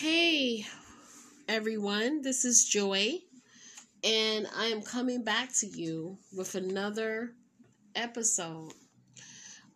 Hey, 0.00 0.64
everyone, 1.46 2.22
this 2.22 2.46
is 2.46 2.64
Joy, 2.64 3.18
and 4.02 4.46
I 4.56 4.68
am 4.68 4.80
coming 4.80 5.24
back 5.24 5.52
to 5.58 5.66
you 5.66 6.16
with 6.34 6.54
another 6.54 7.34
episode 7.94 8.72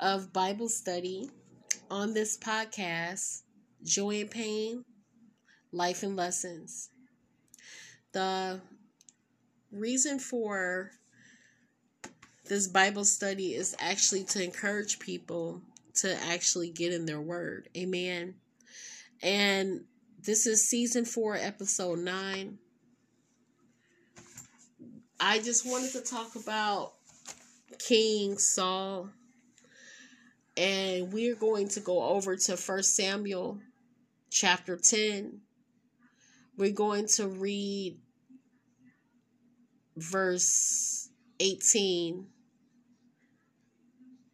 of 0.01 0.33
Bible 0.33 0.71
study 0.71 1.29
on 1.91 2.15
this 2.15 2.39
podcast 2.39 3.43
Joy 3.83 4.23
and 4.23 4.31
Pain, 4.31 4.85
Life 5.73 6.03
and 6.03 6.17
Lessons. 6.17 6.89
The 8.13 8.63
reason 9.71 10.19
for 10.19 10.91
this 12.49 12.67
Bible 12.67 13.05
study 13.05 13.53
is 13.55 13.77
actually 13.79 14.25
to 14.25 14.43
encourage 14.43 14.99
people 15.01 15.61
to 15.97 16.17
actually 16.23 16.71
get 16.71 16.95
in 16.95 17.05
their 17.05 17.21
word. 17.21 17.69
Amen. 17.77 18.37
And 19.23 19.85
this 20.25 20.47
is 20.47 20.67
season 20.69 21.05
four, 21.05 21.37
episode 21.37 21.99
nine. 21.99 22.59
I 25.21 25.39
just 25.39 25.67
wanted 25.67 25.93
to 25.93 26.01
talk 26.01 26.35
about 26.35 26.93
King 27.79 28.39
Saul. 28.39 29.11
And 30.57 31.13
we're 31.13 31.35
going 31.35 31.69
to 31.69 31.81
go 31.81 32.03
over 32.03 32.37
to 32.37 32.57
First 32.57 32.97
Samuel 32.97 33.59
chapter 34.31 34.77
10. 34.77 35.41
We're 36.57 36.73
going 36.73 37.07
to 37.17 37.27
read 37.27 37.99
verse 39.97 41.11
18. 41.41 42.27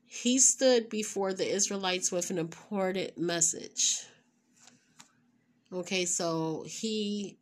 He 0.06 0.38
stood 0.38 0.88
before 0.88 1.32
the 1.32 1.48
Israelites 1.50 2.12
with 2.12 2.30
an 2.30 2.38
important 2.38 3.16
message. 3.16 4.04
Okay, 5.72 6.04
so 6.04 6.64
he 6.66 7.38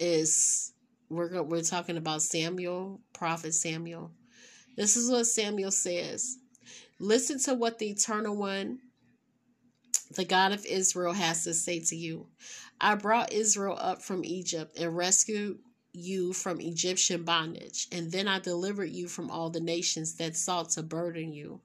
is 0.00 0.72
we're 1.10 1.42
we're 1.42 1.62
talking 1.62 1.98
about 1.98 2.22
Samuel, 2.22 3.02
prophet 3.12 3.52
Samuel. 3.52 4.12
This 4.76 4.96
is 4.96 5.10
what 5.10 5.26
Samuel 5.26 5.70
says. 5.70 6.38
Listen 6.98 7.38
to 7.40 7.54
what 7.54 7.78
the 7.78 7.90
eternal 7.90 8.34
one, 8.34 8.78
the 10.16 10.24
God 10.24 10.52
of 10.52 10.64
Israel 10.64 11.12
has 11.12 11.44
to 11.44 11.52
say 11.52 11.80
to 11.80 11.96
you. 11.96 12.28
I 12.80 12.94
brought 12.94 13.32
Israel 13.32 13.76
up 13.78 14.00
from 14.00 14.24
Egypt 14.24 14.78
and 14.78 14.96
rescued 14.96 15.58
you 15.92 16.32
from 16.32 16.62
Egyptian 16.62 17.24
bondage, 17.24 17.88
and 17.92 18.10
then 18.10 18.26
I 18.26 18.38
delivered 18.38 18.90
you 18.90 19.06
from 19.06 19.30
all 19.30 19.50
the 19.50 19.60
nations 19.60 20.16
that 20.16 20.34
sought 20.34 20.70
to 20.70 20.82
burden 20.82 21.32
you. 21.32 21.60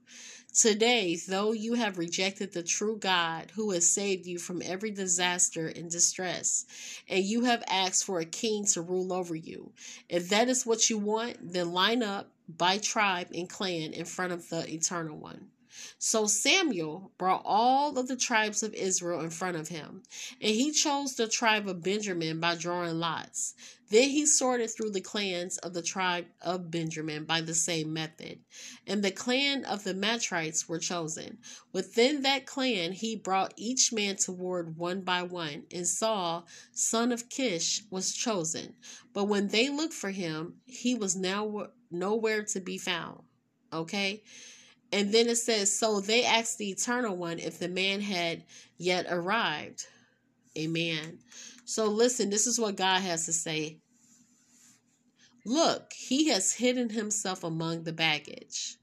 Today, 0.54 1.16
though 1.16 1.52
you 1.52 1.76
have 1.76 2.00
rejected 2.00 2.52
the 2.52 2.64
true 2.64 2.98
God 2.98 3.52
who 3.56 3.72
has 3.72 3.90
saved 3.90 4.26
you 4.26 4.40
from 4.40 4.64
every 4.64 4.90
disaster 4.90 5.68
and 5.68 5.92
distress, 5.92 6.66
and 7.08 7.24
you 7.24 7.44
have 7.44 7.64
asked 7.68 8.04
for 8.04 8.20
a 8.20 8.26
king 8.26 8.66
to 8.66 8.82
rule 8.82 9.14
over 9.14 9.36
you, 9.36 9.72
if 10.10 10.28
that 10.30 10.50
is 10.50 10.66
what 10.66 10.90
you 10.90 10.98
want, 10.98 11.54
then 11.54 11.72
line 11.72 12.02
up 12.02 12.32
by 12.48 12.80
tribe 12.80 13.28
and 13.34 13.48
clan 13.48 13.94
in 13.94 14.06
front 14.06 14.34
of 14.34 14.50
the 14.50 14.68
Eternal 14.74 15.18
One. 15.18 15.52
So 16.00 16.26
Samuel 16.26 17.12
brought 17.18 17.44
all 17.46 17.98
of 17.98 18.08
the 18.08 18.18
tribes 18.18 18.64
of 18.64 18.74
Israel 18.74 19.22
in 19.22 19.30
front 19.30 19.56
of 19.56 19.68
him, 19.68 20.02
and 20.42 20.52
he 20.52 20.72
chose 20.72 21.16
the 21.16 21.28
tribe 21.28 21.70
of 21.70 21.84
Benjamin 21.84 22.40
by 22.40 22.56
drawing 22.56 23.00
lots. 23.00 23.54
Then 23.90 24.10
he 24.10 24.26
sorted 24.26 24.70
through 24.70 24.92
the 24.92 25.02
clans 25.02 25.58
of 25.58 25.74
the 25.74 25.82
tribe 25.82 26.28
of 26.42 26.70
Benjamin 26.70 27.26
by 27.26 27.42
the 27.42 27.56
same 27.56 27.92
method, 27.92 28.40
and 28.86 29.04
the 29.04 29.12
clan 29.12 29.66
of 29.66 29.84
the 29.84 29.96
Matrites 29.96 30.70
were 30.70 30.78
chosen. 30.78 31.40
Within 31.74 32.22
that 32.22 32.46
clan 32.46 32.92
he 32.92 33.16
brought 33.16 33.54
each 33.58 33.92
man 33.92 34.16
toward 34.16 34.78
one 34.78 35.02
by 35.02 35.24
one, 35.24 35.64
and 35.74 35.88
Saul, 35.88 36.48
son 36.72 37.12
of 37.12 37.30
Kish, 37.30 37.84
was 37.90 38.14
chosen. 38.14 38.76
But 39.14 39.26
when 39.26 39.48
they 39.48 39.70
looked 39.70 39.96
for 39.96 40.12
him, 40.12 40.56
he 40.66 40.94
was 40.94 41.16
now 41.16 41.70
nowhere 41.90 42.44
to 42.44 42.60
be 42.60 42.78
found. 42.78 43.24
Okay? 43.74 44.24
And 44.92 45.12
then 45.14 45.28
it 45.28 45.38
says, 45.38 45.78
So 45.78 46.00
they 46.00 46.26
asked 46.26 46.58
the 46.58 46.70
Eternal 46.70 47.16
One 47.16 47.40
if 47.40 47.60
the 47.60 47.68
man 47.68 48.02
had 48.02 48.44
yet 48.78 49.06
arrived. 49.10 49.86
Amen. 50.58 51.20
So 51.70 51.86
listen, 51.86 52.32
this 52.32 52.48
is 52.48 52.60
what 52.60 52.78
God 52.78 53.02
has 53.02 53.28
to 53.28 53.32
say. 53.32 53.78
Look, 55.46 55.94
he 55.94 56.30
has 56.30 56.54
hidden 56.54 56.90
himself 56.90 57.44
among 57.44 57.84
the 57.84 57.94
baggage. 57.94 58.78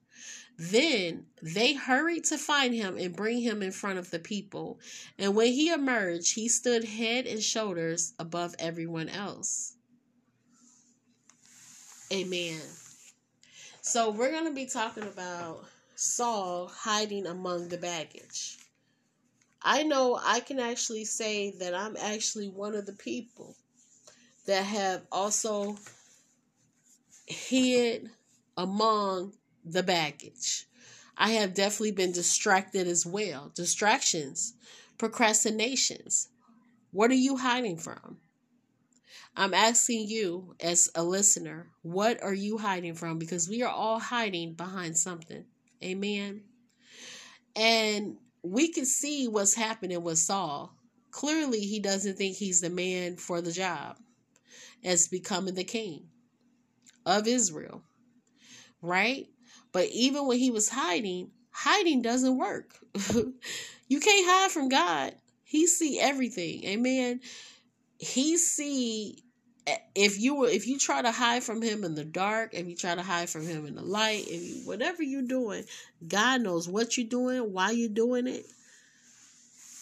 Then 0.56 1.26
they 1.42 1.72
hurried 1.72 2.22
to 2.26 2.38
find 2.38 2.72
him 2.72 2.96
and 2.96 3.16
bring 3.16 3.40
him 3.40 3.60
in 3.60 3.72
front 3.72 3.98
of 3.98 4.12
the 4.12 4.20
people. 4.20 4.78
And 5.18 5.34
when 5.34 5.52
he 5.52 5.72
emerged, 5.72 6.36
he 6.36 6.48
stood 6.48 6.84
head 6.84 7.26
and 7.26 7.42
shoulders 7.42 8.14
above 8.20 8.54
everyone 8.60 9.08
else. 9.08 9.74
Amen. 12.12 12.60
So 13.80 14.12
we're 14.12 14.30
going 14.30 14.46
to 14.46 14.54
be 14.54 14.66
talking 14.66 15.02
about 15.02 15.64
Saul 15.96 16.68
hiding 16.68 17.26
among 17.26 17.68
the 17.68 17.78
baggage. 17.78 18.58
I 19.68 19.82
know 19.82 20.16
I 20.22 20.38
can 20.38 20.60
actually 20.60 21.04
say 21.04 21.50
that 21.58 21.74
I'm 21.74 21.96
actually 22.00 22.48
one 22.48 22.76
of 22.76 22.86
the 22.86 22.92
people 22.92 23.56
that 24.46 24.62
have 24.62 25.02
also 25.10 25.76
hid 27.26 28.10
among 28.56 29.32
the 29.64 29.82
baggage. 29.82 30.66
I 31.16 31.30
have 31.30 31.52
definitely 31.52 31.90
been 31.90 32.12
distracted 32.12 32.86
as 32.86 33.04
well. 33.04 33.50
Distractions, 33.56 34.54
procrastinations. 34.98 36.28
What 36.92 37.10
are 37.10 37.14
you 37.14 37.38
hiding 37.38 37.78
from? 37.78 38.18
I'm 39.36 39.52
asking 39.52 40.06
you 40.06 40.54
as 40.60 40.90
a 40.94 41.02
listener, 41.02 41.70
what 41.82 42.22
are 42.22 42.32
you 42.32 42.58
hiding 42.58 42.94
from? 42.94 43.18
Because 43.18 43.48
we 43.48 43.64
are 43.64 43.72
all 43.72 43.98
hiding 43.98 44.54
behind 44.54 44.96
something. 44.96 45.44
Amen. 45.82 46.42
And 47.56 48.18
we 48.50 48.68
can 48.68 48.86
see 48.86 49.28
what's 49.28 49.54
happening 49.54 50.02
with 50.02 50.18
Saul. 50.18 50.74
Clearly, 51.10 51.60
he 51.60 51.80
doesn't 51.80 52.16
think 52.16 52.36
he's 52.36 52.60
the 52.60 52.70
man 52.70 53.16
for 53.16 53.40
the 53.40 53.52
job 53.52 53.96
as 54.84 55.08
becoming 55.08 55.54
the 55.54 55.64
king 55.64 56.08
of 57.04 57.26
Israel. 57.26 57.82
Right? 58.82 59.26
But 59.72 59.88
even 59.92 60.26
when 60.26 60.38
he 60.38 60.50
was 60.50 60.68
hiding, 60.68 61.30
hiding 61.50 62.02
doesn't 62.02 62.36
work. 62.36 62.78
you 63.88 64.00
can't 64.00 64.26
hide 64.28 64.50
from 64.50 64.68
God. 64.68 65.14
He 65.42 65.66
see 65.66 65.98
everything. 65.98 66.64
Amen. 66.64 67.20
He 67.98 68.36
see 68.36 69.22
if 69.94 70.20
you 70.20 70.36
were 70.36 70.48
if 70.48 70.66
you 70.66 70.78
try 70.78 71.02
to 71.02 71.10
hide 71.10 71.42
from 71.42 71.60
him 71.60 71.84
in 71.84 71.94
the 71.94 72.04
dark 72.04 72.50
if 72.52 72.66
you 72.66 72.76
try 72.76 72.94
to 72.94 73.02
hide 73.02 73.28
from 73.28 73.46
him 73.46 73.66
in 73.66 73.74
the 73.74 73.82
light 73.82 74.24
if 74.28 74.42
you 74.42 74.66
whatever 74.66 75.02
you're 75.02 75.22
doing 75.22 75.64
god 76.06 76.40
knows 76.40 76.68
what 76.68 76.96
you're 76.96 77.06
doing 77.06 77.52
why 77.52 77.70
you're 77.70 77.88
doing 77.88 78.26
it 78.26 78.46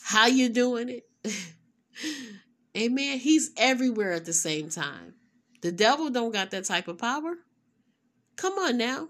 how 0.05 0.27
you're 0.27 0.51
doing 0.51 0.91
it. 0.91 1.07
Amen. 2.77 3.19
He's 3.19 3.51
everywhere 3.57 4.13
at 4.13 4.27
the 4.27 4.33
same 4.33 4.69
time. 4.69 5.15
The 5.63 5.73
devil 5.73 6.11
don't 6.11 6.33
got 6.33 6.51
that 6.51 6.67
type 6.67 6.89
of 6.89 6.99
power. 6.99 7.37
Come 8.37 8.59
on 8.59 8.77
now. 8.77 9.09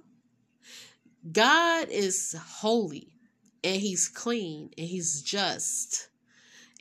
God 1.31 1.89
is 1.91 2.37
holy 2.39 3.09
and 3.65 3.81
he's 3.81 4.09
clean 4.09 4.71
and 4.79 4.87
he's 4.87 5.21
just 5.21 6.09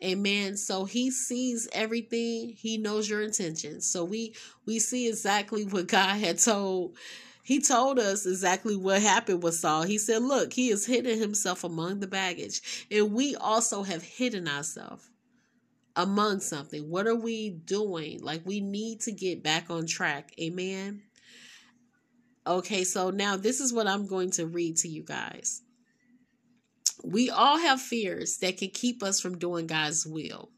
Amen. 0.03 0.57
So 0.57 0.85
he 0.85 1.11
sees 1.11 1.67
everything. 1.71 2.55
He 2.57 2.77
knows 2.77 3.09
your 3.09 3.21
intentions. 3.21 3.89
So 3.89 4.03
we 4.03 4.35
we 4.65 4.79
see 4.79 5.07
exactly 5.07 5.63
what 5.65 5.87
God 5.87 6.17
had 6.17 6.39
told. 6.39 6.97
He 7.43 7.61
told 7.61 7.99
us 7.99 8.25
exactly 8.25 8.75
what 8.75 9.01
happened 9.01 9.43
with 9.43 9.55
Saul. 9.55 9.83
He 9.83 9.97
said, 9.97 10.21
"Look, 10.23 10.53
he 10.53 10.69
has 10.69 10.85
hidden 10.85 11.19
himself 11.19 11.63
among 11.63 11.99
the 11.99 12.07
baggage, 12.07 12.85
and 12.91 13.13
we 13.13 13.35
also 13.35 13.83
have 13.83 14.03
hidden 14.03 14.47
ourselves 14.47 15.09
among 15.95 16.39
something. 16.39 16.89
What 16.89 17.07
are 17.07 17.15
we 17.15 17.49
doing? 17.49 18.21
Like 18.21 18.45
we 18.45 18.59
need 18.59 19.01
to 19.01 19.11
get 19.11 19.43
back 19.43 19.69
on 19.69 19.85
track. 19.85 20.33
Amen." 20.39 21.03
Okay, 22.45 22.83
so 22.83 23.09
now 23.09 23.37
this 23.37 23.61
is 23.61 23.71
what 23.71 23.87
I'm 23.87 24.05
going 24.05 24.31
to 24.31 24.45
read 24.45 24.75
to 24.77 24.89
you 24.89 25.03
guys. 25.03 25.61
We 27.03 27.29
all 27.29 27.59
have 27.59 27.81
fears 27.81 28.37
that 28.37 28.57
can 28.57 28.69
keep 28.69 29.03
us 29.03 29.19
from 29.19 29.37
doing 29.37 29.67
God's 29.67 30.07
will. 30.07 30.49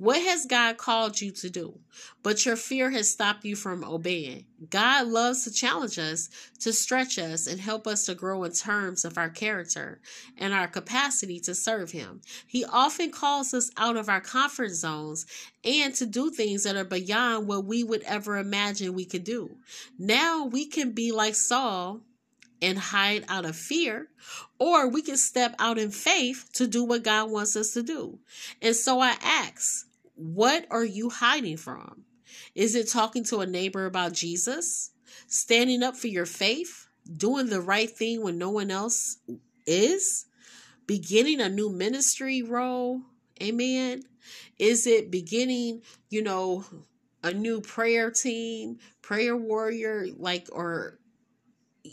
What 0.00 0.22
has 0.22 0.46
God 0.46 0.78
called 0.78 1.20
you 1.20 1.30
to 1.32 1.50
do? 1.50 1.78
But 2.22 2.46
your 2.46 2.56
fear 2.56 2.90
has 2.90 3.10
stopped 3.10 3.44
you 3.44 3.54
from 3.54 3.84
obeying. 3.84 4.46
God 4.70 5.08
loves 5.08 5.44
to 5.44 5.52
challenge 5.52 5.98
us, 5.98 6.30
to 6.60 6.72
stretch 6.72 7.18
us, 7.18 7.46
and 7.46 7.60
help 7.60 7.86
us 7.86 8.06
to 8.06 8.14
grow 8.14 8.44
in 8.44 8.52
terms 8.52 9.04
of 9.04 9.18
our 9.18 9.28
character 9.28 10.00
and 10.38 10.54
our 10.54 10.68
capacity 10.68 11.38
to 11.40 11.54
serve 11.54 11.90
Him. 11.90 12.22
He 12.46 12.64
often 12.64 13.10
calls 13.10 13.52
us 13.52 13.70
out 13.76 13.98
of 13.98 14.08
our 14.08 14.22
comfort 14.22 14.70
zones 14.70 15.26
and 15.64 15.94
to 15.96 16.06
do 16.06 16.30
things 16.30 16.64
that 16.64 16.76
are 16.76 16.84
beyond 16.84 17.46
what 17.46 17.66
we 17.66 17.84
would 17.84 18.02
ever 18.04 18.38
imagine 18.38 18.94
we 18.94 19.04
could 19.04 19.24
do. 19.24 19.58
Now 19.98 20.46
we 20.46 20.64
can 20.64 20.92
be 20.92 21.12
like 21.12 21.34
Saul 21.34 22.00
and 22.62 22.78
hide 22.78 23.24
out 23.28 23.44
of 23.44 23.56
fear, 23.56 24.08
or 24.58 24.88
we 24.88 25.02
can 25.02 25.16
step 25.16 25.54
out 25.58 25.78
in 25.78 25.90
faith 25.90 26.48
to 26.54 26.66
do 26.66 26.84
what 26.84 27.02
God 27.02 27.30
wants 27.30 27.56
us 27.56 27.72
to 27.72 27.82
do. 27.82 28.18
And 28.60 28.76
so 28.76 29.00
I 29.00 29.16
ask, 29.22 29.86
What 30.14 30.66
are 30.70 30.84
you 30.84 31.10
hiding 31.10 31.56
from? 31.56 32.04
Is 32.54 32.74
it 32.74 32.88
talking 32.88 33.24
to 33.24 33.40
a 33.40 33.46
neighbor 33.46 33.86
about 33.86 34.12
Jesus? 34.12 34.90
Standing 35.26 35.82
up 35.82 35.96
for 35.96 36.08
your 36.08 36.26
faith? 36.26 36.86
Doing 37.16 37.48
the 37.48 37.60
right 37.60 37.90
thing 37.90 38.22
when 38.22 38.38
no 38.38 38.50
one 38.50 38.70
else 38.70 39.18
is? 39.66 40.26
Beginning 40.86 41.40
a 41.40 41.48
new 41.48 41.70
ministry 41.70 42.42
role? 42.42 43.02
Amen. 43.42 44.02
Is 44.58 44.86
it 44.86 45.10
beginning, 45.10 45.82
you 46.10 46.22
know, 46.22 46.64
a 47.22 47.32
new 47.32 47.60
prayer 47.60 48.10
team, 48.10 48.78
prayer 49.02 49.36
warrior, 49.36 50.06
like, 50.18 50.48
or, 50.52 50.98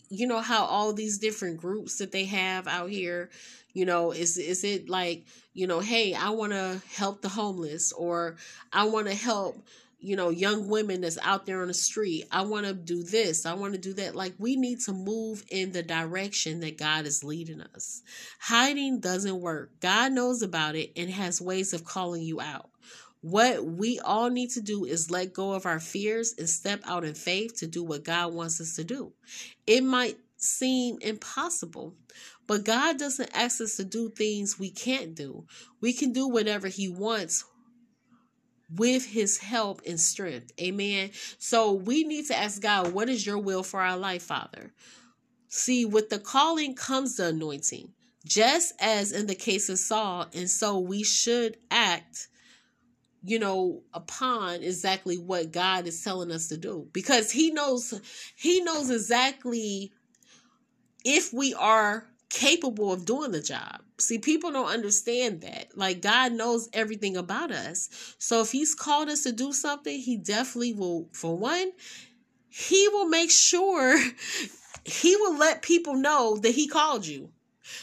you 0.10 0.28
know, 0.28 0.40
how 0.40 0.66
all 0.66 0.94
these 0.94 1.18
different 1.18 1.58
groups 1.58 1.98
that 1.98 2.12
they 2.12 2.26
have 2.26 2.68
out 2.68 2.90
here, 2.90 3.30
you 3.74 3.86
know, 3.86 4.12
is, 4.12 4.38
is 4.38 4.64
it 4.64 4.90
like, 4.90 5.26
you 5.54 5.68
know, 5.68 5.80
hey, 5.80 6.14
I 6.14 6.30
want 6.32 6.54
to 6.54 6.82
help 6.96 7.22
the 7.22 7.30
homeless 7.30 7.92
or 7.94 8.38
I 8.72 8.86
want 8.86 9.08
to 9.08 9.14
help, 9.14 9.66
you 10.00 10.16
know, 10.16 10.30
young 10.30 10.68
women 10.68 11.02
that's 11.02 11.18
out 11.24 11.46
there 11.46 11.62
on 11.62 11.68
the 11.68 11.74
street. 11.74 12.26
I 12.32 12.44
want 12.44 12.66
to 12.66 12.74
do 12.74 13.04
this. 13.04 13.46
I 13.46 13.54
want 13.54 13.74
to 13.74 13.80
do 13.80 13.94
that. 13.94 14.16
Like, 14.16 14.34
we 14.38 14.56
need 14.56 14.80
to 14.82 14.94
move 14.94 15.44
in 15.50 15.72
the 15.72 15.84
direction 15.84 16.60
that 16.60 16.78
God 16.78 17.06
is 17.06 17.24
leading 17.24 17.62
us. 17.62 18.04
Hiding 18.40 19.00
doesn't 19.00 19.42
work. 19.42 19.72
God 19.80 20.12
knows 20.12 20.44
about 20.44 20.76
it 20.76 20.92
and 20.96 21.10
has 21.10 21.42
ways 21.42 21.74
of 21.74 21.84
calling 21.84 22.22
you 22.22 22.40
out. 22.40 22.70
What 23.30 23.66
we 23.66 24.00
all 24.00 24.30
need 24.30 24.52
to 24.52 24.62
do 24.62 24.86
is 24.86 25.12
let 25.12 25.34
go 25.34 25.52
of 25.52 25.66
our 25.66 25.82
fears 25.82 26.34
and 26.38 26.50
step 26.50 26.82
out 26.86 27.04
in 27.04 27.14
faith 27.14 27.58
to 27.58 27.68
do 27.68 27.84
what 27.84 28.06
God 28.06 28.34
wants 28.34 28.62
us 28.62 28.78
to 28.78 28.86
do. 28.86 29.12
It 29.66 29.84
might 29.84 30.18
seem 30.38 30.98
impossible, 31.02 31.94
but 32.48 32.64
God 32.64 32.98
doesn't 32.98 33.36
ask 33.36 33.60
us 33.60 33.76
to 33.76 33.84
do 33.84 34.10
things 34.10 34.58
we 34.58 34.70
can't 34.70 35.14
do. 35.14 35.46
We 35.82 35.92
can 35.92 36.14
do 36.14 36.30
whatever 36.30 36.70
He 36.70 36.88
wants 36.88 37.44
with 38.74 39.06
his 39.06 39.38
help 39.38 39.82
and 39.86 40.00
strength. 40.00 40.52
Amen. 40.60 41.12
So 41.38 41.74
we 41.74 42.04
need 42.04 42.28
to 42.28 42.38
ask 42.38 42.62
God, 42.62 42.94
what 42.94 43.10
is 43.10 43.26
your 43.26 43.38
will 43.38 43.64
for 43.64 43.82
our 43.82 43.98
life, 43.98 44.24
Father? 44.24 44.74
See, 45.50 45.86
with 45.86 46.10
the 46.10 46.20
calling 46.20 46.76
comes 46.76 47.18
the 47.18 47.28
anointing, 47.28 47.94
just 48.26 48.74
as 48.80 49.12
in 49.12 49.28
the 49.28 49.36
case 49.36 49.70
of 49.70 49.80
Saul. 49.80 50.28
And 50.34 50.50
so 50.50 50.80
we 50.80 51.04
should 51.04 51.58
act, 51.72 52.07
you 53.24 53.40
know, 53.40 53.82
upon 53.94 54.64
exactly 54.64 55.18
what 55.18 55.52
God 55.52 55.88
is 55.88 56.04
telling 56.04 56.32
us 56.32 56.48
to 56.48 56.58
do 56.58 56.88
because 56.94 57.32
he 57.32 57.52
knows, 57.52 58.00
he 58.36 58.62
knows 58.62 58.90
exactly 58.90 59.92
if 61.04 61.34
we 61.34 61.54
are 61.54 62.08
capable 62.30 62.92
of 62.92 63.06
doing 63.06 63.32
the 63.32 63.42
job. 63.42 63.82
See, 64.00 64.20
people 64.20 64.52
don't 64.52 64.70
understand 64.70 65.42
that. 65.42 65.76
Like, 65.76 66.02
God 66.02 66.34
knows 66.34 66.70
everything 66.74 67.18
about 67.18 67.52
us. 67.52 67.90
So, 68.20 68.42
if 68.42 68.52
He's 68.52 68.76
called 68.76 69.10
us 69.10 69.24
to 69.24 69.32
do 69.32 69.54
something, 69.54 70.00
He 70.00 70.18
definitely 70.18 70.74
will, 70.74 71.10
for 71.14 71.38
one, 71.38 71.72
He 72.50 72.88
will 72.90 73.08
make 73.08 73.32
sure 73.32 73.98
He 74.86 75.16
will 75.16 75.38
let 75.38 75.62
people 75.62 75.96
know 75.96 76.38
that 76.38 76.52
He 76.52 76.68
called 76.68 77.06
you. 77.08 77.30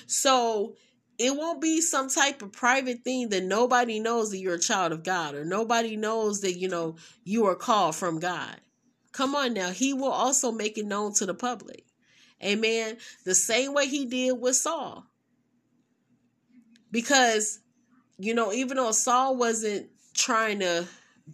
So, 0.07 0.77
it 1.19 1.37
won't 1.37 1.61
be 1.61 1.81
some 1.81 2.09
type 2.09 2.43
of 2.43 2.53
private 2.53 3.05
thing 3.05 3.29
that 3.29 3.45
nobody 3.45 4.01
knows 4.01 4.31
that 4.31 4.39
you're 4.39 4.55
a 4.55 4.61
child 4.61 4.93
of 4.93 5.05
God 5.05 5.35
or 5.35 5.45
nobody 5.45 5.97
knows 5.97 6.41
that, 6.41 6.55
you 6.55 6.69
know, 6.69 6.97
you 7.25 7.47
are 7.47 7.55
called 7.55 7.95
from 7.95 8.19
God. 8.19 8.57
Come 9.13 9.35
on 9.35 9.55
now. 9.55 9.71
He 9.71 9.95
will 9.95 10.11
also 10.11 10.51
make 10.51 10.77
it 10.77 10.87
known 10.87 11.15
to 11.15 11.27
the 11.27 11.35
public. 11.35 11.85
Amen. 12.43 12.97
The 13.25 13.35
same 13.35 13.73
way 13.73 13.87
he 13.87 14.07
did 14.07 14.33
with 14.33 14.57
Saul. 14.57 15.07
Because, 16.91 17.61
you 18.19 18.35
know, 18.35 18.53
even 18.53 18.77
though 18.77 18.91
Saul 18.91 19.37
wasn't 19.37 19.89
trying 20.15 20.61
to 20.61 20.87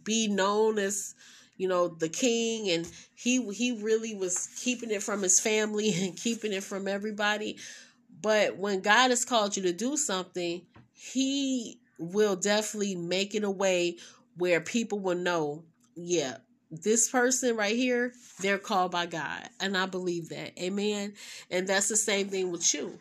be 0.04 0.28
known 0.28 0.78
as, 0.78 1.14
you 1.56 1.68
know, 1.68 1.88
the 1.88 2.08
king 2.08 2.70
and 2.70 2.90
he 3.14 3.42
he 3.52 3.72
really 3.82 4.14
was 4.14 4.48
keeping 4.58 4.90
it 4.90 5.02
from 5.02 5.22
his 5.22 5.40
family 5.40 5.92
and 6.00 6.16
keeping 6.16 6.52
it 6.52 6.64
from 6.64 6.86
everybody. 6.86 7.58
But 8.20 8.56
when 8.56 8.80
God 8.80 9.10
has 9.10 9.24
called 9.24 9.56
you 9.56 9.62
to 9.64 9.72
do 9.72 9.96
something, 9.96 10.62
he 10.92 11.80
will 11.98 12.36
definitely 12.36 12.94
make 12.96 13.34
it 13.34 13.44
a 13.44 13.50
way 13.50 13.96
where 14.36 14.60
people 14.60 14.98
will 14.98 15.16
know, 15.16 15.64
yeah, 15.94 16.38
this 16.70 17.10
person 17.10 17.56
right 17.56 17.76
here, 17.76 18.12
they're 18.40 18.58
called 18.58 18.92
by 18.92 19.06
God. 19.06 19.48
And 19.60 19.76
I 19.76 19.86
believe 19.86 20.28
that. 20.28 20.58
Amen. 20.58 21.14
And 21.50 21.66
that's 21.66 21.88
the 21.88 21.96
same 21.96 22.28
thing 22.28 22.50
with 22.50 22.72
you. 22.72 22.98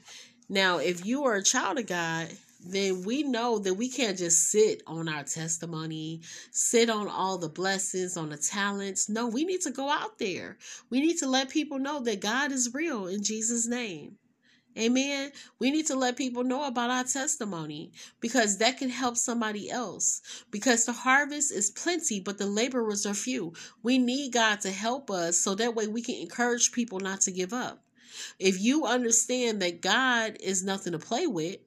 Now, 0.50 0.80
if 0.80 1.06
you 1.06 1.25
are 1.25 1.36
a 1.36 1.44
child 1.44 1.77
of 1.77 1.86
God, 1.86 2.30
then 2.66 3.04
we 3.04 3.24
know 3.24 3.60
that 3.60 3.75
we 3.75 3.89
can't 3.89 4.18
just 4.18 4.50
sit 4.50 4.81
on 4.86 5.07
our 5.07 5.24
testimony, 5.24 6.21
sit 6.51 6.89
on 6.89 7.07
all 7.07 7.38
the 7.38 7.48
blessings, 7.48 8.18
on 8.18 8.30
the 8.30 8.38
talents. 8.38 9.07
No, 9.07 9.27
we 9.27 9.45
need 9.45 9.62
to 9.62 9.71
go 9.71 9.89
out 9.89 10.18
there. 10.19 10.57
We 10.89 11.00
need 11.00 11.18
to 11.19 11.30
let 11.30 11.50
people 11.50 11.80
know 11.80 12.01
that 12.01 12.19
God 12.19 12.51
is 12.51 12.74
real 12.74 13.07
in 13.07 13.24
Jesus' 13.24 13.68
name. 13.68 14.18
Amen. 14.80 15.31
We 15.60 15.72
need 15.72 15.88
to 15.88 15.96
let 15.96 16.16
people 16.16 16.44
know 16.46 16.66
about 16.66 16.90
our 16.90 17.04
testimony 17.04 17.92
because 18.22 18.60
that 18.60 18.78
can 18.78 18.90
help 18.90 19.18
somebody 19.18 19.70
else. 19.70 20.22
Because 20.52 20.86
the 20.86 20.94
harvest 20.94 21.52
is 21.52 21.70
plenty, 21.70 22.22
but 22.22 22.38
the 22.38 22.46
laborers 22.46 23.06
are 23.06 23.14
few. 23.14 23.54
We 23.84 23.98
need 23.98 24.31
God 24.31 24.62
to 24.62 24.72
help 24.72 25.12
us 25.12 25.38
so 25.38 25.54
that 25.56 25.76
way 25.76 25.88
we 25.88 26.02
can 26.02 26.16
encourage 26.16 26.72
people 26.72 27.02
not 27.02 27.20
to 27.22 27.31
give 27.31 27.52
up. 27.52 27.84
If 28.40 28.62
you 28.62 28.86
understand 28.86 29.62
that 29.62 29.81
God 29.81 30.38
is 30.40 30.64
nothing 30.64 30.94
to 30.94 31.00
play 31.00 31.28
with, 31.28 31.58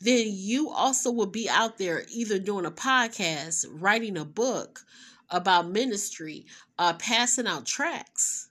then 0.00 0.26
you 0.28 0.70
also 0.70 1.10
will 1.10 1.26
be 1.26 1.48
out 1.48 1.78
there 1.78 2.04
either 2.12 2.38
doing 2.38 2.66
a 2.66 2.70
podcast, 2.70 3.66
writing 3.70 4.16
a 4.16 4.24
book 4.24 4.84
about 5.30 5.68
ministry, 5.68 6.46
uh, 6.78 6.92
passing 6.94 7.48
out 7.48 7.66
tracts 7.66 8.50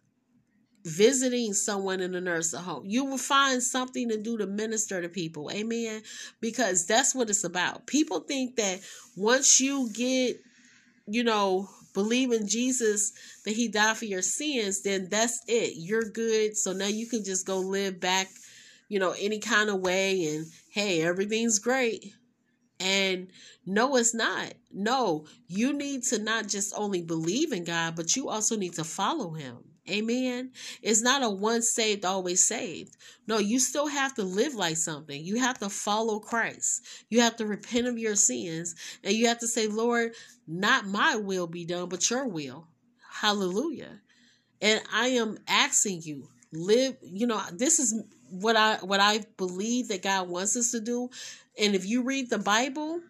visiting 0.83 1.54
someone 1.54 2.01
in 2.01 2.16
a 2.16 2.22
nursing 2.22 2.60
home. 2.60 2.83
You 2.86 3.06
will 3.06 3.18
find 3.18 3.62
something 3.62 4.10
to 4.10 4.18
do 4.18 4.38
to 4.38 4.48
minister 4.48 5.01
to 5.01 5.10
people. 5.10 5.51
Amen. 5.51 6.01
Because 6.39 6.86
that's 6.86 7.13
what 7.13 7.30
it's 7.30 7.44
about. 7.44 7.88
People 7.88 8.22
think 8.22 8.56
that 8.56 8.80
once 9.16 9.60
you 9.60 9.89
get, 9.94 10.42
you 11.07 11.24
know, 11.24 11.69
believe 11.94 12.31
in 12.31 12.48
Jesus 12.48 13.12
that 13.45 13.51
he 13.51 13.68
died 13.68 13.98
for 13.98 14.06
your 14.06 14.22
sins, 14.22 14.81
then 14.81 15.07
that's 15.10 15.42
it. 15.48 15.74
You're 15.75 16.10
good. 16.10 16.57
So 16.57 16.74
now 16.74 16.88
you 16.88 17.07
can 17.07 17.24
just 17.24 17.45
go 17.45 17.60
live 17.60 18.00
back, 18.00 18.30
you 18.88 19.00
know, 19.00 19.13
any 19.19 19.39
kind 19.39 19.69
of 19.69 19.81
way 19.81 20.25
and 20.27 20.45
hey, 20.69 21.01
everything's 21.01 21.60
great. 21.60 22.13
And 22.80 23.27
no, 23.66 23.95
it's 23.95 24.16
not. 24.16 24.54
No, 24.74 25.25
you 25.48 25.74
need 25.74 26.03
to 26.05 26.17
not 26.17 26.48
just 26.48 26.74
only 26.75 27.01
believe 27.03 27.51
in 27.51 27.63
God, 27.63 27.96
but 27.96 28.15
you 28.15 28.29
also 28.29 28.58
need 28.58 28.74
to 28.75 28.84
follow 28.84 29.34
him. 29.34 29.58
Amen. 29.89 30.51
It's 30.83 31.01
not 31.01 31.23
a 31.23 31.29
once 31.29 31.71
saved, 31.71 32.05
always 32.05 32.45
saved. 32.45 32.95
No, 33.27 33.39
you 33.39 33.59
still 33.59 33.88
have 33.88 34.13
to 34.15 34.23
live 34.23 34.53
like 34.53 34.77
something. 34.77 35.23
You 35.23 35.39
have 35.39 35.57
to 35.59 35.69
follow 35.69 36.19
Christ. 36.19 36.85
You 37.09 37.21
have 37.21 37.35
to 37.38 37.47
repent 37.47 37.88
of 37.88 37.97
your 37.97 38.15
sins. 38.15 38.75
And 39.03 39.13
you 39.13 39.27
have 39.27 39.39
to 39.39 39.47
say, 39.47 39.67
Lord, 39.67 40.13
not 40.47 40.85
my 40.85 41.15
will 41.15 41.47
be 41.47 41.65
done, 41.65 41.89
but 41.89 42.09
your 42.09 42.27
will. 42.27 42.67
Hallelujah. 43.11 44.01
And 44.61 44.81
I 44.93 45.07
am 45.07 45.39
asking 45.47 46.03
you, 46.03 46.27
live, 46.53 46.97
you 47.01 47.25
know, 47.25 47.41
this 47.51 47.79
is 47.79 48.03
what 48.29 48.55
I 48.55 48.77
what 48.77 49.00
I 49.00 49.21
believe 49.38 49.88
that 49.88 50.03
God 50.03 50.29
wants 50.29 50.55
us 50.55 50.71
to 50.71 50.79
do. 50.79 51.09
And 51.59 51.75
if 51.75 51.85
you 51.85 52.03
read 52.03 52.29
the 52.29 52.38
Bible, 52.38 53.01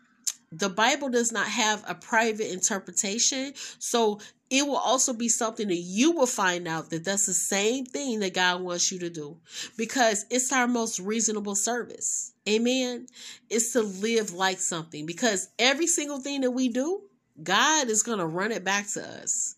the 0.51 0.69
Bible 0.69 1.09
does 1.09 1.31
not 1.31 1.47
have 1.47 1.83
a 1.87 1.95
private 1.95 2.51
interpretation. 2.51 3.53
So 3.79 4.19
it 4.51 4.67
will 4.67 4.75
also 4.75 5.13
be 5.13 5.29
something 5.29 5.69
that 5.69 5.75
you 5.75 6.11
will 6.11 6.27
find 6.27 6.67
out 6.67 6.89
that 6.89 7.05
that's 7.05 7.25
the 7.25 7.33
same 7.33 7.85
thing 7.85 8.19
that 8.19 8.33
God 8.33 8.61
wants 8.61 8.91
you 8.91 8.99
to 8.99 9.09
do 9.09 9.37
because 9.77 10.25
it's 10.29 10.51
our 10.51 10.67
most 10.67 10.99
reasonable 10.99 11.55
service. 11.55 12.33
Amen. 12.47 13.07
It's 13.49 13.71
to 13.73 13.81
live 13.81 14.33
like 14.33 14.59
something 14.59 15.05
because 15.05 15.47
every 15.57 15.87
single 15.87 16.19
thing 16.19 16.41
that 16.41 16.51
we 16.51 16.67
do, 16.67 17.01
God 17.41 17.89
is 17.89 18.03
going 18.03 18.19
to 18.19 18.25
run 18.25 18.51
it 18.51 18.65
back 18.65 18.91
to 18.91 19.01
us. 19.01 19.55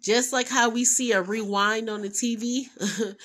Just 0.00 0.32
like 0.32 0.48
how 0.48 0.70
we 0.70 0.86
see 0.86 1.12
a 1.12 1.20
rewind 1.20 1.90
on 1.90 2.00
the 2.00 2.08
TV, 2.08 2.68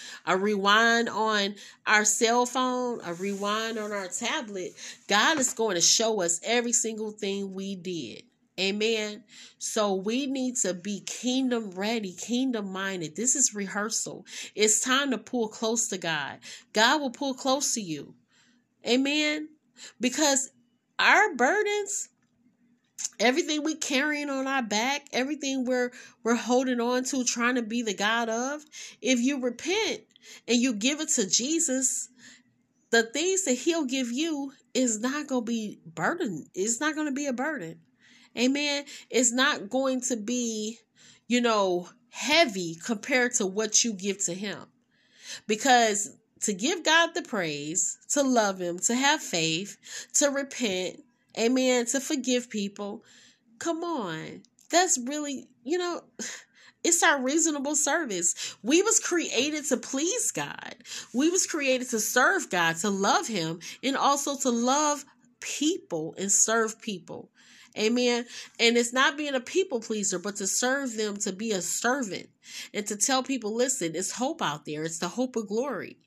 a 0.25 0.35
rewind 0.35 1.07
on 1.07 1.55
our 1.87 2.03
cell 2.03 2.45
phone, 2.45 2.99
a 3.05 3.13
rewind 3.13 3.77
on 3.77 3.93
our 3.93 4.07
tablet, 4.07 4.73
God 5.07 5.39
is 5.39 5.53
going 5.53 5.75
to 5.75 5.81
show 5.81 6.21
us 6.21 6.41
every 6.43 6.73
single 6.73 7.11
thing 7.11 7.53
we 7.53 7.75
did. 7.75 8.23
Amen. 8.59 9.23
So 9.57 9.95
we 9.95 10.27
need 10.27 10.57
to 10.57 10.75
be 10.75 10.99
kingdom 10.99 11.71
ready, 11.71 12.13
kingdom 12.13 12.71
minded. 12.71 13.15
This 13.15 13.35
is 13.35 13.55
rehearsal. 13.55 14.25
It's 14.53 14.79
time 14.79 15.09
to 15.11 15.17
pull 15.17 15.47
close 15.47 15.87
to 15.87 15.97
God. 15.97 16.39
God 16.71 17.01
will 17.01 17.09
pull 17.09 17.33
close 17.33 17.73
to 17.73 17.81
you. 17.81 18.13
Amen. 18.87 19.49
Because 19.99 20.51
our 20.99 21.33
burdens, 21.33 22.09
everything 23.19 23.63
we 23.63 23.75
carrying 23.75 24.29
on 24.29 24.45
our 24.45 24.61
back, 24.61 25.07
everything 25.13 25.65
we're 25.65 25.91
we're 26.23 26.35
holding 26.35 26.79
on 26.79 27.05
to, 27.05 27.23
trying 27.23 27.55
to 27.55 27.63
be 27.63 27.81
the 27.81 27.95
God 27.95 28.29
of, 28.29 28.63
if 29.01 29.19
you 29.19 29.41
repent 29.41 30.01
and 30.47 30.57
you 30.57 30.73
give 30.73 31.01
it 31.01 31.09
to 31.09 31.27
Jesus, 31.27 32.09
the 32.91 33.01
things 33.01 33.45
that 33.45 33.53
He'll 33.53 33.85
give 33.85 34.11
you 34.11 34.53
is 34.75 34.99
not 34.99 35.25
gonna 35.25 35.41
be 35.41 35.79
burden. 35.85 36.45
It's 36.53 36.79
not 36.79 36.95
gonna 36.95 37.11
be 37.11 37.25
a 37.25 37.33
burden. 37.33 37.79
Amen. 38.37 38.85
It's 39.09 39.31
not 39.31 39.69
going 39.69 40.01
to 40.01 40.17
be, 40.17 40.79
you 41.27 41.41
know, 41.41 41.89
heavy 42.09 42.75
compared 42.75 43.33
to 43.35 43.45
what 43.45 43.83
you 43.83 43.93
give 43.93 44.23
to 44.25 44.33
Him. 44.33 44.59
Because 45.47 46.11
to 46.41 46.53
give 46.53 46.83
God 46.83 47.11
the 47.13 47.21
praise, 47.21 47.97
to 48.09 48.23
love 48.23 48.59
Him, 48.59 48.79
to 48.79 48.95
have 48.95 49.21
faith, 49.21 49.77
to 50.15 50.29
repent, 50.29 51.03
amen, 51.37 51.85
to 51.87 51.99
forgive 51.99 52.49
people, 52.49 53.03
come 53.59 53.83
on. 53.83 54.43
That's 54.69 54.99
really, 54.99 55.47
you 55.63 55.77
know, 55.77 56.01
it's 56.83 57.03
our 57.03 57.21
reasonable 57.21 57.75
service. 57.75 58.55
We 58.61 58.81
was 58.81 58.99
created 58.99 59.65
to 59.65 59.77
please 59.77 60.31
God. 60.31 60.75
We 61.13 61.29
was 61.29 61.47
created 61.47 61.89
to 61.91 61.99
serve 61.99 62.49
God, 62.49 62.75
to 62.77 62.89
love 62.89 63.27
him, 63.27 63.59
and 63.81 63.95
also 63.95 64.35
to 64.37 64.49
love 64.49 65.05
people 65.39 66.13
and 66.17 66.31
serve 66.31 66.81
people. 66.81 67.29
Amen. 67.77 68.25
And 68.59 68.77
it's 68.77 68.93
not 68.93 69.17
being 69.17 69.35
a 69.35 69.39
people 69.39 69.79
pleaser, 69.79 70.19
but 70.19 70.35
to 70.37 70.47
serve 70.47 70.95
them, 70.95 71.17
to 71.17 71.33
be 71.33 71.51
a 71.51 71.61
servant, 71.61 72.29
and 72.73 72.85
to 72.87 72.95
tell 72.95 73.23
people, 73.23 73.55
listen, 73.55 73.95
it's 73.95 74.11
hope 74.11 74.41
out 74.41 74.65
there. 74.65 74.83
It's 74.83 74.99
the 74.99 75.07
hope 75.07 75.35
of 75.35 75.47
glory. 75.47 75.97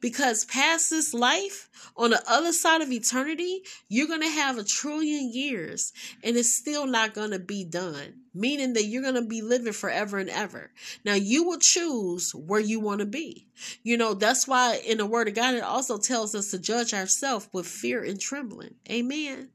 Because 0.00 0.44
past 0.44 0.90
this 0.90 1.12
life, 1.14 1.68
on 1.96 2.10
the 2.10 2.22
other 2.30 2.52
side 2.52 2.80
of 2.80 2.92
eternity, 2.92 3.62
you're 3.88 4.06
going 4.06 4.22
to 4.22 4.28
have 4.28 4.58
a 4.58 4.64
trillion 4.64 5.32
years 5.32 5.92
and 6.22 6.36
it's 6.36 6.54
still 6.54 6.86
not 6.86 7.14
going 7.14 7.32
to 7.32 7.38
be 7.38 7.64
done. 7.64 8.20
Meaning 8.32 8.72
that 8.74 8.84
you're 8.84 9.02
going 9.02 9.14
to 9.14 9.22
be 9.22 9.42
living 9.42 9.72
forever 9.72 10.18
and 10.18 10.30
ever. 10.30 10.72
Now, 11.04 11.14
you 11.14 11.44
will 11.44 11.58
choose 11.58 12.34
where 12.34 12.60
you 12.60 12.80
want 12.80 13.00
to 13.00 13.06
be. 13.06 13.46
You 13.82 13.96
know, 13.96 14.14
that's 14.14 14.48
why 14.48 14.80
in 14.84 14.98
the 14.98 15.06
Word 15.06 15.28
of 15.28 15.34
God, 15.34 15.54
it 15.54 15.62
also 15.62 15.98
tells 15.98 16.34
us 16.34 16.50
to 16.50 16.58
judge 16.58 16.92
ourselves 16.92 17.48
with 17.52 17.66
fear 17.66 18.02
and 18.02 18.20
trembling. 18.20 18.74
Amen. 18.90 19.50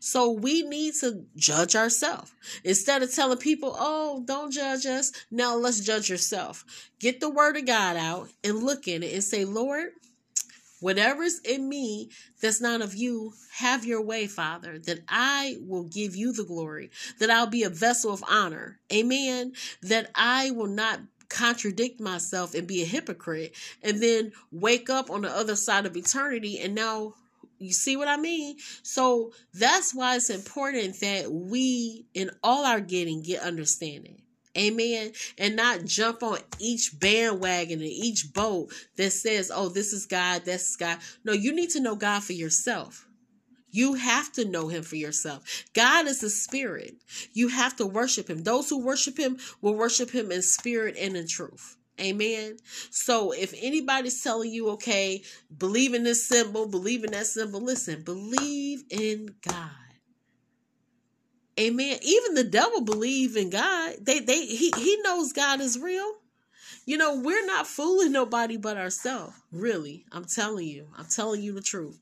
So 0.00 0.30
we 0.30 0.62
need 0.62 0.94
to 1.00 1.24
judge 1.36 1.76
ourselves. 1.76 2.32
Instead 2.62 3.02
of 3.02 3.12
telling 3.12 3.38
people, 3.38 3.74
oh, 3.78 4.22
don't 4.26 4.52
judge 4.52 4.86
us, 4.86 5.12
now 5.30 5.56
let's 5.56 5.80
judge 5.80 6.08
yourself. 6.08 6.64
Get 6.98 7.20
the 7.20 7.30
word 7.30 7.56
of 7.56 7.66
God 7.66 7.96
out 7.96 8.30
and 8.42 8.62
look 8.62 8.88
in 8.88 9.02
it 9.02 9.12
and 9.12 9.24
say, 9.24 9.44
Lord, 9.44 9.90
whatever's 10.80 11.40
in 11.40 11.68
me 11.68 12.10
that's 12.40 12.60
not 12.60 12.82
of 12.82 12.94
you, 12.94 13.32
have 13.54 13.84
your 13.84 14.02
way, 14.02 14.26
Father, 14.26 14.78
that 14.80 15.00
I 15.08 15.56
will 15.60 15.84
give 15.84 16.14
you 16.14 16.32
the 16.32 16.44
glory, 16.44 16.90
that 17.18 17.30
I'll 17.30 17.46
be 17.46 17.62
a 17.62 17.70
vessel 17.70 18.12
of 18.12 18.24
honor. 18.28 18.78
Amen. 18.92 19.52
That 19.82 20.10
I 20.14 20.50
will 20.50 20.66
not 20.66 21.00
contradict 21.28 22.00
myself 22.00 22.54
and 22.54 22.66
be 22.66 22.82
a 22.82 22.86
hypocrite 22.86 23.54
and 23.82 24.02
then 24.02 24.32
wake 24.52 24.90
up 24.90 25.10
on 25.10 25.22
the 25.22 25.30
other 25.30 25.56
side 25.56 25.86
of 25.86 25.96
eternity 25.96 26.60
and 26.60 26.74
now 26.74 27.14
you 27.64 27.72
see 27.72 27.96
what 27.96 28.08
I 28.08 28.16
mean? 28.16 28.56
So 28.82 29.32
that's 29.52 29.94
why 29.94 30.16
it's 30.16 30.30
important 30.30 31.00
that 31.00 31.30
we, 31.30 32.06
in 32.14 32.30
all 32.42 32.64
our 32.64 32.80
getting, 32.80 33.22
get 33.22 33.42
understanding. 33.42 34.22
Amen. 34.56 35.12
And 35.36 35.56
not 35.56 35.84
jump 35.84 36.22
on 36.22 36.38
each 36.60 36.98
bandwagon 36.98 37.80
and 37.80 37.90
each 37.90 38.32
boat 38.32 38.72
that 38.96 39.10
says, 39.10 39.50
oh, 39.52 39.68
this 39.68 39.92
is 39.92 40.06
God, 40.06 40.42
that's 40.44 40.76
God. 40.76 40.98
No, 41.24 41.32
you 41.32 41.54
need 41.54 41.70
to 41.70 41.80
know 41.80 41.96
God 41.96 42.22
for 42.22 42.34
yourself. 42.34 43.08
You 43.70 43.94
have 43.94 44.30
to 44.34 44.44
know 44.44 44.68
him 44.68 44.84
for 44.84 44.94
yourself. 44.94 45.64
God 45.74 46.06
is 46.06 46.22
a 46.22 46.30
spirit. 46.30 46.94
You 47.32 47.48
have 47.48 47.74
to 47.76 47.86
worship 47.86 48.30
him. 48.30 48.44
Those 48.44 48.70
who 48.70 48.78
worship 48.78 49.18
him 49.18 49.38
will 49.60 49.74
worship 49.74 50.10
him 50.10 50.30
in 50.30 50.42
spirit 50.42 50.96
and 50.96 51.16
in 51.16 51.26
truth. 51.26 51.76
Amen. 52.00 52.56
So 52.90 53.32
if 53.32 53.54
anybody's 53.60 54.20
telling 54.22 54.50
you, 54.50 54.70
okay, 54.70 55.22
believe 55.56 55.94
in 55.94 56.02
this 56.02 56.26
symbol, 56.26 56.66
believe 56.66 57.04
in 57.04 57.12
that 57.12 57.26
symbol, 57.26 57.60
listen, 57.60 58.02
believe 58.02 58.82
in 58.90 59.34
God. 59.46 59.70
Amen. 61.58 61.98
Even 62.02 62.34
the 62.34 62.44
devil 62.44 62.80
believe 62.80 63.36
in 63.36 63.50
God. 63.50 63.94
They 64.00 64.18
they 64.18 64.44
he 64.44 64.72
he 64.76 64.98
knows 65.02 65.32
God 65.32 65.60
is 65.60 65.78
real. 65.78 66.14
You 66.84 66.98
know, 66.98 67.16
we're 67.16 67.46
not 67.46 67.66
fooling 67.66 68.12
nobody 68.12 68.56
but 68.56 68.76
ourselves. 68.76 69.34
Really. 69.52 70.04
I'm 70.10 70.24
telling 70.24 70.66
you. 70.66 70.88
I'm 70.96 71.06
telling 71.06 71.42
you 71.42 71.52
the 71.52 71.62
truth. 71.62 71.98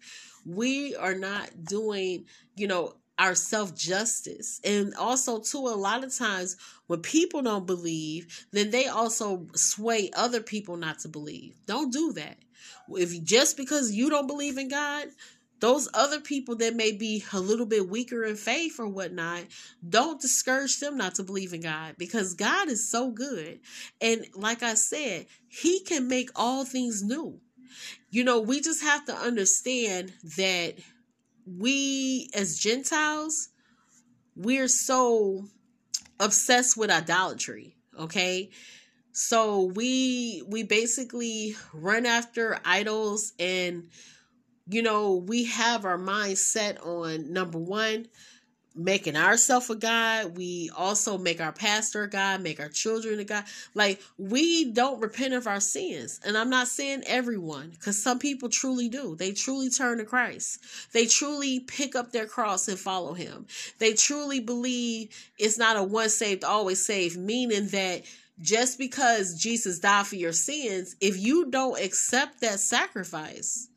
We 0.46 0.96
are 0.96 1.14
not 1.14 1.50
doing, 1.64 2.24
you 2.56 2.66
know, 2.66 2.94
our 3.18 3.34
self 3.34 3.74
justice. 3.74 4.60
And 4.64 4.94
also, 4.94 5.40
too, 5.40 5.68
a 5.68 5.76
lot 5.76 6.04
of 6.04 6.16
times 6.16 6.56
when 6.86 7.00
people 7.00 7.42
don't 7.42 7.66
believe, 7.66 8.46
then 8.52 8.70
they 8.70 8.86
also 8.86 9.46
sway 9.54 10.10
other 10.16 10.40
people 10.40 10.76
not 10.76 11.00
to 11.00 11.08
believe. 11.08 11.56
Don't 11.66 11.92
do 11.92 12.12
that. 12.14 12.38
If 12.90 13.14
you, 13.14 13.20
just 13.20 13.56
because 13.56 13.92
you 13.92 14.10
don't 14.10 14.26
believe 14.26 14.58
in 14.58 14.68
God, 14.68 15.08
those 15.60 15.88
other 15.94 16.20
people 16.20 16.56
that 16.56 16.74
may 16.74 16.90
be 16.90 17.24
a 17.32 17.38
little 17.38 17.66
bit 17.66 17.88
weaker 17.88 18.24
in 18.24 18.34
faith 18.34 18.80
or 18.80 18.88
whatnot, 18.88 19.44
don't 19.88 20.20
discourage 20.20 20.80
them 20.80 20.96
not 20.96 21.14
to 21.14 21.22
believe 21.22 21.52
in 21.54 21.60
God 21.60 21.94
because 21.98 22.34
God 22.34 22.68
is 22.68 22.90
so 22.90 23.12
good. 23.12 23.60
And 24.00 24.26
like 24.34 24.64
I 24.64 24.74
said, 24.74 25.26
He 25.46 25.80
can 25.80 26.08
make 26.08 26.30
all 26.34 26.64
things 26.64 27.04
new. 27.04 27.38
You 28.10 28.24
know, 28.24 28.40
we 28.40 28.60
just 28.60 28.82
have 28.82 29.06
to 29.06 29.14
understand 29.14 30.12
that 30.36 30.74
we 31.46 32.30
as 32.34 32.58
Gentiles, 32.58 33.48
we're 34.36 34.68
so 34.68 35.44
obsessed 36.20 36.76
with 36.76 36.90
idolatry, 36.90 37.76
okay? 37.98 38.50
So 39.12 39.64
we 39.64 40.42
we 40.48 40.62
basically 40.62 41.56
run 41.72 42.06
after 42.06 42.58
idols 42.64 43.32
and 43.38 43.88
you 44.68 44.80
know, 44.80 45.16
we 45.16 45.44
have 45.44 45.84
our 45.84 45.98
mind 45.98 46.38
set 46.38 46.80
on 46.82 47.32
number 47.32 47.58
1 47.58 48.06
making 48.74 49.16
ourselves 49.16 49.70
a 49.70 49.74
God. 49.74 50.36
We 50.36 50.70
also 50.76 51.18
make 51.18 51.40
our 51.40 51.52
pastor 51.52 52.04
a 52.04 52.10
God, 52.10 52.42
make 52.42 52.60
our 52.60 52.68
children 52.68 53.18
a 53.20 53.24
God. 53.24 53.44
Like 53.74 54.00
we 54.18 54.72
don't 54.72 55.00
repent 55.00 55.34
of 55.34 55.46
our 55.46 55.60
sins. 55.60 56.20
And 56.24 56.36
I'm 56.36 56.50
not 56.50 56.68
saying 56.68 57.02
everyone, 57.06 57.70
because 57.70 58.02
some 58.02 58.18
people 58.18 58.48
truly 58.48 58.88
do. 58.88 59.14
They 59.16 59.32
truly 59.32 59.70
turn 59.70 59.98
to 59.98 60.04
Christ. 60.04 60.60
They 60.92 61.06
truly 61.06 61.60
pick 61.60 61.94
up 61.94 62.12
their 62.12 62.26
cross 62.26 62.68
and 62.68 62.78
follow 62.78 63.14
him. 63.14 63.46
They 63.78 63.94
truly 63.94 64.40
believe 64.40 65.10
it's 65.38 65.58
not 65.58 65.76
a 65.76 65.82
once 65.82 66.14
saved, 66.14 66.44
always 66.44 66.84
saved, 66.84 67.18
meaning 67.18 67.68
that 67.68 68.02
just 68.40 68.78
because 68.78 69.34
Jesus 69.34 69.78
died 69.78 70.06
for 70.06 70.16
your 70.16 70.32
sins, 70.32 70.96
if 71.00 71.18
you 71.18 71.50
don't 71.50 71.80
accept 71.80 72.40
that 72.40 72.58
sacrifice, 72.58 73.68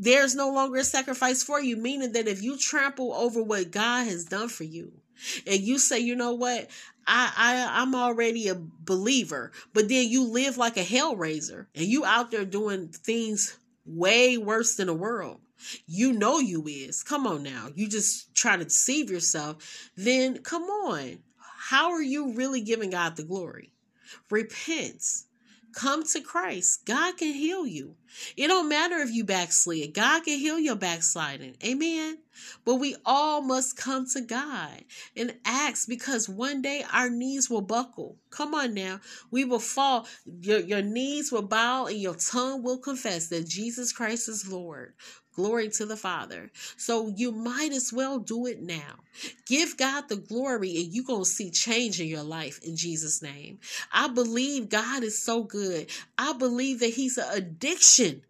there's 0.00 0.34
no 0.34 0.50
longer 0.50 0.78
a 0.78 0.84
sacrifice 0.84 1.42
for 1.42 1.60
you, 1.60 1.76
meaning 1.76 2.12
that 2.12 2.28
if 2.28 2.42
you 2.42 2.56
trample 2.56 3.12
over 3.12 3.42
what 3.42 3.70
God 3.70 4.06
has 4.06 4.24
done 4.24 4.48
for 4.48 4.64
you, 4.64 4.92
and 5.46 5.60
you 5.60 5.78
say, 5.78 5.98
you 5.98 6.14
know 6.14 6.34
what, 6.34 6.68
I, 7.06 7.32
I 7.36 7.82
I'm 7.82 7.94
already 7.94 8.48
a 8.48 8.54
believer, 8.54 9.50
but 9.74 9.88
then 9.88 10.08
you 10.08 10.24
live 10.24 10.56
like 10.56 10.76
a 10.76 10.84
hellraiser 10.84 11.66
and 11.74 11.86
you 11.86 12.04
out 12.04 12.30
there 12.30 12.44
doing 12.44 12.88
things 12.88 13.58
way 13.84 14.38
worse 14.38 14.76
than 14.76 14.86
the 14.86 14.94
world. 14.94 15.40
You 15.86 16.12
know 16.12 16.38
you 16.38 16.68
is. 16.68 17.02
Come 17.02 17.26
on 17.26 17.42
now. 17.42 17.68
You 17.74 17.88
just 17.88 18.32
trying 18.34 18.60
to 18.60 18.66
deceive 18.66 19.10
yourself. 19.10 19.90
Then 19.96 20.38
come 20.38 20.62
on. 20.62 21.18
How 21.40 21.90
are 21.90 22.02
you 22.02 22.32
really 22.34 22.60
giving 22.60 22.90
God 22.90 23.16
the 23.16 23.24
glory? 23.24 23.72
Repent 24.30 25.02
Come 25.72 26.02
to 26.04 26.20
Christ. 26.20 26.86
God 26.86 27.16
can 27.16 27.32
heal 27.32 27.66
you. 27.66 27.94
It 28.36 28.48
don't 28.48 28.68
matter 28.68 28.96
if 28.96 29.12
you 29.12 29.24
backslid. 29.24 29.94
God 29.94 30.24
can 30.24 30.38
heal 30.38 30.58
your 30.58 30.76
backsliding. 30.76 31.56
Amen. 31.64 32.18
But 32.64 32.76
we 32.76 32.96
all 33.04 33.42
must 33.42 33.76
come 33.76 34.06
to 34.10 34.20
God 34.20 34.84
and 35.16 35.36
ask 35.44 35.88
because 35.88 36.28
one 36.28 36.62
day 36.62 36.84
our 36.92 37.10
knees 37.10 37.50
will 37.50 37.60
buckle. 37.60 38.16
Come 38.30 38.54
on 38.54 38.74
now. 38.74 39.00
We 39.30 39.44
will 39.44 39.58
fall. 39.58 40.06
Your, 40.24 40.60
your 40.60 40.82
knees 40.82 41.30
will 41.30 41.42
bow 41.42 41.86
and 41.86 41.98
your 41.98 42.14
tongue 42.14 42.62
will 42.62 42.78
confess 42.78 43.28
that 43.28 43.46
Jesus 43.46 43.92
Christ 43.92 44.28
is 44.28 44.50
Lord. 44.50 44.94
Glory 45.38 45.68
to 45.68 45.86
the 45.86 45.96
Father. 45.96 46.50
So 46.76 47.12
you 47.16 47.30
might 47.30 47.70
as 47.70 47.92
well 47.92 48.18
do 48.18 48.46
it 48.46 48.60
now. 48.60 48.96
Give 49.46 49.76
God 49.76 50.08
the 50.08 50.16
glory 50.16 50.76
and 50.78 50.92
you're 50.92 51.04
going 51.04 51.22
to 51.22 51.30
see 51.30 51.52
change 51.52 52.00
in 52.00 52.08
your 52.08 52.24
life 52.24 52.58
in 52.64 52.74
Jesus' 52.74 53.22
name. 53.22 53.60
I 53.92 54.08
believe 54.08 54.68
God 54.68 55.04
is 55.04 55.22
so 55.22 55.44
good. 55.44 55.90
I 56.18 56.32
believe 56.32 56.80
that 56.80 56.90
He's 56.90 57.18
an 57.18 57.28
addiction. 57.32 58.22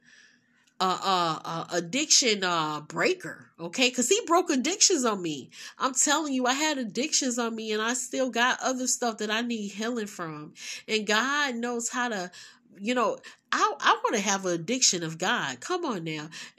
Uh, 0.81 0.99
uh, 1.03 1.39
uh, 1.45 1.65
addiction 1.73 2.45
uh 2.45 2.81
breaker 2.83 3.51
okay 3.59 3.89
because 3.89 4.09
he 4.09 4.21
broke 4.29 4.49
addictions 4.49 5.05
on 5.05 5.21
me 5.21 5.51
i'm 5.77 5.93
telling 5.93 6.33
you 6.33 6.47
i 6.47 6.53
had 6.53 6.79
addictions 6.79 7.37
on 7.37 7.57
me 7.57 7.73
and 7.73 7.83
i 7.83 7.93
still 7.95 8.31
got 8.31 8.61
other 8.63 8.87
stuff 8.87 9.19
that 9.19 9.29
i 9.29 9.41
need 9.41 9.67
healing 9.73 10.07
from 10.07 10.53
and 10.87 11.05
god 11.05 11.57
knows 11.57 11.89
how 11.89 12.09
to 12.09 12.31
you 12.81 12.95
know, 12.95 13.19
I 13.53 13.75
I 13.81 14.01
want 14.05 14.17
to 14.17 14.23
have 14.23 14.47
an 14.47 14.53
addiction 14.53 15.03
of 15.03 15.19
God. 15.19 15.61
Come 15.61 15.85
on 15.85 16.05
now. 16.05 16.29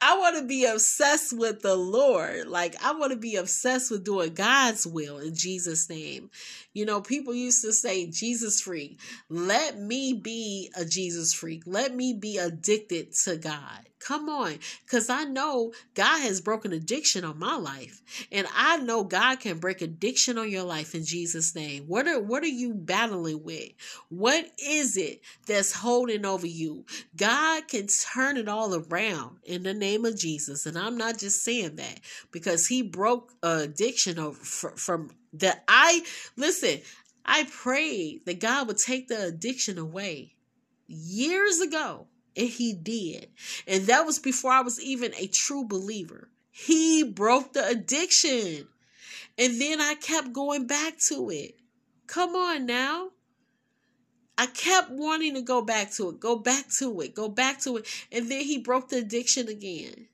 I 0.00 0.18
want 0.18 0.36
to 0.36 0.44
be 0.44 0.64
obsessed 0.66 1.36
with 1.36 1.62
the 1.62 1.74
Lord. 1.74 2.46
Like, 2.46 2.76
I 2.84 2.92
want 2.92 3.12
to 3.12 3.18
be 3.18 3.36
obsessed 3.36 3.90
with 3.90 4.04
doing 4.04 4.34
God's 4.34 4.86
will 4.86 5.18
in 5.18 5.34
Jesus' 5.34 5.90
name. 5.90 6.30
You 6.72 6.86
know, 6.86 7.00
people 7.00 7.34
used 7.34 7.62
to 7.62 7.72
say, 7.72 8.06
Jesus 8.06 8.60
freak. 8.60 9.00
Let 9.28 9.78
me 9.78 10.12
be 10.12 10.70
a 10.76 10.84
Jesus 10.84 11.34
freak. 11.34 11.64
Let 11.66 11.94
me 11.94 12.14
be 12.14 12.38
addicted 12.38 13.12
to 13.24 13.36
God. 13.36 13.88
Come 14.06 14.28
on, 14.28 14.58
because 14.84 15.08
I 15.08 15.24
know 15.24 15.72
God 15.94 16.20
has 16.22 16.40
broken 16.40 16.72
addiction 16.72 17.24
on 17.24 17.38
my 17.38 17.54
life, 17.56 18.02
and 18.32 18.48
I 18.52 18.78
know 18.78 19.04
God 19.04 19.38
can 19.38 19.58
break 19.58 19.80
addiction 19.80 20.38
on 20.38 20.50
your 20.50 20.64
life 20.64 20.94
in 20.94 21.04
Jesus' 21.04 21.54
name. 21.54 21.84
What 21.84 22.08
are 22.08 22.20
what 22.20 22.42
are 22.42 22.48
you 22.48 22.74
battling 22.74 23.44
with? 23.44 23.70
What 24.08 24.50
is 24.58 24.96
it 24.96 25.20
that's 25.46 25.72
holding 25.72 26.26
over 26.26 26.48
you? 26.48 26.84
God 27.16 27.68
can 27.68 27.86
turn 27.86 28.36
it 28.36 28.48
all 28.48 28.74
around 28.74 29.36
in 29.44 29.62
the 29.62 29.74
name 29.74 30.04
of 30.04 30.18
Jesus, 30.18 30.66
and 30.66 30.76
I'm 30.76 30.96
not 30.96 31.18
just 31.18 31.42
saying 31.42 31.76
that 31.76 32.00
because 32.32 32.66
He 32.66 32.82
broke 32.82 33.32
addiction 33.42 34.18
over 34.18 34.42
from 34.42 35.10
that. 35.34 35.62
I 35.68 36.02
listen. 36.36 36.80
I 37.24 37.44
prayed 37.44 38.22
that 38.26 38.40
God 38.40 38.66
would 38.66 38.78
take 38.78 39.06
the 39.06 39.26
addiction 39.26 39.78
away 39.78 40.34
years 40.88 41.60
ago 41.60 42.08
and 42.36 42.48
he 42.48 42.72
did. 42.72 43.28
And 43.66 43.84
that 43.86 44.06
was 44.06 44.18
before 44.18 44.52
I 44.52 44.60
was 44.60 44.80
even 44.80 45.12
a 45.16 45.26
true 45.26 45.64
believer. 45.64 46.28
He 46.50 47.02
broke 47.02 47.52
the 47.52 47.66
addiction. 47.66 48.68
And 49.38 49.60
then 49.60 49.80
I 49.80 49.94
kept 49.94 50.32
going 50.32 50.66
back 50.66 50.98
to 51.08 51.30
it. 51.30 51.56
Come 52.06 52.36
on 52.36 52.66
now. 52.66 53.08
I 54.36 54.46
kept 54.46 54.90
wanting 54.90 55.34
to 55.34 55.42
go 55.42 55.62
back 55.62 55.92
to 55.92 56.10
it, 56.10 56.20
go 56.20 56.36
back 56.36 56.68
to 56.78 57.00
it, 57.00 57.14
go 57.14 57.28
back 57.28 57.60
to 57.60 57.76
it. 57.76 57.86
And 58.10 58.30
then 58.30 58.40
he 58.42 58.58
broke 58.58 58.88
the 58.88 58.98
addiction 58.98 59.48
again. 59.48 60.08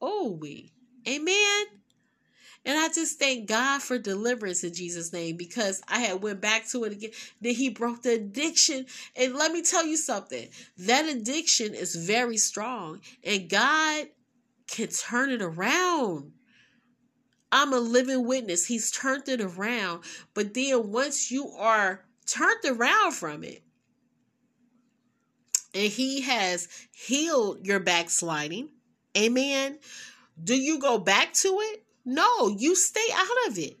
Oh, 0.00 0.38
we. 0.40 0.72
Amen. 1.08 1.66
And 2.68 2.76
I 2.76 2.88
just 2.88 3.18
thank 3.18 3.48
God 3.48 3.80
for 3.80 3.96
deliverance 3.96 4.62
in 4.62 4.74
Jesus' 4.74 5.10
name 5.10 5.38
because 5.38 5.80
I 5.88 6.00
had 6.00 6.22
went 6.22 6.42
back 6.42 6.68
to 6.68 6.84
it 6.84 6.92
again. 6.92 7.12
Then 7.40 7.54
he 7.54 7.70
broke 7.70 8.02
the 8.02 8.12
addiction. 8.12 8.84
And 9.16 9.34
let 9.34 9.52
me 9.52 9.62
tell 9.62 9.86
you 9.86 9.96
something. 9.96 10.50
That 10.76 11.06
addiction 11.06 11.72
is 11.72 11.96
very 11.96 12.36
strong. 12.36 13.00
And 13.24 13.48
God 13.48 14.08
can 14.66 14.88
turn 14.88 15.30
it 15.30 15.40
around. 15.40 16.32
I'm 17.50 17.72
a 17.72 17.78
living 17.80 18.26
witness. 18.26 18.66
He's 18.66 18.90
turned 18.90 19.30
it 19.30 19.40
around. 19.40 20.02
But 20.34 20.52
then 20.52 20.92
once 20.92 21.30
you 21.30 21.48
are 21.56 22.04
turned 22.26 22.66
around 22.66 23.12
from 23.12 23.44
it, 23.44 23.62
and 25.72 25.90
he 25.90 26.20
has 26.20 26.68
healed 26.92 27.66
your 27.66 27.80
backsliding, 27.80 28.68
amen. 29.16 29.78
Do 30.44 30.54
you 30.54 30.78
go 30.78 30.98
back 30.98 31.32
to 31.32 31.48
it? 31.62 31.84
No, 32.10 32.48
you 32.48 32.74
stay 32.74 33.06
out 33.14 33.50
of 33.50 33.58
it. 33.58 33.76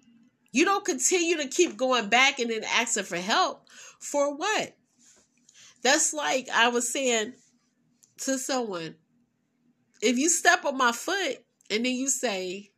You 0.52 0.66
don't 0.66 0.84
continue 0.84 1.38
to 1.38 1.48
keep 1.48 1.78
going 1.78 2.10
back 2.10 2.38
and 2.38 2.50
then 2.50 2.62
asking 2.62 3.04
for 3.04 3.16
help. 3.16 3.66
For 4.00 4.36
what? 4.36 4.76
That's 5.82 6.12
like 6.12 6.46
I 6.52 6.68
was 6.68 6.92
saying 6.92 7.32
to 8.18 8.36
someone 8.36 8.96
if 10.02 10.18
you 10.18 10.28
step 10.28 10.66
on 10.66 10.76
my 10.76 10.92
foot 10.92 11.38
and 11.70 11.86
then 11.86 11.94
you 11.94 12.10
say, 12.10 12.70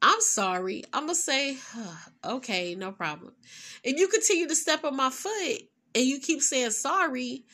I'm 0.00 0.22
sorry, 0.22 0.82
I'm 0.94 1.04
going 1.04 1.14
to 1.14 1.20
say, 1.20 1.58
okay, 2.24 2.74
no 2.74 2.90
problem. 2.90 3.34
If 3.82 3.98
you 3.98 4.08
continue 4.08 4.48
to 4.48 4.56
step 4.56 4.82
on 4.82 4.96
my 4.96 5.10
foot 5.10 5.58
and 5.94 6.06
you 6.06 6.20
keep 6.20 6.40
saying 6.40 6.70
sorry, 6.70 7.44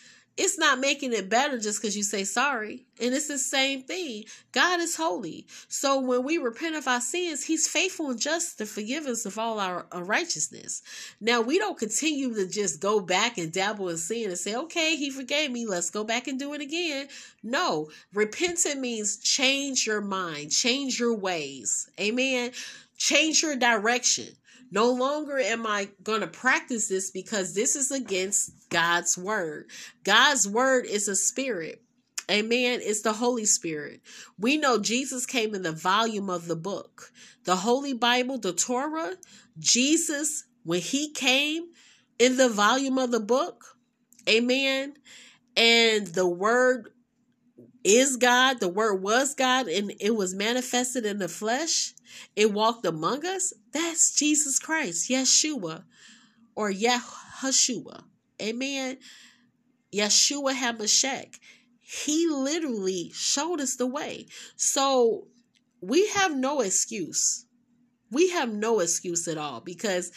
it's 0.41 0.59
not 0.59 0.81
making 0.81 1.13
it 1.13 1.29
better 1.29 1.59
just 1.59 1.83
because 1.83 1.95
you 1.95 2.03
say 2.03 2.25
sorry. 2.25 2.87
And 2.99 3.15
it's 3.15 3.29
the 3.29 3.37
same 3.37 3.83
thing. 3.83 4.25
God 4.53 4.81
is 4.81 4.97
holy. 4.97 5.47
So 5.69 6.01
when 6.01 6.25
we 6.25 6.39
repent 6.39 6.77
of 6.77 6.89
our 6.89 7.03
sins, 7.03 7.45
He's 7.45 7.69
faithful 7.69 8.11
and 8.11 8.19
just 8.19 8.57
to 8.57 8.65
forgive 8.65 9.05
us 9.05 9.27
of 9.27 9.39
all 9.39 9.61
our 9.61 9.85
unrighteousness. 9.93 10.81
Now, 11.21 11.43
we 11.43 11.59
don't 11.59 11.79
continue 11.79 12.33
to 12.35 12.49
just 12.49 12.81
go 12.81 13.01
back 13.01 13.37
and 13.37 13.53
dabble 13.53 13.91
in 13.91 13.99
sin 13.99 14.31
and 14.31 14.39
say, 14.39 14.57
okay, 14.57 14.97
He 14.97 15.11
forgave 15.11 15.51
me. 15.51 15.67
Let's 15.67 15.91
go 15.91 16.05
back 16.05 16.27
and 16.27 16.39
do 16.39 16.55
it 16.55 16.63
again. 16.63 17.09
No, 17.43 17.91
repenting 18.15 18.81
means 18.81 19.19
change 19.19 19.87
your 19.87 20.01
mind, 20.01 20.53
change 20.53 20.99
your 20.99 21.15
ways. 21.15 21.91
Amen. 22.01 22.53
Change 22.97 23.43
your 23.43 23.57
direction. 23.57 24.29
No 24.71 24.91
longer 24.93 25.39
am 25.39 25.67
I 25.67 25.89
going 26.03 26.21
to 26.21 26.27
practice 26.27 26.89
this 26.89 27.11
because 27.11 27.55
this 27.55 27.75
is 27.75 27.91
against 27.91 28.69
God's 28.69 29.19
word. 29.19 29.69
God's 30.05 30.47
word 30.47 30.87
is 30.87 31.09
a 31.09 31.17
spirit. 31.17 31.83
Amen. 32.31 32.79
It's 32.81 33.03
the 33.03 33.15
Holy 33.15 33.45
Spirit. 33.45 34.01
We 34.39 34.57
know 34.57 34.79
Jesus 34.79 35.27
came 35.27 35.55
in 35.55 35.63
the 35.63 35.73
volume 35.73 36.31
of 36.31 36.47
the 36.47 36.55
book. 36.55 37.11
The 37.45 37.57
Holy 37.57 37.93
Bible, 37.93 38.39
the 38.39 38.53
Torah, 38.53 39.17
Jesus, 39.59 40.45
when 40.63 40.81
he 40.81 41.11
came 41.11 41.65
in 42.21 42.37
the 42.37 42.49
volume 42.49 42.99
of 42.99 43.11
the 43.11 43.21
book, 43.21 43.77
amen. 44.29 44.95
And 45.57 46.07
the 46.07 46.29
word 46.29 46.91
is 47.83 48.17
God, 48.17 48.61
the 48.61 48.69
word 48.69 49.03
was 49.03 49.35
God, 49.35 49.67
and 49.67 49.93
it 49.99 50.15
was 50.15 50.35
manifested 50.35 51.05
in 51.05 51.19
the 51.19 51.29
flesh. 51.29 51.95
It 52.37 52.53
walked 52.53 52.87
among 52.87 53.27
us. 53.27 53.53
That's 53.73 54.15
Jesus 54.15 54.59
Christ, 54.59 55.11
Yeshua, 55.11 55.85
or 56.55 56.71
Yahushua. 56.71 58.05
Amen. 58.41 58.99
Yeshua 59.93 60.55
HaMashiach. 60.55 61.39
He 61.81 62.29
literally 62.29 63.11
showed 63.13 63.61
us 63.61 63.77
the 63.77 63.87
way. 63.87 64.27
So 64.57 65.27
we 65.81 66.09
have 66.09 66.37
no 66.37 66.61
excuse. 66.61 67.47
We 68.11 68.31
have 68.31 68.53
no 68.53 68.81
excuse 68.81 69.27
at 69.29 69.39
all 69.39 69.61
because 69.61 70.13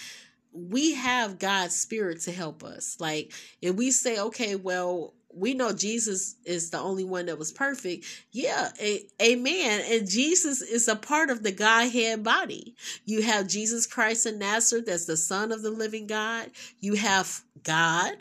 we 0.51 0.93
have 0.93 1.39
God's 1.39 1.75
spirit 1.75 2.21
to 2.21 2.31
help 2.31 2.63
us. 2.63 2.97
Like 2.99 3.33
if 3.61 3.75
we 3.75 3.91
say, 3.91 4.19
okay, 4.19 4.55
well, 4.55 5.15
we 5.35 5.53
know 5.53 5.73
Jesus 5.73 6.35
is 6.45 6.69
the 6.69 6.79
only 6.79 7.03
one 7.03 7.25
that 7.27 7.39
was 7.39 7.51
perfect. 7.51 8.05
Yeah, 8.31 8.69
a, 8.79 9.05
amen. 9.21 9.83
And 9.89 10.09
Jesus 10.09 10.61
is 10.61 10.87
a 10.87 10.95
part 10.95 11.29
of 11.29 11.43
the 11.43 11.51
Godhead 11.51 12.23
body. 12.23 12.75
You 13.05 13.21
have 13.23 13.47
Jesus 13.47 13.87
Christ 13.87 14.25
in 14.25 14.39
Nazareth 14.39 14.87
as 14.87 15.05
the 15.05 15.17
Son 15.17 15.51
of 15.51 15.61
the 15.61 15.71
living 15.71 16.07
God. 16.07 16.51
You 16.79 16.93
have 16.95 17.41
God, 17.63 18.13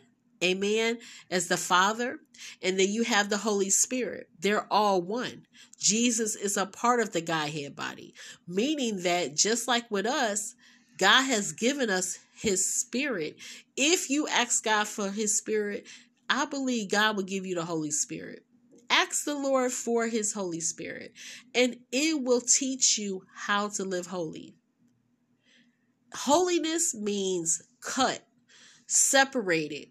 amen, 0.43 0.99
as 1.31 1.49
the 1.49 1.57
Father. 1.57 2.19
And 2.63 2.79
then 2.79 2.89
you 2.89 3.05
have 3.05 3.29
the 3.29 3.39
Holy 3.39 3.71
Spirit. 3.71 4.29
They're 4.41 4.67
all 4.71 5.03
one. 5.03 5.47
Jesus 5.79 6.37
is 6.37 6.57
a 6.57 6.67
part 6.67 7.01
of 7.01 7.13
the 7.13 7.21
Godhead 7.21 7.75
body, 7.75 8.15
meaning 8.47 9.03
that 9.03 9.37
just 9.37 9.67
like 9.67 9.91
with 9.91 10.07
us, 10.07 10.55
God 10.99 11.23
has 11.25 11.53
given 11.53 11.91
us 11.91 12.19
his 12.35 12.73
spirit. 12.73 13.37
If 13.77 14.11
you 14.11 14.29
ask 14.29 14.65
God 14.65 14.87
for 14.87 15.11
his 15.11 15.37
spirit, 15.37 15.87
I 16.29 16.47
believe 16.47 16.91
God 16.91 17.17
will 17.17 17.25
give 17.25 17.47
you 17.47 17.55
the 17.55 17.65
Holy 17.65 17.91
Spirit. 17.91 18.45
Ask 18.89 19.25
the 19.25 19.35
Lord 19.35 19.73
for 19.73 20.07
His 20.07 20.33
Holy 20.33 20.61
Spirit, 20.61 21.13
and 21.55 21.77
it 21.91 22.23
will 22.23 22.41
teach 22.41 22.99
you 22.99 23.25
how 23.35 23.69
to 23.71 23.85
live 23.85 24.07
holy. 24.07 24.55
Holiness 26.15 26.95
means 26.95 27.63
cut, 27.81 28.21
separated. 28.87 29.89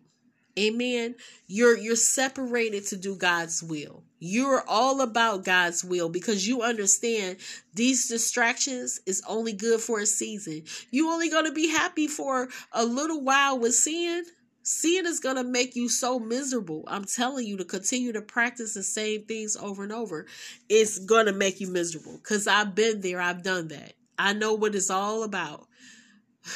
Amen. 0.59 1.15
You're 1.47 1.77
you're 1.77 1.95
separated 1.95 2.85
to 2.87 2.97
do 2.97 3.15
God's 3.15 3.63
will. 3.63 4.03
You're 4.19 4.63
all 4.67 5.01
about 5.01 5.45
God's 5.45 5.83
will 5.83 6.09
because 6.09 6.47
you 6.47 6.61
understand 6.61 7.37
these 7.73 8.07
distractions 8.07 8.99
is 9.07 9.23
only 9.27 9.53
good 9.53 9.79
for 9.79 9.99
a 9.99 10.05
season. 10.05 10.63
You 10.91 11.09
only 11.09 11.29
going 11.29 11.45
to 11.45 11.53
be 11.53 11.69
happy 11.69 12.07
for 12.07 12.49
a 12.73 12.85
little 12.85 13.23
while 13.23 13.57
with 13.57 13.73
sin 13.73 14.25
Sin 14.63 15.05
is 15.07 15.19
going 15.19 15.37
to 15.37 15.43
make 15.43 15.75
you 15.75 15.89
so 15.89 16.19
miserable. 16.19 16.83
I'm 16.87 17.05
telling 17.05 17.47
you 17.47 17.57
to 17.57 17.65
continue 17.65 18.11
to 18.13 18.21
practice 18.21 18.73
the 18.73 18.83
same 18.83 19.25
things 19.25 19.55
over 19.55 19.83
and 19.83 19.91
over. 19.91 20.27
It's 20.69 20.99
going 20.99 21.25
to 21.25 21.33
make 21.33 21.59
you 21.59 21.67
miserable 21.67 22.17
because 22.17 22.47
I've 22.47 22.75
been 22.75 23.01
there. 23.01 23.19
I've 23.19 23.43
done 23.43 23.69
that. 23.69 23.93
I 24.19 24.33
know 24.33 24.53
what 24.53 24.75
it's 24.75 24.91
all 24.91 25.23
about. 25.23 25.67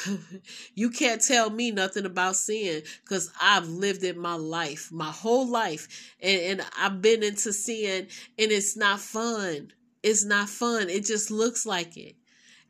you 0.74 0.90
can't 0.90 1.22
tell 1.22 1.50
me 1.50 1.70
nothing 1.70 2.06
about 2.06 2.36
sin 2.36 2.82
because 3.02 3.32
I've 3.40 3.68
lived 3.68 4.04
it 4.04 4.16
my 4.16 4.34
life, 4.34 4.90
my 4.92 5.10
whole 5.10 5.48
life. 5.48 6.14
And, 6.20 6.60
and 6.60 6.66
I've 6.78 7.02
been 7.02 7.22
into 7.22 7.52
sin 7.52 8.08
and 8.38 8.52
it's 8.52 8.76
not 8.76 9.00
fun. 9.00 9.72
It's 10.02 10.24
not 10.24 10.48
fun. 10.48 10.88
It 10.88 11.04
just 11.04 11.30
looks 11.32 11.66
like 11.66 11.96
it, 11.96 12.14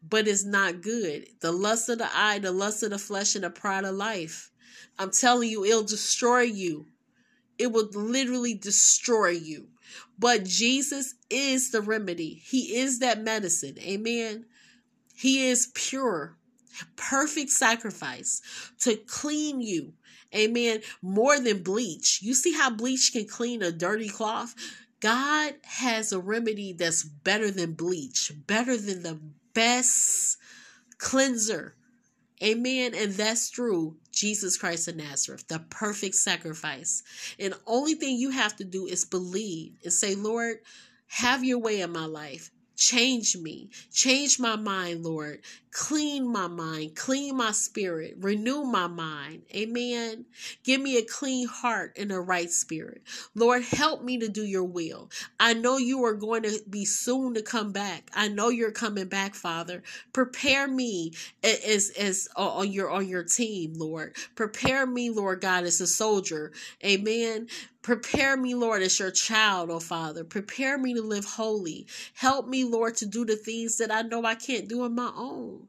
but 0.03 0.27
it's 0.27 0.45
not 0.45 0.81
good. 0.81 1.27
The 1.41 1.53
lust 1.53 1.91
of 1.91 1.99
the 1.99 2.09
eye, 2.15 2.39
the 2.39 2.53
lust 2.53 2.83
of 2.83 2.91
the 2.91 2.99
flesh, 2.99 3.35
and 3.35 3.45
the 3.45 3.51
pride 3.51 3.85
of 3.85 3.95
life. 3.95 4.51
I'm 4.99 5.11
telling 5.11 5.51
you, 5.51 5.65
it'll 5.65 5.83
destroy 5.83 6.43
you. 6.43 6.87
It 7.59 7.73
will 7.73 7.89
literally 7.93 8.55
destroy 8.55 9.31
you. 9.31 9.69
But 10.19 10.45
Jesus 10.45 11.15
is 11.31 11.71
the 11.71 11.81
remedy. 11.81 12.43
He 12.45 12.77
is 12.77 12.99
that 13.01 13.23
medicine. 13.23 13.79
Amen. 13.79 14.47
He 15.15 15.49
is 15.49 15.71
pure, 15.75 16.37
perfect 16.97 17.51
sacrifice 17.51 18.43
to 18.81 18.97
clean 18.97 19.61
you. 19.61 19.95
Amen. 20.35 20.81
More 21.01 21.39
than 21.39 21.63
bleach. 21.63 22.21
You 22.23 22.35
see 22.35 22.53
how 22.53 22.71
bleach 22.71 23.13
can 23.13 23.27
clean 23.27 23.63
a 23.63 23.73
dirty 23.73 24.09
cloth? 24.09 24.55
God 25.01 25.55
has 25.63 26.13
a 26.13 26.19
remedy 26.19 26.73
that's 26.73 27.05
better 27.05 27.51
than 27.51 27.73
bleach, 27.73 28.33
better 28.47 28.77
than 28.77 29.03
the 29.03 29.21
best 29.55 30.39
cleanser. 30.99 31.75
Amen. 32.43 32.93
And 32.95 33.13
that's 33.13 33.51
true. 33.51 33.97
Jesus 34.17 34.57
Christ 34.57 34.89
of 34.89 34.97
Nazareth, 34.97 35.47
the 35.47 35.61
perfect 35.71 36.15
sacrifice. 36.15 37.03
And 37.39 37.55
only 37.67 37.95
thing 37.95 38.17
you 38.17 38.31
have 38.31 38.57
to 38.57 38.65
do 38.65 38.87
is 38.87 39.05
believe 39.05 39.75
and 39.85 39.93
say, 39.93 40.15
Lord, 40.15 40.57
have 41.09 41.45
your 41.45 41.59
way 41.59 41.83
in 41.83 41.93
my 41.93 42.07
life. 42.07 42.51
Change 42.77 43.37
me. 43.39 43.71
Change 43.93 44.39
my 44.39 44.57
mind, 44.57 45.05
Lord. 45.05 45.41
Clean 45.71 46.27
my 46.27 46.47
mind. 46.47 46.95
Clean 46.97 47.37
my 47.37 47.53
spirit. 47.53 48.15
Renew 48.19 48.65
my 48.65 48.87
mind. 48.87 49.43
Amen. 49.55 50.25
Give 50.65 50.81
me 50.81 50.99
a 50.99 51.03
clean 51.05 51.49
heart 51.49 51.97
and 51.99 52.11
a 52.13 52.21
right 52.21 52.51
spirit. 52.51 53.03
Lord, 53.35 53.63
help 53.63 54.03
me 54.03 54.19
to 54.19 54.29
do 54.29 54.43
your 54.45 54.65
will. 54.65 55.11
I 55.39 55.55
know 55.55 55.77
you 55.77 56.05
are 56.05 56.15
going 56.15 56.43
to 56.45 56.61
be 56.69 56.85
soon 56.85 57.35
to 57.35 57.43
come 57.43 57.73
back. 57.73 58.11
I 58.15 58.29
know 58.29 58.49
you're 58.49 58.71
coming 58.71 59.09
back, 59.09 59.35
Father. 59.35 59.83
Prepare 60.13 60.69
me 60.69 61.13
as 61.43 61.91
as 61.99 62.29
on 62.37 62.73
your 62.73 62.91
on 62.91 63.09
your 63.09 63.25
team, 63.25 63.75
Lord. 63.75 64.17
Prepare 64.35 64.87
me, 64.87 65.11
Lord 65.11 65.41
God, 65.41 65.65
as 65.65 65.81
a 65.81 65.87
soldier. 65.87 66.53
Amen. 66.85 67.49
Prepare 67.87 68.37
me, 68.37 68.53
Lord, 68.57 68.83
as 68.83 68.99
your 68.99 69.13
child, 69.13 69.71
oh 69.71 69.79
Father. 69.79 70.25
Prepare 70.25 70.77
me 70.77 70.93
to 70.95 71.03
live 71.03 71.25
holy. 71.25 71.87
Help 72.15 72.49
me, 72.49 72.65
Lord, 72.65 72.97
to 72.97 73.07
do 73.07 73.25
the 73.25 73.37
things 73.37 73.77
that 73.77 73.93
I 73.93 74.03
know 74.03 74.25
I 74.25 74.35
can't 74.35 74.67
do 74.67 74.83
on 74.83 74.97
my 74.97 75.13
own. 75.15 75.69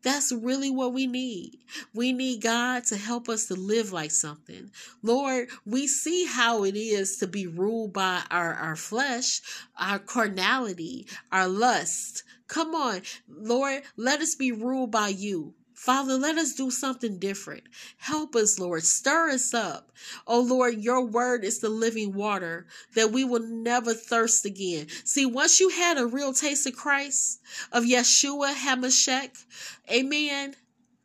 That's 0.00 0.32
really 0.32 0.70
what 0.70 0.94
we 0.94 1.06
need. 1.06 1.58
We 1.92 2.14
need 2.14 2.40
God 2.40 2.84
to 2.84 2.96
help 2.96 3.28
us 3.28 3.44
to 3.48 3.56
live 3.56 3.92
like 3.92 4.10
something. 4.10 4.70
Lord, 5.02 5.50
we 5.66 5.86
see 5.86 6.24
how 6.24 6.64
it 6.64 6.76
is 6.76 7.18
to 7.18 7.26
be 7.26 7.46
ruled 7.46 7.92
by 7.92 8.22
our, 8.30 8.54
our 8.54 8.76
flesh, 8.76 9.42
our 9.78 9.98
carnality, 9.98 11.08
our 11.30 11.46
lust. 11.46 12.22
Come 12.46 12.74
on, 12.74 13.02
Lord, 13.28 13.82
let 13.98 14.22
us 14.22 14.34
be 14.34 14.50
ruled 14.50 14.92
by 14.92 15.08
you. 15.08 15.52
Father, 15.78 16.18
let 16.18 16.36
us 16.36 16.54
do 16.54 16.72
something 16.72 17.20
different. 17.20 17.62
Help 17.98 18.34
us, 18.34 18.58
Lord. 18.58 18.82
Stir 18.82 19.30
us 19.30 19.54
up. 19.54 19.92
Oh, 20.26 20.40
Lord, 20.40 20.82
your 20.82 21.06
word 21.06 21.44
is 21.44 21.60
the 21.60 21.68
living 21.68 22.14
water 22.14 22.66
that 22.96 23.12
we 23.12 23.22
will 23.22 23.46
never 23.46 23.94
thirst 23.94 24.44
again. 24.44 24.88
See, 25.04 25.24
once 25.24 25.60
you 25.60 25.68
had 25.68 25.96
a 25.96 26.04
real 26.04 26.32
taste 26.32 26.66
of 26.66 26.74
Christ, 26.74 27.40
of 27.70 27.84
Yeshua 27.84 28.54
HaMashiach, 28.54 29.44
amen. 29.88 30.56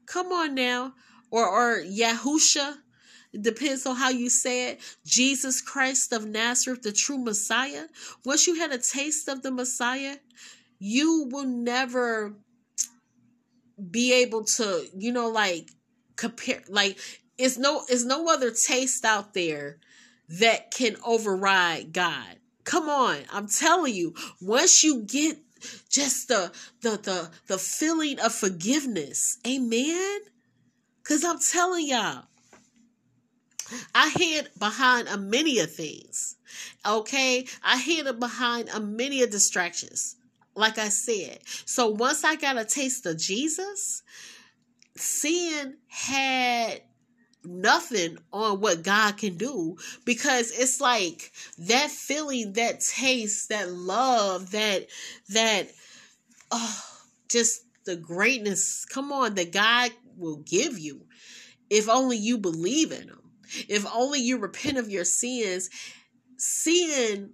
Come 0.07 0.31
on 0.31 0.55
now. 0.55 0.95
Or, 1.29 1.47
or 1.47 1.79
Yahusha. 1.83 2.77
It 3.31 3.43
depends 3.43 3.86
on 3.86 3.95
how 3.95 4.09
you 4.09 4.27
say 4.27 4.69
it. 4.69 4.81
Jesus 5.05 5.62
Christ 5.62 6.12
of 6.12 6.25
Nazareth, 6.25 6.81
the 6.81 6.91
true 6.91 7.19
Messiah. 7.19 7.86
Once 8.25 8.47
you 8.47 8.55
had 8.55 8.71
a 8.71 8.79
taste 8.79 9.27
of 9.27 9.43
the 9.43 9.51
Messiah, 9.51 10.17
you 10.79 11.29
will 11.31 11.45
never 11.45 12.33
be 13.91 14.13
able 14.13 14.43
to, 14.43 14.87
you 14.95 15.11
know, 15.11 15.29
like 15.29 15.69
compare 16.15 16.61
like 16.67 16.97
it's 17.37 17.57
no 17.57 17.83
it's 17.89 18.03
no 18.03 18.27
other 18.29 18.51
taste 18.51 19.05
out 19.05 19.33
there 19.33 19.77
that 20.29 20.71
can 20.71 20.95
override 21.05 21.93
God. 21.93 22.37
Come 22.63 22.87
on, 22.89 23.17
I'm 23.31 23.47
telling 23.47 23.93
you, 23.93 24.13
once 24.41 24.83
you 24.83 25.03
get 25.03 25.37
just 25.89 26.27
the 26.27 26.51
the 26.81 26.91
the 26.91 27.31
the 27.47 27.57
feeling 27.57 28.19
of 28.19 28.33
forgiveness, 28.33 29.37
amen. 29.47 30.19
Cause 31.03 31.25
I'm 31.25 31.39
telling 31.39 31.87
y'all, 31.87 32.23
I 33.93 34.09
hid 34.09 34.49
behind 34.57 35.09
a 35.09 35.17
many 35.17 35.59
of 35.59 35.73
things. 35.73 36.37
Okay, 36.85 37.45
I 37.63 37.77
hid 37.77 38.19
behind 38.19 38.69
a 38.69 38.79
many 38.79 39.21
of 39.21 39.29
distractions 39.29 40.15
like 40.55 40.77
I 40.77 40.89
said. 40.89 41.39
So 41.65 41.89
once 41.89 42.23
I 42.23 42.35
got 42.35 42.57
a 42.57 42.65
taste 42.65 43.05
of 43.05 43.17
Jesus, 43.17 44.03
sin 44.95 45.77
had 45.87 46.81
nothing 47.45 48.17
on 48.31 48.61
what 48.61 48.83
God 48.83 49.17
can 49.17 49.35
do 49.37 49.77
because 50.05 50.51
it's 50.51 50.79
like 50.79 51.31
that 51.57 51.89
feeling, 51.89 52.53
that 52.53 52.79
taste, 52.79 53.49
that 53.49 53.69
love, 53.69 54.51
that 54.51 54.87
that 55.29 55.67
oh 56.51 56.83
just 57.29 57.61
the 57.85 57.95
greatness. 57.95 58.85
Come 58.85 59.11
on, 59.11 59.35
that 59.35 59.51
God 59.51 59.91
will 60.17 60.37
give 60.37 60.79
you 60.79 61.05
if 61.69 61.89
only 61.89 62.17
you 62.17 62.37
believe 62.37 62.91
in 62.91 63.09
him. 63.09 63.19
If 63.67 63.85
only 63.93 64.19
you 64.19 64.37
repent 64.37 64.77
of 64.77 64.89
your 64.89 65.05
sins. 65.05 65.69
Sin 66.37 67.33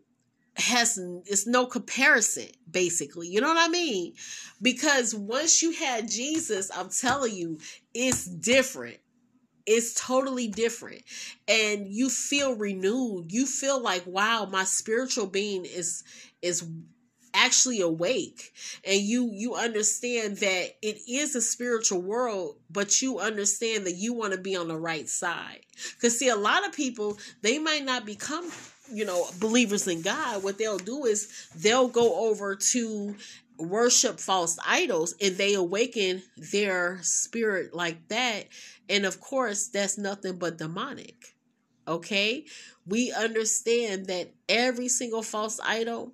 has 0.59 0.97
it's 1.25 1.47
no 1.47 1.65
comparison 1.65 2.47
basically. 2.69 3.27
You 3.27 3.41
know 3.41 3.47
what 3.47 3.69
i 3.69 3.71
mean? 3.71 4.13
Because 4.61 5.15
once 5.15 5.61
you 5.61 5.71
had 5.71 6.09
jesus 6.09 6.69
i'm 6.75 6.89
telling 6.89 7.33
you 7.33 7.59
it's 7.93 8.25
different. 8.25 8.97
It's 9.65 9.93
totally 9.93 10.47
different. 10.47 11.03
And 11.47 11.93
you 11.93 12.09
feel 12.09 12.55
renewed. 12.55 13.31
You 13.31 13.45
feel 13.45 13.81
like 13.81 14.03
wow 14.07 14.47
my 14.51 14.63
spiritual 14.63 15.27
being 15.27 15.65
is 15.65 16.03
is 16.41 16.67
actually 17.33 17.81
awake. 17.81 18.51
And 18.83 18.99
you 18.99 19.29
you 19.31 19.55
understand 19.55 20.37
that 20.37 20.69
it 20.81 20.97
is 21.07 21.35
a 21.35 21.41
spiritual 21.41 22.01
world 22.01 22.57
but 22.69 23.01
you 23.01 23.19
understand 23.19 23.85
that 23.85 23.95
you 23.95 24.13
want 24.13 24.33
to 24.33 24.39
be 24.39 24.55
on 24.55 24.67
the 24.67 24.77
right 24.77 25.07
side. 25.07 25.61
Because 25.95 26.17
see 26.17 26.29
a 26.29 26.35
lot 26.35 26.67
of 26.67 26.73
people 26.73 27.17
they 27.41 27.59
might 27.59 27.85
not 27.85 28.05
become 28.05 28.49
you 28.91 29.05
know 29.05 29.27
believers 29.39 29.87
in 29.87 30.01
god 30.01 30.43
what 30.43 30.57
they'll 30.57 30.77
do 30.77 31.05
is 31.05 31.49
they'll 31.55 31.87
go 31.87 32.29
over 32.29 32.55
to 32.55 33.15
worship 33.57 34.19
false 34.19 34.57
idols 34.65 35.13
and 35.21 35.35
they 35.35 35.53
awaken 35.53 36.21
their 36.51 36.99
spirit 37.01 37.73
like 37.73 38.07
that 38.07 38.45
and 38.87 39.05
of 39.05 39.19
course 39.19 39.67
that's 39.67 39.97
nothing 39.97 40.37
but 40.37 40.57
demonic 40.57 41.35
okay 41.87 42.45
we 42.87 43.11
understand 43.11 44.07
that 44.07 44.31
every 44.47 44.87
single 44.87 45.21
false 45.21 45.59
idol 45.65 46.13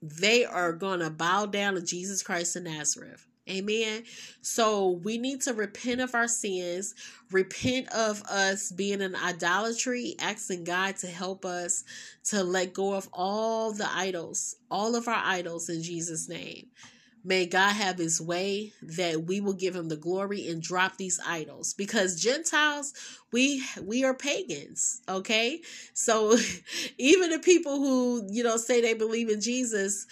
they 0.00 0.44
are 0.44 0.72
going 0.72 1.00
to 1.00 1.10
bow 1.10 1.46
down 1.46 1.74
to 1.74 1.82
Jesus 1.82 2.22
Christ 2.22 2.56
of 2.56 2.64
Nazareth. 2.64 3.27
Amen. 3.48 4.04
So 4.42 4.90
we 4.90 5.18
need 5.18 5.42
to 5.42 5.54
repent 5.54 6.00
of 6.00 6.14
our 6.14 6.28
sins, 6.28 6.94
repent 7.30 7.88
of 7.92 8.22
us 8.24 8.70
being 8.72 9.00
in 9.00 9.14
idolatry, 9.14 10.14
asking 10.18 10.64
God 10.64 10.96
to 10.98 11.06
help 11.06 11.44
us 11.44 11.84
to 12.24 12.42
let 12.42 12.74
go 12.74 12.94
of 12.94 13.08
all 13.12 13.72
the 13.72 13.88
idols, 13.90 14.56
all 14.70 14.96
of 14.96 15.08
our 15.08 15.22
idols 15.24 15.68
in 15.68 15.82
Jesus' 15.82 16.28
name. 16.28 16.66
May 17.24 17.46
God 17.46 17.72
have 17.74 17.98
his 17.98 18.20
way 18.20 18.72
that 18.80 19.24
we 19.24 19.40
will 19.40 19.52
give 19.52 19.74
him 19.76 19.88
the 19.88 19.96
glory 19.96 20.48
and 20.48 20.62
drop 20.62 20.96
these 20.96 21.20
idols 21.26 21.74
because 21.74 22.20
Gentiles 22.20 22.94
we 23.32 23.62
we 23.82 24.04
are 24.04 24.14
pagans, 24.14 25.02
okay? 25.08 25.60
So 25.92 26.36
even 26.98 27.30
the 27.30 27.38
people 27.38 27.78
who, 27.78 28.26
you 28.30 28.42
know, 28.42 28.56
say 28.56 28.80
they 28.80 28.94
believe 28.94 29.28
in 29.28 29.40
Jesus, 29.40 30.06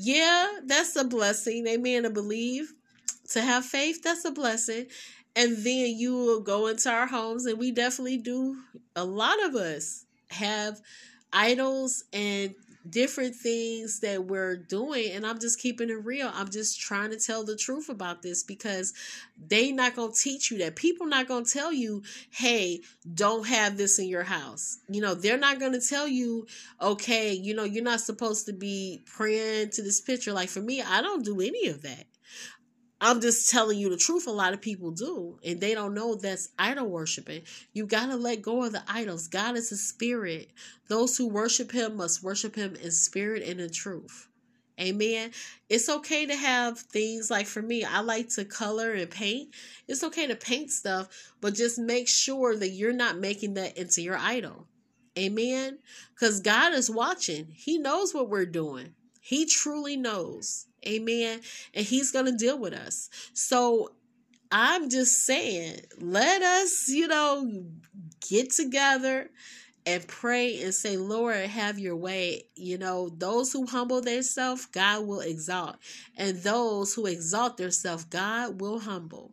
yeah, 0.00 0.46
that's 0.64 0.94
a 0.96 1.04
blessing. 1.04 1.66
Amen 1.66 2.04
to 2.04 2.10
believe, 2.10 2.72
to 3.30 3.42
have 3.42 3.64
faith, 3.64 4.02
that's 4.02 4.24
a 4.24 4.30
blessing. 4.30 4.86
And 5.34 5.56
then 5.58 5.96
you 5.96 6.14
will 6.14 6.40
go 6.40 6.68
into 6.68 6.90
our 6.90 7.06
homes 7.06 7.46
and 7.46 7.58
we 7.58 7.72
definitely 7.72 8.18
do 8.18 8.56
a 8.96 9.04
lot 9.04 9.42
of 9.44 9.54
us 9.54 10.04
have 10.30 10.80
idols 11.32 12.04
and 12.12 12.54
different 12.90 13.34
things 13.34 14.00
that 14.00 14.24
we're 14.24 14.56
doing 14.56 15.10
and 15.12 15.26
i'm 15.26 15.38
just 15.38 15.60
keeping 15.60 15.90
it 15.90 16.04
real. 16.04 16.30
I'm 16.32 16.50
just 16.50 16.80
trying 16.80 17.10
to 17.10 17.18
tell 17.18 17.44
the 17.44 17.56
truth 17.56 17.88
about 17.88 18.22
this 18.22 18.42
because 18.42 18.92
they 19.48 19.72
not 19.72 19.94
to 20.12 20.18
teach 20.20 20.50
you 20.50 20.58
that. 20.58 20.76
People 20.76 21.06
not 21.06 21.28
to 21.44 21.50
tell 21.50 21.72
you 21.72 22.02
hey 22.30 22.80
don't 23.14 23.46
have 23.46 23.76
this 23.76 23.98
in 23.98 24.08
your 24.08 24.24
house. 24.24 24.78
You 24.88 25.00
know 25.00 25.14
they're 25.14 25.38
not 25.38 25.60
to 25.72 25.80
tell 25.80 26.08
you 26.08 26.46
okay 26.80 27.32
you 27.32 27.54
know 27.54 27.64
you're 27.64 27.84
not 27.84 28.00
supposed 28.00 28.46
to 28.46 28.52
be 28.52 29.02
praying 29.06 29.70
to 29.70 29.82
this 29.82 30.00
picture. 30.00 30.32
Like 30.32 30.48
for 30.48 30.60
me 30.60 30.82
i 30.82 31.00
don't 31.00 31.24
do 31.24 31.40
any 31.40 31.68
of 31.68 31.82
that 31.82 32.07
I'm 33.00 33.20
just 33.20 33.50
telling 33.50 33.78
you 33.78 33.90
the 33.90 33.96
truth. 33.96 34.26
A 34.26 34.32
lot 34.32 34.52
of 34.52 34.60
people 34.60 34.90
do, 34.90 35.38
and 35.44 35.60
they 35.60 35.74
don't 35.74 35.94
know 35.94 36.16
that's 36.16 36.48
idol 36.58 36.88
worshiping. 36.88 37.42
You 37.72 37.86
got 37.86 38.06
to 38.06 38.16
let 38.16 38.42
go 38.42 38.64
of 38.64 38.72
the 38.72 38.82
idols. 38.88 39.28
God 39.28 39.56
is 39.56 39.70
a 39.70 39.76
spirit. 39.76 40.50
Those 40.88 41.16
who 41.16 41.28
worship 41.28 41.70
Him 41.70 41.96
must 41.96 42.24
worship 42.24 42.56
Him 42.56 42.74
in 42.74 42.90
spirit 42.90 43.44
and 43.44 43.60
in 43.60 43.70
truth. 43.70 44.28
Amen. 44.80 45.32
It's 45.68 45.88
okay 45.88 46.26
to 46.26 46.36
have 46.36 46.78
things 46.78 47.30
like 47.30 47.46
for 47.46 47.62
me, 47.62 47.84
I 47.84 48.00
like 48.00 48.28
to 48.30 48.44
color 48.44 48.92
and 48.92 49.10
paint. 49.10 49.50
It's 49.88 50.04
okay 50.04 50.26
to 50.28 50.36
paint 50.36 50.70
stuff, 50.70 51.32
but 51.40 51.54
just 51.54 51.78
make 51.78 52.08
sure 52.08 52.56
that 52.56 52.68
you're 52.70 52.92
not 52.92 53.18
making 53.18 53.54
that 53.54 53.76
into 53.76 54.02
your 54.02 54.16
idol. 54.16 54.66
Amen. 55.18 55.78
Because 56.14 56.40
God 56.40 56.74
is 56.74 56.90
watching, 56.90 57.48
He 57.52 57.78
knows 57.78 58.14
what 58.14 58.28
we're 58.28 58.46
doing, 58.46 58.94
He 59.20 59.46
truly 59.46 59.96
knows. 59.96 60.66
Amen. 60.88 61.40
And 61.74 61.86
he's 61.86 62.10
going 62.10 62.26
to 62.26 62.36
deal 62.36 62.58
with 62.58 62.72
us. 62.72 63.10
So 63.34 63.92
I'm 64.50 64.88
just 64.88 65.24
saying, 65.24 65.80
let 66.00 66.42
us, 66.42 66.88
you 66.88 67.08
know, 67.08 67.64
get 68.28 68.50
together 68.50 69.30
and 69.84 70.06
pray 70.06 70.62
and 70.62 70.74
say, 70.74 70.96
Lord, 70.96 71.36
have 71.36 71.78
your 71.78 71.96
way. 71.96 72.44
You 72.54 72.78
know, 72.78 73.08
those 73.08 73.52
who 73.52 73.66
humble 73.66 74.00
themselves, 74.00 74.66
God 74.66 75.06
will 75.06 75.20
exalt. 75.20 75.76
And 76.16 76.38
those 76.38 76.94
who 76.94 77.06
exalt 77.06 77.56
themselves, 77.56 78.04
God 78.04 78.60
will 78.60 78.80
humble. 78.80 79.32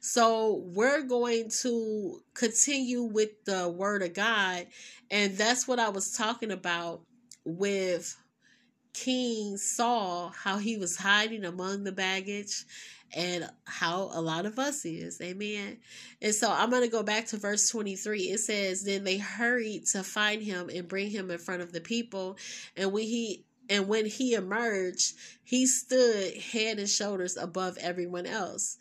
So 0.00 0.62
we're 0.66 1.02
going 1.02 1.50
to 1.62 2.22
continue 2.34 3.02
with 3.02 3.44
the 3.44 3.68
word 3.68 4.02
of 4.02 4.14
God. 4.14 4.66
And 5.10 5.36
that's 5.36 5.68
what 5.68 5.78
I 5.78 5.90
was 5.90 6.16
talking 6.16 6.50
about 6.50 7.02
with 7.44 8.16
King 8.92 9.56
Saul, 9.56 10.32
how 10.36 10.58
he 10.58 10.76
was 10.76 10.96
hiding 10.96 11.44
among 11.44 11.84
the 11.84 11.92
baggage 11.92 12.64
and 13.12 13.48
how 13.64 14.10
a 14.12 14.20
lot 14.20 14.46
of 14.46 14.58
us 14.58 14.84
is. 14.84 15.20
Amen. 15.20 15.78
And 16.22 16.34
so 16.34 16.50
I'm 16.50 16.70
going 16.70 16.82
to 16.82 16.88
go 16.88 17.02
back 17.02 17.26
to 17.28 17.36
verse 17.36 17.68
23. 17.68 18.22
It 18.22 18.38
says, 18.38 18.84
Then 18.84 19.04
they 19.04 19.18
hurried 19.18 19.86
to 19.86 20.02
find 20.02 20.42
him 20.42 20.68
and 20.68 20.88
bring 20.88 21.10
him 21.10 21.30
in 21.30 21.38
front 21.38 21.62
of 21.62 21.72
the 21.72 21.80
people. 21.80 22.36
And 22.76 22.92
when 22.92 23.04
he 23.04 23.44
and 23.68 23.86
when 23.86 24.06
he 24.06 24.34
emerged, 24.34 25.14
he 25.44 25.64
stood 25.64 26.36
head 26.36 26.78
and 26.78 26.88
shoulders 26.88 27.36
above 27.36 27.78
everyone 27.78 28.26
else. 28.26 28.76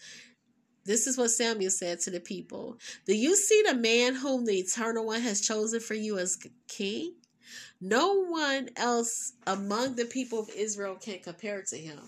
This 0.83 1.05
is 1.05 1.17
what 1.17 1.29
Samuel 1.29 1.69
said 1.69 1.99
to 2.01 2.09
the 2.09 2.19
people. 2.19 2.79
Do 3.05 3.15
you 3.15 3.35
see 3.35 3.63
the 3.67 3.75
man 3.75 4.15
whom 4.15 4.45
the 4.45 4.57
eternal 4.57 5.05
one 5.05 5.21
has 5.21 5.41
chosen 5.41 5.79
for 5.79 5.93
you 5.93 6.17
as 6.17 6.39
king? 6.67 7.13
No 7.81 8.25
one 8.25 8.69
else 8.75 9.33
among 9.47 9.95
the 9.95 10.05
people 10.05 10.39
of 10.39 10.49
Israel 10.49 10.95
can 10.95 11.19
compare 11.19 11.63
to 11.69 11.77
him. 11.77 11.99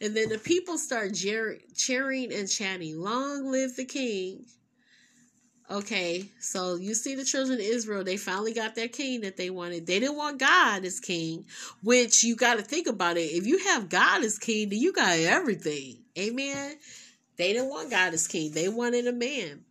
And 0.00 0.16
then 0.16 0.28
the 0.28 0.38
people 0.38 0.78
start 0.78 1.14
cheering 1.14 2.32
and 2.32 2.48
chanting, 2.48 3.00
Long 3.00 3.50
live 3.50 3.74
the 3.76 3.84
king. 3.84 4.46
Okay, 5.70 6.30
so 6.40 6.76
you 6.76 6.94
see 6.94 7.14
the 7.14 7.26
children 7.26 7.58
of 7.58 7.64
Israel, 7.64 8.02
they 8.02 8.16
finally 8.16 8.54
got 8.54 8.74
their 8.74 8.88
king 8.88 9.20
that 9.20 9.36
they 9.36 9.50
wanted. 9.50 9.86
They 9.86 10.00
didn't 10.00 10.16
want 10.16 10.38
God 10.38 10.84
as 10.86 10.98
king, 10.98 11.44
which 11.82 12.24
you 12.24 12.36
got 12.36 12.56
to 12.56 12.62
think 12.62 12.86
about 12.86 13.18
it. 13.18 13.32
If 13.32 13.46
you 13.46 13.58
have 13.58 13.90
God 13.90 14.24
as 14.24 14.38
king, 14.38 14.70
then 14.70 14.78
you 14.78 14.94
got 14.94 15.18
everything. 15.18 16.04
Amen. 16.18 16.76
They 17.36 17.52
didn't 17.52 17.68
want 17.68 17.90
God 17.90 18.14
as 18.14 18.26
king, 18.26 18.52
they 18.52 18.68
wanted 18.68 19.08
a 19.08 19.12
man. 19.12 19.64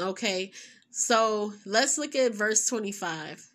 Okay, 0.00 0.52
so 0.90 1.52
let's 1.66 1.98
look 1.98 2.16
at 2.16 2.32
verse 2.32 2.66
25. 2.66 3.50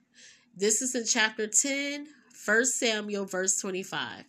This 0.60 0.82
is 0.82 0.94
in 0.94 1.06
chapter 1.06 1.48
10, 1.48 2.06
1 2.44 2.66
Samuel, 2.66 3.24
verse 3.24 3.62
25. 3.62 4.26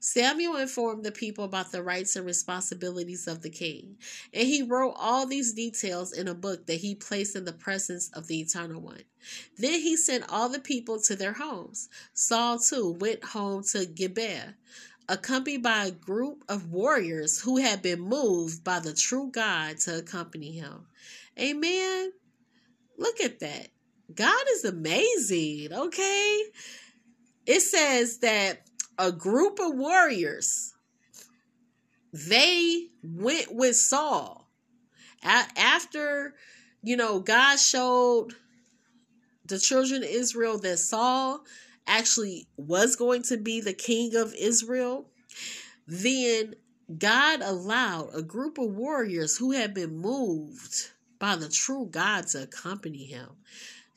Samuel 0.00 0.56
informed 0.56 1.04
the 1.04 1.12
people 1.12 1.44
about 1.44 1.72
the 1.72 1.82
rights 1.82 2.16
and 2.16 2.24
responsibilities 2.24 3.26
of 3.26 3.42
the 3.42 3.50
king, 3.50 3.98
and 4.32 4.48
he 4.48 4.62
wrote 4.62 4.94
all 4.96 5.26
these 5.26 5.52
details 5.52 6.14
in 6.14 6.26
a 6.26 6.34
book 6.34 6.64
that 6.68 6.76
he 6.76 6.94
placed 6.94 7.36
in 7.36 7.44
the 7.44 7.52
presence 7.52 8.10
of 8.14 8.28
the 8.28 8.40
Eternal 8.40 8.80
One. 8.80 9.02
Then 9.58 9.78
he 9.78 9.94
sent 9.94 10.24
all 10.30 10.48
the 10.48 10.58
people 10.58 11.02
to 11.02 11.16
their 11.16 11.34
homes. 11.34 11.90
Saul, 12.14 12.58
too, 12.58 12.96
went 12.98 13.22
home 13.22 13.62
to 13.72 13.84
Gibeah, 13.84 14.54
accompanied 15.06 15.62
by 15.62 15.84
a 15.84 15.90
group 15.90 16.44
of 16.48 16.72
warriors 16.72 17.42
who 17.42 17.58
had 17.58 17.82
been 17.82 18.00
moved 18.00 18.64
by 18.64 18.80
the 18.80 18.94
true 18.94 19.30
God 19.30 19.80
to 19.80 19.98
accompany 19.98 20.52
him. 20.52 20.86
Amen. 21.38 22.10
Look 22.96 23.20
at 23.20 23.40
that. 23.40 23.68
God 24.12 24.44
is 24.52 24.64
amazing, 24.64 25.72
okay? 25.72 26.42
It 27.46 27.60
says 27.60 28.18
that 28.18 28.62
a 28.98 29.12
group 29.12 29.58
of 29.60 29.74
warriors 29.74 30.74
they 32.12 32.86
went 33.02 33.52
with 33.52 33.76
Saul 33.76 34.48
after 35.22 36.34
you 36.82 36.96
know 36.96 37.18
God 37.18 37.58
showed 37.58 38.34
the 39.46 39.58
children 39.58 40.04
of 40.04 40.08
Israel 40.08 40.58
that 40.58 40.78
Saul 40.78 41.40
actually 41.88 42.46
was 42.56 42.94
going 42.94 43.22
to 43.22 43.36
be 43.36 43.60
the 43.60 43.72
king 43.72 44.14
of 44.14 44.32
Israel 44.34 45.08
then 45.86 46.54
God 46.98 47.40
allowed 47.42 48.10
a 48.14 48.22
group 48.22 48.58
of 48.58 48.74
warriors 48.74 49.36
who 49.36 49.52
had 49.52 49.74
been 49.74 49.96
moved 49.96 50.90
by 51.18 51.36
the 51.36 51.48
true 51.48 51.86
God 51.90 52.26
to 52.28 52.42
accompany 52.42 53.04
him. 53.04 53.28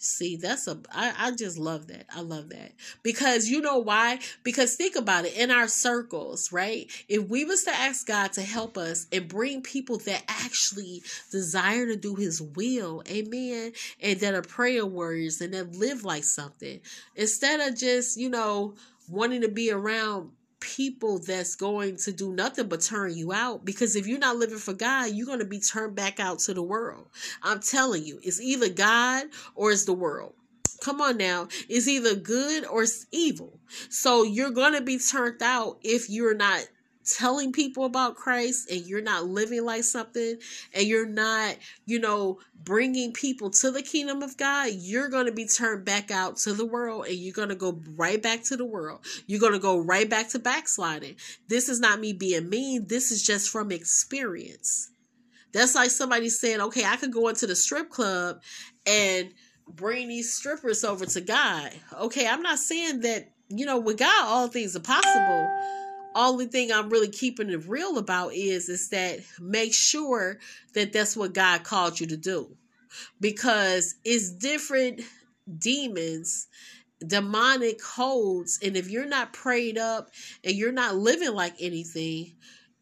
See, 0.08 0.38
that's 0.38 0.68
a 0.68 0.80
I, 0.92 1.14
I 1.18 1.32
just 1.32 1.58
love 1.58 1.88
that. 1.88 2.06
I 2.16 2.22
love 2.22 2.50
that. 2.50 2.72
Because 3.04 3.50
you 3.50 3.62
know 3.62 3.78
why? 3.78 4.20
Because 4.42 4.76
think 4.76 4.96
about 4.96 5.26
it 5.26 5.36
in 5.36 5.52
our 5.52 5.68
circles, 5.68 6.52
right? 6.52 6.90
If 7.10 7.28
we 7.28 7.44
was 7.44 7.66
to 7.66 7.72
ask 7.72 8.08
God 8.08 8.32
to 8.34 8.42
help 8.42 8.78
us 8.78 9.06
and 9.12 9.28
bring 9.28 9.62
people 9.62 9.98
that 10.00 10.24
actually 10.30 11.04
desire 11.30 11.86
to 11.88 11.98
do 11.98 12.16
his 12.16 12.42
will, 12.42 13.04
amen, 13.10 13.74
and 14.02 14.20
that 14.22 14.34
are 14.34 14.42
prayer 14.42 14.86
warriors 14.86 15.42
and 15.42 15.54
that 15.54 15.76
live 15.76 16.06
like 16.06 16.24
something, 16.24 16.80
instead 17.16 17.60
of 17.60 17.78
just, 17.78 18.18
you 18.18 18.30
know, 18.30 18.76
wanting 19.10 19.42
to 19.42 19.50
be 19.50 19.72
around 19.72 20.32
people 20.60 21.20
that's 21.20 21.56
going 21.56 21.98
to 21.98 22.12
do 22.12 22.34
nothing 22.34 22.68
but 22.68 22.82
turn 22.82 23.16
you 23.16 23.32
out 23.32 23.64
because 23.64 23.96
if 23.96 24.08
you're 24.08 24.20
not 24.20 24.38
living 24.38 24.58
for 24.58 24.74
God, 24.74 25.12
you're 25.12 25.26
going 25.26 25.40
to 25.40 25.46
be 25.46 25.60
turned 25.60 25.96
back 25.96 26.20
out 26.20 26.40
to 26.40 26.54
the 26.54 26.64
world. 26.64 27.08
I'm 27.44 27.60
telling 27.60 28.04
you, 28.04 28.20
it's 28.24 28.42
either 28.42 28.70
God 28.70 29.26
or 29.56 29.72
it's 29.72 29.86
the 29.86 29.94
world. 29.94 30.34
Come 30.82 31.02
on 31.02 31.18
now. 31.18 31.48
It's 31.70 31.88
either 31.88 32.16
good 32.16 32.66
or 32.66 32.84
it's 32.84 33.08
evil. 33.12 33.60
So 33.90 34.24
you're 34.24 34.52
going 34.52 34.74
to 34.74 34.82
be 34.82 35.00
turned 35.00 35.42
out 35.42 35.80
if 35.82 36.10
you're 36.10 36.36
not 36.36 36.68
telling 37.08 37.52
people 37.52 37.86
about 37.86 38.16
Christ 38.16 38.70
and 38.70 38.86
you're 38.86 39.02
not 39.02 39.26
living 39.26 39.64
like 39.64 39.84
something 39.84 40.38
and 40.74 40.88
you're 40.88 41.08
not, 41.08 41.56
you 41.86 42.00
know, 42.00 42.40
bringing 42.64 43.14
people 43.14 43.50
to 43.50 43.72
the 43.72 43.82
kingdom 43.82 44.22
of 44.22 44.38
God, 44.38 44.70
you're 44.74 45.10
going 45.10 45.26
to 45.26 45.32
be 45.32 45.48
turned 45.48 45.86
back 45.86 46.12
out 46.12 46.38
to 46.38 46.54
the 46.54 46.66
world 46.66 47.06
and 47.06 47.16
you're 47.16 47.34
going 47.34 47.50
to 47.50 47.56
go 47.56 47.82
right 47.96 48.22
back 48.22 48.44
to 48.46 48.58
the 48.58 48.66
world. 48.66 49.00
You're 49.26 49.40
going 49.40 49.54
to 49.54 49.60
go 49.60 49.80
right 49.80 50.10
back 50.10 50.30
to 50.30 50.40
backsliding. 50.40 51.16
This 51.48 51.70
is 51.70 51.80
not 51.80 52.00
me 52.00 52.14
being 52.14 52.50
mean. 52.50 52.88
This 52.88 53.12
is 53.12 53.24
just 53.24 53.50
from 53.50 53.72
experience. 53.72 54.90
That's 55.54 55.76
like 55.76 55.92
somebody 55.92 56.30
saying, 56.30 56.62
okay, 56.62 56.84
I 56.84 56.98
could 56.98 57.14
go 57.14 57.30
into 57.30 57.48
the 57.48 57.56
strip 57.56 57.90
club 57.90 58.42
and 58.86 59.34
bring 59.68 60.08
these 60.08 60.34
strippers 60.34 60.84
over 60.84 61.06
to 61.06 61.22
God. 61.22 61.72
Okay, 62.00 62.28
I'm 62.28 62.42
not 62.42 62.60
saying 62.60 63.02
that, 63.02 63.30
you 63.50 63.66
know, 63.66 63.80
with 63.80 63.98
God, 63.98 64.26
all 64.26 64.48
things 64.50 64.76
are 64.76 64.82
possible 64.82 65.48
only 66.18 66.48
thing 66.48 66.72
I'm 66.72 66.90
really 66.90 67.10
keeping 67.10 67.50
it 67.50 67.68
real 67.68 67.98
about 67.98 68.34
is 68.34 68.70
is 68.70 68.90
that 68.90 69.20
make 69.40 69.74
sure 69.74 70.40
that 70.74 70.94
that's 70.94 71.16
what 71.16 71.34
God 71.34 71.64
called 71.64 72.00
you 72.00 72.08
to 72.08 72.18
do. 72.18 72.56
Because 73.22 73.96
it's 74.04 74.32
different 74.32 75.02
demons, 75.58 76.48
demonic 77.06 77.84
holds, 77.84 78.60
and 78.64 78.76
if 78.76 78.90
you're 78.90 79.06
not 79.06 79.34
prayed 79.34 79.78
up 79.78 80.10
and 80.44 80.56
you're 80.56 80.72
not 80.72 80.96
living 80.96 81.34
like 81.34 81.56
anything, 81.60 82.34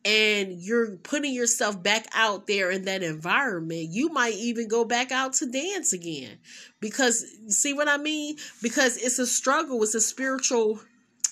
and 0.06 0.62
you're 0.62 0.98
putting 0.98 1.34
yourself 1.34 1.82
back 1.82 2.06
out 2.13 2.45
there 2.45 2.69
in 2.69 2.86
that 2.86 3.02
environment, 3.02 3.88
you 3.89 4.10
might 4.10 4.36
even 4.36 4.67
go 4.67 4.86
back 4.86 5.12
out 5.12 5.34
to 5.34 5.48
dance 5.48 5.93
again. 5.93 6.38
Because, 6.80 7.26
see 7.48 7.74
what 7.74 7.89
I 7.89 7.98
mean? 7.98 8.38
Because 8.62 8.98
it's 8.98 9.17
a 9.17 9.26
struggle, 9.26 9.82
it's 9.82 9.95
a 9.95 10.02
spiritual 10.02 10.80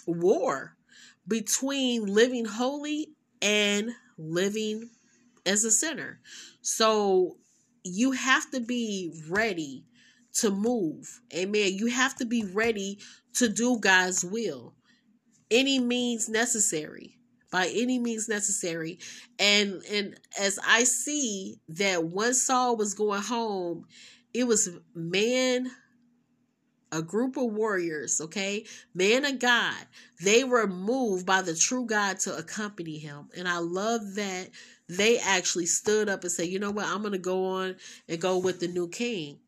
war 0.08 0.76
between 1.28 2.06
living 2.06 2.46
holy 2.46 3.10
and 3.42 3.92
living 4.18 4.90
as 5.46 5.64
a 5.64 5.72
sinner. 5.72 6.20
So 6.62 7.38
you 7.84 8.12
have 8.12 8.50
to 8.52 8.60
be 8.60 9.14
ready 9.30 9.86
to 10.36 10.50
move. 10.50 11.22
Amen. 11.34 11.74
You 11.74 11.88
have 11.88 12.16
to 12.18 12.26
be 12.26 12.44
ready 12.44 13.00
to 13.36 13.50
do 13.50 13.80
God's 13.80 14.24
will. 14.24 14.74
Any 15.52 15.80
means 15.80 16.30
necessary. 16.30 17.18
By 17.52 17.68
any 17.68 18.00
means 18.00 18.28
necessary. 18.28 18.98
And 19.38 19.84
and 19.92 20.20
as 20.40 20.58
I 20.66 20.86
see 20.86 21.60
that 21.70 22.04
once 22.04 22.42
Saul 22.42 22.78
was 22.78 22.96
going 22.96 23.22
home, 23.22 23.86
it 24.34 24.46
was 24.46 24.70
man 24.96 25.70
a 26.94 27.02
group 27.02 27.38
of 27.38 27.46
warriors, 27.46 28.22
okay, 28.22 28.66
man 28.94 29.26
of 29.26 29.40
God, 29.40 29.76
they 30.22 30.44
were 30.44 30.68
moved 30.68 31.26
by 31.26 31.42
the 31.42 31.56
true 31.56 31.86
God 31.86 32.20
to 32.20 32.38
accompany 32.38 33.00
him. 33.00 33.30
And 33.36 33.48
I 33.48 33.58
love 33.58 34.16
that 34.16 34.50
they 34.88 35.18
actually 35.18 35.66
stood 35.66 36.08
up 36.08 36.22
and 36.22 36.32
said, 36.32 36.48
you 36.48 36.60
know 36.60 36.72
what, 36.72 36.86
I'm 36.86 37.02
going 37.02 37.14
to 37.14 37.18
go 37.18 37.46
on 37.46 37.76
and 38.08 38.22
go 38.22 38.38
with 38.38 38.60
the 38.60 38.68
new 38.68 38.88
king. 38.88 39.40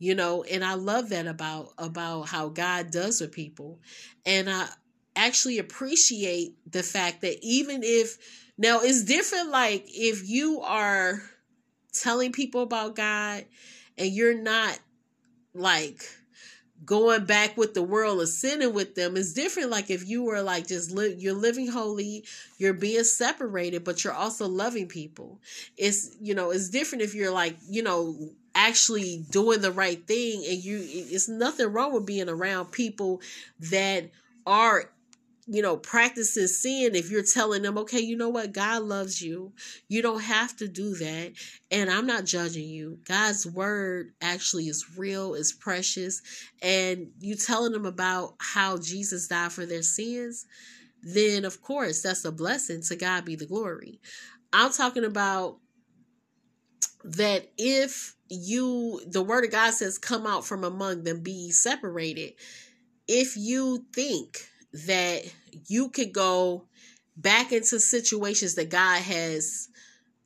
You 0.00 0.14
know 0.14 0.44
and 0.44 0.64
i 0.64 0.74
love 0.74 1.08
that 1.08 1.26
about 1.26 1.70
about 1.76 2.28
how 2.28 2.50
god 2.50 2.92
does 2.92 3.20
with 3.20 3.32
people. 3.32 3.80
And 4.24 4.48
i 4.48 4.68
actually 5.16 5.58
appreciate 5.58 6.54
the 6.70 6.84
fact 6.84 7.22
that 7.22 7.36
even 7.42 7.82
if 7.82 8.16
now 8.56 8.78
it's 8.80 9.02
different 9.02 9.50
like 9.50 9.84
if 9.88 10.28
you 10.28 10.60
are 10.60 11.20
telling 11.92 12.30
people 12.30 12.62
about 12.62 12.94
god 12.94 13.44
and 13.98 14.12
you're 14.12 14.40
not 14.40 14.78
like 15.52 16.04
going 16.88 17.26
back 17.26 17.54
with 17.58 17.74
the 17.74 17.82
world 17.82 18.18
and 18.18 18.28
sinning 18.28 18.72
with 18.72 18.94
them 18.94 19.14
is 19.14 19.34
different 19.34 19.68
like 19.68 19.90
if 19.90 20.08
you 20.08 20.22
were 20.22 20.40
like 20.40 20.66
just 20.66 20.90
live 20.90 21.20
you're 21.20 21.34
living 21.34 21.68
holy 21.68 22.24
you're 22.56 22.72
being 22.72 23.04
separated 23.04 23.84
but 23.84 24.02
you're 24.02 24.14
also 24.14 24.48
loving 24.48 24.86
people. 24.86 25.38
It's 25.76 26.16
you 26.18 26.34
know 26.34 26.50
it's 26.50 26.70
different 26.70 27.02
if 27.02 27.14
you're 27.14 27.30
like 27.30 27.56
you 27.68 27.82
know 27.82 28.16
actually 28.54 29.22
doing 29.30 29.60
the 29.60 29.70
right 29.70 30.06
thing 30.06 30.42
and 30.48 30.64
you 30.64 30.80
it's 30.82 31.28
nothing 31.28 31.70
wrong 31.70 31.92
with 31.92 32.06
being 32.06 32.30
around 32.30 32.72
people 32.72 33.20
that 33.60 34.08
are 34.46 34.90
you 35.50 35.62
know, 35.62 35.78
practicing 35.78 36.46
sin 36.46 36.94
if 36.94 37.10
you're 37.10 37.22
telling 37.22 37.62
them, 37.62 37.78
okay, 37.78 38.00
you 38.00 38.16
know 38.16 38.28
what, 38.28 38.52
God 38.52 38.82
loves 38.82 39.22
you. 39.22 39.52
You 39.88 40.02
don't 40.02 40.20
have 40.20 40.54
to 40.58 40.68
do 40.68 40.94
that. 40.96 41.32
And 41.70 41.90
I'm 41.90 42.06
not 42.06 42.26
judging 42.26 42.68
you. 42.68 42.98
God's 43.06 43.46
word 43.46 44.12
actually 44.20 44.68
is 44.68 44.98
real, 44.98 45.34
is 45.34 45.52
precious. 45.52 46.20
And 46.60 47.08
you 47.18 47.34
telling 47.34 47.72
them 47.72 47.86
about 47.86 48.34
how 48.38 48.76
Jesus 48.76 49.26
died 49.26 49.52
for 49.52 49.64
their 49.64 49.82
sins, 49.82 50.44
then 51.02 51.46
of 51.46 51.62
course 51.62 52.02
that's 52.02 52.26
a 52.26 52.32
blessing. 52.32 52.82
To 52.82 52.96
God 52.96 53.24
be 53.24 53.34
the 53.34 53.46
glory. 53.46 54.00
I'm 54.52 54.70
talking 54.70 55.04
about 55.04 55.56
that 57.04 57.48
if 57.56 58.16
you, 58.28 59.00
the 59.06 59.22
word 59.22 59.46
of 59.46 59.50
God 59.50 59.72
says, 59.72 59.96
come 59.96 60.26
out 60.26 60.44
from 60.44 60.62
among 60.62 61.04
them, 61.04 61.22
be 61.22 61.50
separated. 61.50 62.34
If 63.06 63.34
you 63.38 63.86
think 63.94 64.46
that 64.72 65.22
you 65.66 65.88
could 65.88 66.12
go 66.12 66.64
back 67.16 67.52
into 67.52 67.80
situations 67.80 68.54
that 68.54 68.70
God 68.70 69.02
has 69.02 69.68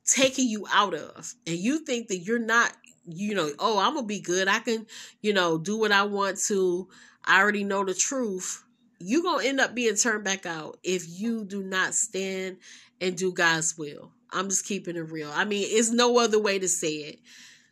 taken 0.05 0.47
you 0.47 0.65
out 0.71 0.93
of. 0.93 1.33
And 1.47 1.57
you 1.57 1.79
think 1.79 2.07
that 2.09 2.19
you're 2.19 2.39
not 2.39 2.71
you 3.05 3.35
know 3.35 3.51
oh 3.59 3.79
I'm 3.79 3.93
going 3.93 4.05
to 4.05 4.07
be 4.07 4.21
good. 4.21 4.47
I 4.47 4.59
can 4.59 4.85
you 5.21 5.33
know 5.33 5.57
do 5.57 5.77
what 5.77 5.91
I 5.91 6.03
want 6.03 6.37
to. 6.47 6.87
I 7.25 7.41
already 7.41 7.63
know 7.63 7.83
the 7.83 7.93
truth. 7.93 8.63
You're 8.99 9.23
going 9.23 9.43
to 9.43 9.49
end 9.49 9.59
up 9.59 9.75
being 9.75 9.95
turned 9.95 10.23
back 10.23 10.45
out 10.45 10.77
if 10.83 11.05
you 11.07 11.43
do 11.43 11.63
not 11.63 11.93
stand 11.93 12.57
and 13.01 13.17
do 13.17 13.33
God's 13.33 13.77
will. 13.77 14.11
I'm 14.31 14.47
just 14.49 14.65
keeping 14.65 14.95
it 14.95 15.11
real. 15.11 15.31
I 15.33 15.45
mean 15.45 15.67
it's 15.69 15.91
no 15.91 16.17
other 16.17 16.39
way 16.39 16.59
to 16.59 16.67
say 16.67 16.95
it. 16.95 17.19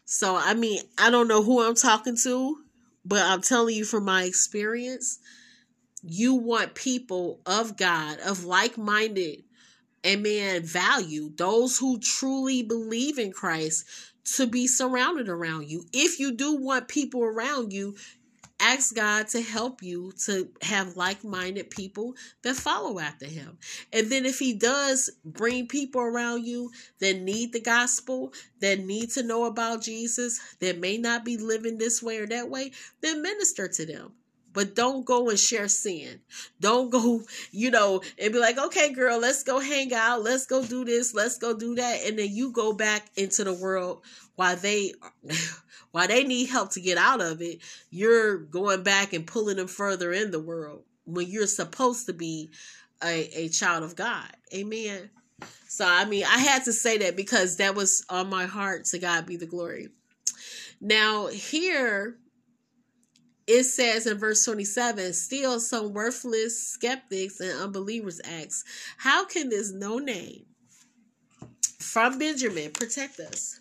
So 0.06 0.36
I 0.36 0.54
mean 0.54 0.82
I 0.98 1.10
don't 1.10 1.28
know 1.28 1.44
who 1.44 1.62
I'm 1.62 1.76
talking 1.76 2.18
to 2.24 2.58
but 3.06 3.22
I'm 3.22 3.42
telling 3.42 3.76
you 3.76 3.86
from 3.86 4.06
my 4.06 4.24
experience 4.24 5.20
you 6.04 6.36
want 6.36 6.76
people 6.76 7.42
of 7.46 7.78
God, 7.78 8.20
of 8.20 8.44
like 8.44 8.78
minded 8.78 9.44
and 10.04 10.24
man 10.24 10.64
value, 10.64 11.32
those 11.36 11.78
who 11.78 12.00
truly 12.00 12.64
believe 12.64 13.20
in 13.20 13.32
Christ 13.32 13.86
to 14.36 14.48
be 14.48 14.68
surrounded 14.68 15.30
around 15.30 15.70
you. 15.70 15.86
If 15.94 16.20
you 16.20 16.32
do 16.32 16.56
want 16.56 16.88
people 16.88 17.24
around 17.24 17.74
you, 17.74 17.96
ask 18.60 18.96
God 18.96 19.28
to 19.30 19.42
help 19.42 19.82
you 19.82 20.12
to 20.26 20.50
have 20.62 20.96
like 20.96 21.24
minded 21.24 21.70
people 21.70 22.16
that 22.44 22.56
follow 22.56 23.00
after 23.00 23.26
Him. 23.26 23.58
And 23.92 24.10
then, 24.10 24.26
if 24.26 24.40
He 24.40 24.54
does 24.54 25.10
bring 25.26 25.68
people 25.68 26.02
around 26.02 26.46
you 26.46 26.72
that 27.00 27.20
need 27.20 27.54
the 27.54 27.62
gospel, 27.62 28.34
that 28.60 28.80
need 28.80 29.12
to 29.12 29.24
know 29.24 29.46
about 29.46 29.82
Jesus, 29.82 30.40
that 30.60 30.80
may 30.80 30.98
not 30.98 31.26
be 31.26 31.38
living 31.38 31.78
this 31.78 32.02
way 32.02 32.18
or 32.18 32.28
that 32.28 32.50
way, 32.50 32.72
then 33.02 33.22
minister 33.22 33.68
to 33.68 33.86
them 33.86 34.14
but 34.54 34.76
don't 34.76 35.06
go 35.06 35.30
and 35.30 35.40
share 35.40 35.68
sin. 35.68 36.22
Don't 36.60 36.90
go, 36.90 37.22
you 37.52 37.72
know, 37.72 38.02
and 38.20 38.34
be 38.34 38.40
like, 38.40 38.58
okay, 38.58 38.94
girl, 38.94 39.20
let's 39.20 39.44
go 39.44 39.60
hang 39.60 39.94
out. 39.94 40.24
Let's 40.24 40.46
go 40.46 40.64
do 40.64 40.86
this. 40.86 41.14
Let's 41.14 41.38
go 41.38 41.58
do 41.58 41.76
that. 41.76 42.02
And 42.06 42.18
then 42.20 42.30
you 42.32 42.52
go 42.52 42.74
back 42.74 43.10
into 43.16 43.44
the 43.44 43.54
world 43.54 44.02
while 44.36 44.56
they, 44.56 44.94
while 45.92 46.08
they 46.08 46.24
need 46.24 46.50
help 46.50 46.72
to 46.72 46.82
get 46.82 46.98
out 46.98 47.22
of 47.22 47.42
it. 47.42 47.60
You're 47.90 48.38
going 48.38 48.84
back 48.84 49.14
and 49.14 49.28
pulling 49.28 49.58
them 49.58 49.68
further 49.68 50.12
in 50.12 50.32
the 50.32 50.40
world 50.40 50.84
when 51.06 51.28
you're 51.28 51.48
supposed 51.48 52.06
to 52.08 52.14
be 52.14 52.52
a, 53.04 53.46
a 53.46 53.50
child 53.50 53.84
of 53.84 53.96
God. 53.96 54.30
Amen. 54.54 55.10
So, 55.68 55.86
I 55.88 56.06
mean, 56.06 56.26
I 56.26 56.38
had 56.38 56.66
to 56.66 56.74
say 56.74 56.98
that 57.00 57.16
because 57.16 57.58
that 57.58 57.76
was 57.76 58.06
on 58.10 58.30
my 58.30 58.46
heart. 58.46 58.86
To 58.86 59.00
God 59.00 59.26
be 59.26 59.38
the 59.38 59.46
glory. 59.46 59.90
Now, 60.80 61.28
here, 61.28 62.18
it 63.52 63.66
says 63.66 64.08
in 64.08 64.18
verse 64.18 64.46
27 64.46 65.12
still 65.14 65.60
some 65.60 65.94
worthless 65.94 66.70
skeptics 66.70 67.42
and 67.42 67.60
unbelievers 67.60 68.22
ask 68.24 68.66
how 68.98 69.26
can 69.26 69.50
this 69.50 69.74
no 69.74 69.98
name 69.98 70.46
from 71.78 72.18
benjamin 72.18 72.72
protect 72.72 73.20
us? 73.20 73.60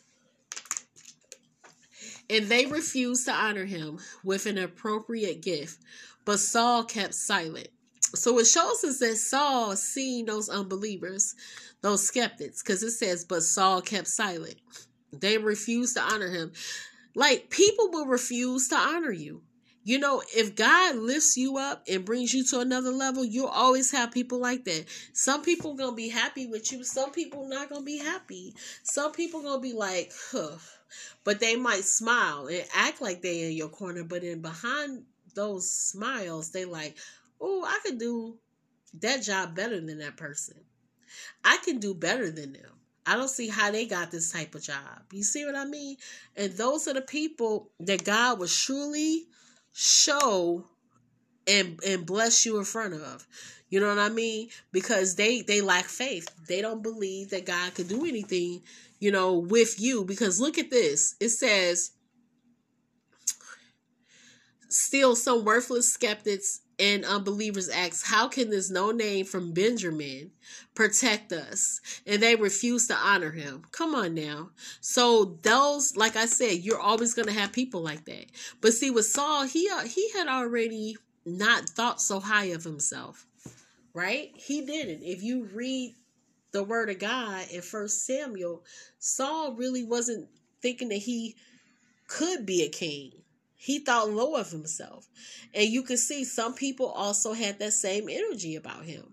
And 2.28 2.46
they 2.46 2.66
refused 2.66 3.26
to 3.26 3.32
honor 3.32 3.64
him 3.64 3.98
with 4.22 4.46
an 4.46 4.58
appropriate 4.58 5.42
gift 5.42 5.78
but 6.24 6.38
saul 6.38 6.84
kept 6.84 7.14
silent. 7.14 7.68
So 8.14 8.38
it 8.38 8.44
shows 8.44 8.84
us 8.84 9.00
that 9.00 9.16
saul 9.16 9.74
seeing 9.74 10.26
those 10.26 10.48
unbelievers 10.48 11.34
those 11.80 12.06
skeptics 12.06 12.62
because 12.62 12.84
it 12.84 12.92
says 12.92 13.24
but 13.24 13.42
saul 13.42 13.82
kept 13.82 14.06
silent. 14.06 14.56
They 15.12 15.38
refused 15.38 15.96
to 15.96 16.02
honor 16.02 16.30
him. 16.30 16.52
Like 17.16 17.50
people 17.50 17.90
will 17.90 18.06
refuse 18.06 18.68
to 18.68 18.76
honor 18.76 19.10
you 19.10 19.42
you 19.82 19.98
know, 19.98 20.22
if 20.36 20.54
God 20.54 20.96
lifts 20.96 21.36
you 21.36 21.56
up 21.56 21.84
and 21.88 22.04
brings 22.04 22.34
you 22.34 22.44
to 22.44 22.60
another 22.60 22.90
level, 22.90 23.24
you'll 23.24 23.46
always 23.46 23.90
have 23.92 24.12
people 24.12 24.38
like 24.38 24.64
that. 24.64 24.84
Some 25.14 25.42
people 25.42 25.74
gonna 25.74 25.96
be 25.96 26.08
happy 26.08 26.46
with 26.46 26.70
you. 26.70 26.84
Some 26.84 27.12
people 27.12 27.48
not 27.48 27.70
gonna 27.70 27.84
be 27.84 27.98
happy. 27.98 28.54
Some 28.82 29.12
people 29.12 29.42
gonna 29.42 29.60
be 29.60 29.72
like, 29.72 30.12
huh. 30.30 30.56
But 31.24 31.40
they 31.40 31.56
might 31.56 31.84
smile 31.84 32.48
and 32.48 32.64
act 32.74 33.00
like 33.00 33.22
they 33.22 33.42
in 33.42 33.52
your 33.52 33.68
corner. 33.68 34.04
But 34.04 34.22
in 34.22 34.42
behind 34.42 35.04
those 35.34 35.70
smiles, 35.70 36.50
they 36.50 36.64
like, 36.64 36.96
oh, 37.40 37.64
I 37.64 37.78
could 37.84 37.98
do 37.98 38.36
that 39.00 39.22
job 39.22 39.54
better 39.54 39.80
than 39.80 39.98
that 39.98 40.16
person. 40.16 40.56
I 41.44 41.58
can 41.64 41.78
do 41.78 41.94
better 41.94 42.30
than 42.30 42.52
them. 42.52 42.70
I 43.06 43.16
don't 43.16 43.28
see 43.28 43.48
how 43.48 43.70
they 43.70 43.86
got 43.86 44.10
this 44.10 44.30
type 44.30 44.54
of 44.54 44.62
job. 44.62 45.04
You 45.10 45.22
see 45.22 45.44
what 45.46 45.56
I 45.56 45.64
mean? 45.64 45.96
And 46.36 46.52
those 46.52 46.86
are 46.86 46.94
the 46.94 47.00
people 47.00 47.70
that 47.80 48.04
God 48.04 48.38
was 48.38 48.54
truly 48.54 49.24
show 49.72 50.64
and 51.46 51.80
and 51.86 52.06
bless 52.06 52.44
you 52.44 52.58
in 52.58 52.64
front 52.64 52.94
of. 52.94 53.26
You 53.68 53.80
know 53.80 53.88
what 53.88 53.98
I 53.98 54.08
mean? 54.08 54.48
Because 54.72 55.14
they 55.14 55.42
they 55.42 55.60
lack 55.60 55.84
faith. 55.84 56.28
They 56.48 56.60
don't 56.60 56.82
believe 56.82 57.30
that 57.30 57.46
God 57.46 57.74
could 57.74 57.88
do 57.88 58.04
anything, 58.04 58.62
you 58.98 59.12
know, 59.12 59.34
with 59.34 59.80
you 59.80 60.04
because 60.04 60.40
look 60.40 60.58
at 60.58 60.70
this. 60.70 61.14
It 61.20 61.30
says 61.30 61.92
still 64.68 65.16
some 65.16 65.44
worthless 65.44 65.92
skeptics 65.92 66.60
and 66.80 67.04
unbelievers 67.04 67.68
ask, 67.68 68.06
How 68.06 68.28
can 68.28 68.50
this 68.50 68.70
no 68.70 68.90
name 68.90 69.26
from 69.26 69.52
Benjamin 69.52 70.30
protect 70.74 71.32
us? 71.32 71.80
And 72.06 72.22
they 72.22 72.36
refuse 72.36 72.86
to 72.88 72.94
honor 72.94 73.30
him. 73.30 73.64
Come 73.70 73.94
on 73.94 74.14
now. 74.14 74.50
So, 74.80 75.36
those, 75.42 75.96
like 75.96 76.16
I 76.16 76.26
said, 76.26 76.64
you're 76.64 76.80
always 76.80 77.14
going 77.14 77.28
to 77.28 77.34
have 77.34 77.52
people 77.52 77.82
like 77.82 78.06
that. 78.06 78.26
But 78.60 78.72
see, 78.72 78.90
with 78.90 79.06
Saul, 79.06 79.44
he, 79.44 79.68
uh, 79.68 79.82
he 79.84 80.10
had 80.12 80.26
already 80.26 80.96
not 81.26 81.68
thought 81.68 82.00
so 82.00 82.18
high 82.18 82.46
of 82.46 82.64
himself, 82.64 83.26
right? 83.92 84.30
He 84.34 84.62
didn't. 84.62 85.02
If 85.02 85.22
you 85.22 85.44
read 85.52 85.94
the 86.52 86.64
word 86.64 86.90
of 86.90 86.98
God 86.98 87.46
in 87.52 87.60
First 87.60 88.06
Samuel, 88.06 88.64
Saul 88.98 89.52
really 89.52 89.84
wasn't 89.84 90.28
thinking 90.62 90.88
that 90.88 90.96
he 90.96 91.36
could 92.06 92.44
be 92.44 92.62
a 92.62 92.68
king 92.68 93.12
he 93.62 93.78
thought 93.78 94.08
low 94.08 94.36
of 94.36 94.50
himself. 94.50 95.06
And 95.52 95.68
you 95.68 95.82
can 95.82 95.98
see 95.98 96.24
some 96.24 96.54
people 96.54 96.86
also 96.86 97.34
had 97.34 97.58
that 97.58 97.74
same 97.74 98.08
energy 98.08 98.56
about 98.56 98.86
him. 98.86 99.12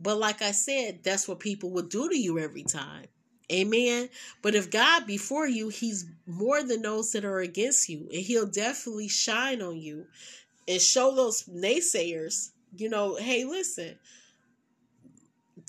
But 0.00 0.16
like 0.16 0.40
I 0.40 0.52
said, 0.52 1.00
that's 1.02 1.28
what 1.28 1.40
people 1.40 1.68
would 1.72 1.90
do 1.90 2.08
to 2.08 2.18
you 2.18 2.38
every 2.38 2.62
time. 2.62 3.04
Amen. 3.52 4.08
But 4.40 4.54
if 4.54 4.70
God 4.70 5.06
before 5.06 5.46
you, 5.46 5.68
he's 5.68 6.06
more 6.26 6.62
than 6.62 6.80
those 6.80 7.12
that 7.12 7.26
are 7.26 7.40
against 7.40 7.90
you. 7.90 8.08
And 8.10 8.22
he'll 8.22 8.46
definitely 8.46 9.08
shine 9.08 9.60
on 9.60 9.76
you 9.76 10.06
and 10.66 10.80
show 10.80 11.14
those 11.14 11.42
naysayers, 11.42 12.48
you 12.74 12.88
know, 12.88 13.16
hey, 13.16 13.44
listen, 13.44 13.98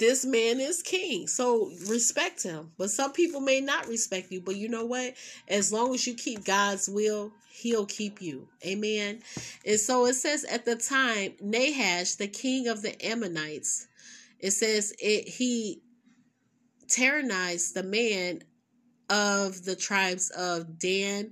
this 0.04 0.26
man 0.26 0.60
is 0.60 0.84
king. 0.84 1.28
So 1.28 1.72
respect 1.88 2.44
him. 2.44 2.72
But 2.78 2.90
some 2.90 3.14
people 3.14 3.40
may 3.40 3.62
not 3.62 3.88
respect 3.88 4.32
you. 4.34 4.42
But 4.42 4.58
you 4.58 4.68
know 4.68 4.86
what? 4.86 5.14
As 5.48 5.72
long 5.72 5.94
as 5.94 6.06
you 6.06 6.14
keep 6.14 6.44
God's 6.44 6.90
will, 6.90 7.32
he'll 7.54 7.86
keep 7.86 8.22
you. 8.22 8.50
Amen. 8.66 9.22
And 9.66 9.80
so 9.80 10.06
it 10.06 10.16
says 10.16 10.44
at 10.44 10.66
the 10.66 10.76
time, 10.76 11.36
Nahash, 11.42 12.16
the 12.16 12.28
king 12.28 12.68
of 12.68 12.82
the 12.82 13.02
Ammonites, 13.06 13.88
it 14.40 14.52
says 14.52 14.94
it 15.00 15.26
he 15.30 15.82
tyrannized 16.90 17.74
the 17.74 17.84
man 17.84 18.44
of 19.10 19.64
the 19.64 19.76
tribes 19.76 20.32
of 20.32 20.78
Dan 20.80 21.32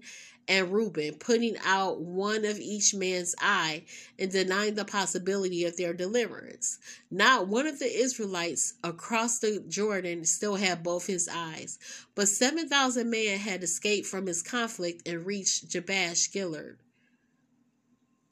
and 0.52 0.70
Reuben, 0.70 1.14
putting 1.14 1.56
out 1.64 2.02
one 2.02 2.44
of 2.44 2.60
each 2.60 2.94
man's 2.94 3.34
eye 3.40 3.86
and 4.20 4.30
denying 4.30 4.76
the 4.76 4.84
possibility 4.84 5.64
of 5.64 5.78
their 5.78 5.94
deliverance. 5.94 6.78
Not 7.10 7.48
one 7.48 7.68
of 7.68 7.80
the 7.80 7.90
Israelites 7.90 8.74
across 8.84 9.40
the 9.40 9.64
Jordan 9.70 10.26
still 10.26 10.58
had 10.58 10.84
both 10.84 11.08
his 11.08 11.30
eyes, 11.32 11.80
but 12.16 12.28
7,000 12.28 13.10
men 13.10 13.40
had 13.40 13.64
escaped 13.64 14.08
from 14.08 14.28
his 14.28 14.44
conflict 14.44 15.08
and 15.08 15.26
reached 15.26 15.70
Jabesh 15.70 16.34
Gilead. 16.34 16.76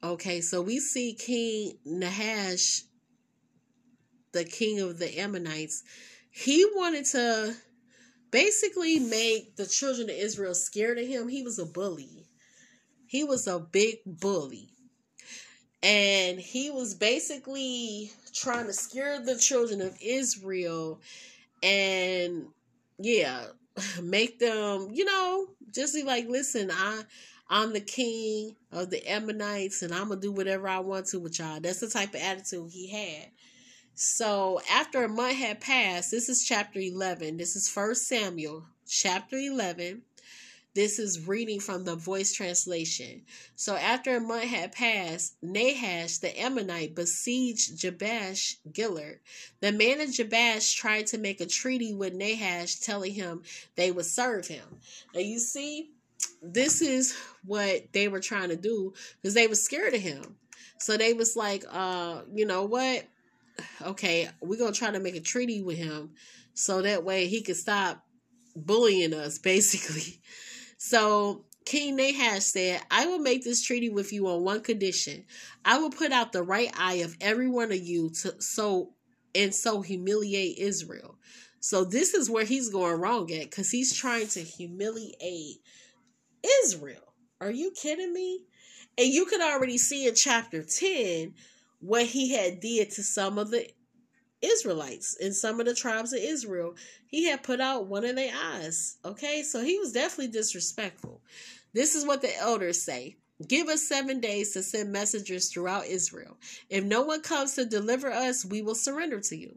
Okay, 0.03 0.41
so 0.41 0.61
we 0.61 0.81
see 0.81 1.13
King 1.13 1.77
Nahash, 1.85 2.83
the 4.33 4.43
king 4.43 4.81
of 4.81 4.99
the 4.99 5.17
Ammonites, 5.19 5.83
he 6.31 6.65
wanted 6.75 7.05
to 7.05 7.55
basically 8.31 8.99
make 8.99 9.55
the 9.55 9.65
children 9.65 10.09
of 10.09 10.15
Israel 10.15 10.53
scared 10.53 10.99
of 10.99 11.07
him. 11.07 11.27
He 11.27 11.43
was 11.43 11.59
a 11.59 11.65
bully. 11.65 12.18
He 13.09 13.25
was 13.25 13.47
a 13.47 13.59
big 13.59 13.97
bully. 14.05 14.69
and 15.81 16.39
he 16.39 16.71
was 16.71 16.93
basically 16.93 18.11
trying 18.33 18.65
to 18.67 18.73
scare 18.73 19.19
the 19.21 19.37
children 19.37 19.81
of 19.81 19.97
Israel 20.01 20.99
and 21.63 22.47
yeah, 22.99 23.45
make 24.03 24.39
them, 24.39 24.89
you 24.93 25.05
know, 25.05 25.47
just 25.73 25.95
be 25.95 26.03
like, 26.03 26.27
listen, 26.29 26.71
I 26.71 27.03
I'm 27.49 27.73
the 27.73 27.81
king 27.81 28.55
of 28.71 28.91
the 28.91 29.05
Ammonites 29.09 29.81
and 29.81 29.93
I'm 29.93 30.09
gonna 30.09 30.21
do 30.21 30.31
whatever 30.31 30.67
I 30.67 30.79
want 30.79 31.07
to 31.07 31.19
with 31.19 31.39
y'all. 31.39 31.59
That's 31.61 31.79
the 31.79 31.89
type 31.89 32.15
of 32.15 32.21
attitude 32.21 32.71
he 32.71 32.89
had. 32.89 33.31
So 33.95 34.61
after 34.71 35.03
a 35.03 35.09
month 35.09 35.37
had 35.37 35.61
passed, 35.61 36.11
this 36.11 36.29
is 36.29 36.43
chapter 36.45 36.79
11. 36.79 37.37
This 37.37 37.55
is 37.55 37.69
First 37.69 38.07
Samuel, 38.07 38.65
chapter 38.87 39.37
11. 39.37 40.03
This 40.75 40.99
is 40.99 41.27
reading 41.27 41.59
from 41.59 41.83
the 41.83 41.95
voice 41.95 42.31
translation. 42.31 43.23
So 43.55 43.75
after 43.75 44.15
a 44.15 44.21
month 44.21 44.43
had 44.43 44.71
passed, 44.71 45.35
Nahash 45.41 46.19
the 46.19 46.39
Ammonite 46.39 46.93
besieged 46.93 47.77
Jabesh 47.77 48.57
Gilead. 48.71 49.19
The 49.61 49.71
man 49.71 49.99
of 49.99 50.11
Jabesh 50.11 50.75
tried 50.75 51.07
to 51.07 51.17
make 51.17 51.41
a 51.41 51.47
treaty 51.47 51.93
with 51.95 52.13
Nahash, 52.13 52.81
telling 52.81 53.13
him 53.13 53.41
they 53.75 53.91
would 53.91 54.05
serve 54.05 54.47
him. 54.47 54.79
Now 55.13 55.21
you 55.21 55.39
see, 55.39 55.89
this 56.41 56.81
is 56.81 57.17
what 57.43 57.91
they 57.91 58.07
were 58.07 58.19
trying 58.19 58.49
to 58.49 58.55
do 58.55 58.93
because 59.21 59.33
they 59.33 59.47
were 59.47 59.55
scared 59.55 59.95
of 59.95 60.01
him. 60.01 60.35
So 60.77 60.97
they 60.97 61.13
was 61.13 61.35
like, 61.35 61.65
uh, 61.69 62.21
you 62.33 62.45
know 62.45 62.65
what? 62.65 63.05
Okay, 63.81 64.29
we're 64.39 64.59
gonna 64.59 64.71
try 64.71 64.91
to 64.91 64.99
make 64.99 65.15
a 65.15 65.19
treaty 65.19 65.61
with 65.61 65.77
him 65.77 66.11
so 66.53 66.81
that 66.81 67.03
way 67.03 67.27
he 67.27 67.41
could 67.41 67.57
stop 67.57 68.05
bullying 68.55 69.13
us, 69.13 69.37
basically. 69.39 70.21
So 70.79 71.43
King 71.65 71.97
Nahash 71.97 72.45
said, 72.45 72.81
I 72.89 73.05
will 73.05 73.19
make 73.19 73.43
this 73.43 73.61
treaty 73.61 73.89
with 73.89 74.13
you 74.13 74.27
on 74.27 74.43
one 74.43 74.61
condition. 74.61 75.25
I 75.65 75.77
will 75.77 75.89
put 75.89 76.13
out 76.13 76.31
the 76.31 76.41
right 76.41 76.71
eye 76.75 77.01
of 77.03 77.17
every 77.19 77.47
one 77.47 77.71
of 77.71 77.77
you 77.77 78.09
to 78.21 78.41
so 78.41 78.93
and 79.35 79.53
so 79.53 79.81
humiliate 79.81 80.57
Israel. 80.57 81.17
So 81.59 81.83
this 81.83 82.13
is 82.13 82.29
where 82.29 82.45
he's 82.45 82.69
going 82.69 82.99
wrong 82.99 83.29
at 83.31 83.49
because 83.49 83.69
he's 83.69 83.93
trying 83.93 84.27
to 84.29 84.39
humiliate 84.39 85.57
Israel. 86.63 87.13
Are 87.41 87.51
you 87.51 87.71
kidding 87.71 88.13
me? 88.13 88.45
And 88.97 89.09
you 89.09 89.25
could 89.25 89.41
already 89.41 89.77
see 89.77 90.07
in 90.07 90.15
chapter 90.15 90.63
10 90.63 91.33
what 91.81 92.05
he 92.05 92.33
had 92.33 92.61
did 92.61 92.91
to 92.91 93.03
some 93.03 93.37
of 93.37 93.51
the 93.51 93.69
Israelites 94.41 95.15
in 95.15 95.33
some 95.33 95.59
of 95.59 95.65
the 95.65 95.73
tribes 95.73 96.13
of 96.13 96.19
Israel. 96.19 96.75
He 97.07 97.25
had 97.25 97.43
put 97.43 97.59
out 97.59 97.87
one 97.87 98.05
of 98.05 98.15
their 98.15 98.33
eyes. 98.35 98.97
Okay, 99.03 99.43
so 99.43 99.63
he 99.63 99.77
was 99.79 99.91
definitely 99.91 100.31
disrespectful. 100.31 101.21
This 101.73 101.95
is 101.95 102.05
what 102.05 102.21
the 102.21 102.35
elders 102.37 102.81
say. 102.81 103.17
Give 103.47 103.69
us 103.69 103.87
seven 103.87 104.19
days 104.19 104.51
to 104.53 104.63
send 104.63 104.91
messengers 104.91 105.49
throughout 105.49 105.85
Israel. 105.85 106.37
If 106.69 106.83
no 106.83 107.03
one 107.03 107.21
comes 107.21 107.55
to 107.55 107.65
deliver 107.65 108.11
us, 108.11 108.43
we 108.43 108.61
will 108.61 108.75
surrender 108.75 109.21
to 109.21 109.37
you. 109.37 109.55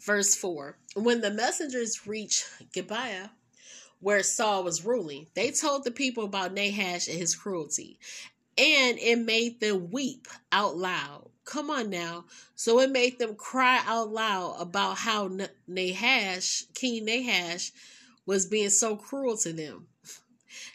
Verse 0.00 0.36
4 0.36 0.78
When 0.94 1.20
the 1.20 1.32
messengers 1.32 2.06
reached 2.06 2.46
Gibeah, 2.72 3.32
where 3.98 4.22
Saul 4.22 4.62
was 4.62 4.84
ruling, 4.84 5.26
they 5.34 5.50
told 5.50 5.82
the 5.82 5.90
people 5.90 6.24
about 6.24 6.52
Nahash 6.52 7.08
and 7.08 7.18
his 7.18 7.34
cruelty, 7.34 7.98
and 8.56 8.98
it 8.98 9.18
made 9.18 9.58
them 9.58 9.90
weep 9.90 10.28
out 10.52 10.76
loud. 10.76 11.30
Come 11.46 11.70
on 11.70 11.88
now. 11.90 12.26
So 12.56 12.80
it 12.80 12.90
made 12.90 13.18
them 13.18 13.36
cry 13.36 13.80
out 13.86 14.10
loud 14.10 14.56
about 14.60 14.98
how 14.98 15.30
Nahash, 15.66 16.64
King 16.74 17.06
Nahash, 17.06 17.72
was 18.26 18.46
being 18.46 18.70
so 18.70 18.96
cruel 18.96 19.36
to 19.38 19.52
them. 19.52 19.86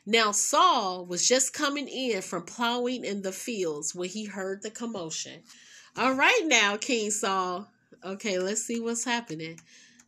Now 0.05 0.31
Saul 0.31 1.05
was 1.05 1.27
just 1.27 1.53
coming 1.53 1.87
in 1.87 2.21
from 2.21 2.43
plowing 2.43 3.03
in 3.03 3.21
the 3.21 3.33
fields 3.33 3.93
when 3.93 4.09
he 4.09 4.25
heard 4.25 4.63
the 4.63 4.71
commotion. 4.71 5.43
All 5.97 6.13
right 6.13 6.43
now, 6.45 6.77
King 6.77 7.11
Saul. 7.11 7.67
Okay, 8.03 8.39
let's 8.39 8.63
see 8.63 8.79
what's 8.79 9.03
happening. 9.03 9.59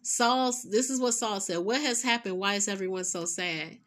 Saul, 0.02 0.54
this 0.70 0.90
is 0.90 1.00
what 1.00 1.14
Saul 1.14 1.42
said. 1.42 1.60
What 1.60 1.82
has 1.82 2.02
happened? 2.02 2.40
Why 2.40 2.56
is 2.56 2.68
everyone 2.68 3.04
so 3.04 3.26
sad? 3.26 3.78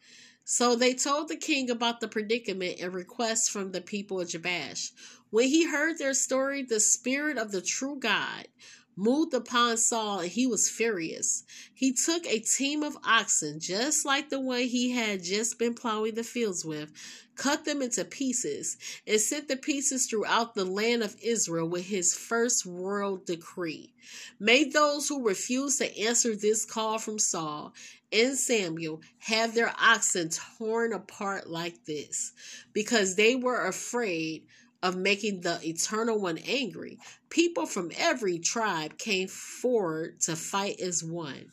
So 0.49 0.75
they 0.75 0.93
told 0.93 1.27
the 1.27 1.35
king 1.35 1.69
about 1.69 1.99
the 1.99 2.07
predicament 2.07 2.79
and 2.79 2.93
requests 2.93 3.49
from 3.49 3.73
the 3.73 3.81
people 3.81 4.21
of 4.21 4.29
Jabesh. 4.29 4.91
When 5.29 5.47
he 5.47 5.69
heard 5.69 5.97
their 5.97 6.13
story, 6.13 6.63
the 6.63 6.79
spirit 6.79 7.37
of 7.37 7.51
the 7.51 7.61
true 7.61 7.97
God 7.99 8.47
moved 8.95 9.33
upon 9.33 9.77
Saul 9.77 10.21
and 10.21 10.31
he 10.31 10.47
was 10.47 10.69
furious. 10.69 11.43
He 11.73 11.93
took 11.93 12.25
a 12.25 12.39
team 12.39 12.81
of 12.81 12.97
oxen, 13.03 13.59
just 13.59 14.05
like 14.05 14.29
the 14.29 14.39
one 14.39 14.61
he 14.61 14.91
had 14.91 15.23
just 15.23 15.59
been 15.59 15.75
plowing 15.75 16.15
the 16.15 16.23
fields 16.23 16.65
with, 16.65 16.91
cut 17.35 17.63
them 17.63 17.83
into 17.83 18.03
pieces, 18.03 18.77
and 19.05 19.21
sent 19.21 19.47
the 19.47 19.55
pieces 19.57 20.07
throughout 20.07 20.55
the 20.55 20.65
land 20.65 21.03
of 21.03 21.15
Israel 21.21 21.69
with 21.69 21.85
his 21.85 22.15
first 22.15 22.65
royal 22.65 23.17
decree. 23.17 23.93
May 24.39 24.63
those 24.63 25.07
who 25.07 25.23
refuse 25.23 25.77
to 25.77 25.99
answer 25.99 26.35
this 26.35 26.65
call 26.65 26.97
from 26.97 27.19
Saul 27.19 27.73
and 28.11 28.35
Samuel 28.35 29.01
have 29.19 29.53
their 29.53 29.73
oxen 29.79 30.29
torn 30.57 30.93
apart 30.93 31.47
like 31.47 31.85
this, 31.85 32.31
because 32.73 33.15
they 33.15 33.35
were 33.35 33.67
afraid 33.67 34.47
of 34.83 34.95
making 34.95 35.41
the 35.41 35.59
eternal 35.67 36.19
one 36.19 36.37
angry, 36.39 36.99
people 37.29 37.65
from 37.65 37.91
every 37.97 38.39
tribe 38.39 38.97
came 38.97 39.27
forward 39.27 40.19
to 40.21 40.35
fight 40.35 40.79
as 40.79 41.03
one. 41.03 41.51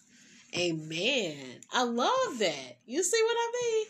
Amen. 0.57 1.37
I 1.73 1.83
love 1.83 2.39
that. 2.39 2.77
You 2.87 3.03
see 3.03 3.23
what 3.23 3.37
I 3.37 3.53
mean? 3.63 3.87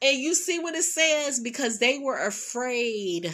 And 0.00 0.18
you 0.18 0.34
see 0.34 0.58
what 0.58 0.74
it 0.74 0.84
says 0.84 1.40
because 1.40 1.78
they 1.78 1.98
were 1.98 2.26
afraid. 2.26 3.32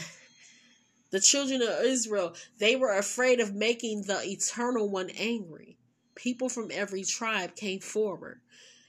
The 1.11 1.21
children 1.21 1.63
of 1.63 1.85
Israel, 1.85 2.35
they 2.59 2.75
were 2.75 2.97
afraid 2.97 3.39
of 3.39 3.55
making 3.55 4.03
the 4.03 4.21
eternal 4.25 4.89
one 4.89 5.11
angry. 5.11 5.77
People 6.17 6.49
from 6.49 6.71
every 6.73 7.05
tribe 7.05 7.55
came 7.55 7.81
forward. 7.81 8.41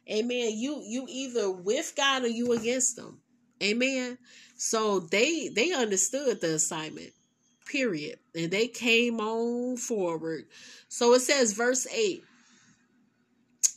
Amen. 0.09 0.53
You 0.55 0.81
you 0.85 1.05
either 1.09 1.51
with 1.51 1.93
God 1.95 2.23
or 2.23 2.27
you 2.27 2.53
against 2.53 2.95
them. 2.95 3.19
Amen. 3.61 4.17
So 4.55 4.99
they 4.99 5.49
they 5.49 5.71
understood 5.73 6.41
the 6.41 6.55
assignment. 6.55 7.11
Period. 7.65 8.19
And 8.35 8.51
they 8.51 8.67
came 8.67 9.19
on 9.19 9.77
forward. 9.77 10.45
So 10.87 11.13
it 11.13 11.21
says 11.21 11.53
verse 11.53 11.87
8. 11.91 12.23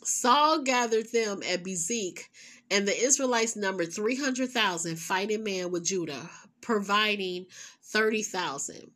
Saul 0.04 0.62
gathered 0.62 1.10
them 1.12 1.42
at 1.42 1.64
Bezek, 1.64 2.20
and 2.70 2.86
the 2.86 2.96
Israelites 2.96 3.56
numbered 3.56 3.92
300,000 3.92 4.96
fighting 4.96 5.44
men 5.44 5.70
with 5.70 5.84
Judah, 5.84 6.30
providing 6.60 7.46
30,000. 7.84 8.90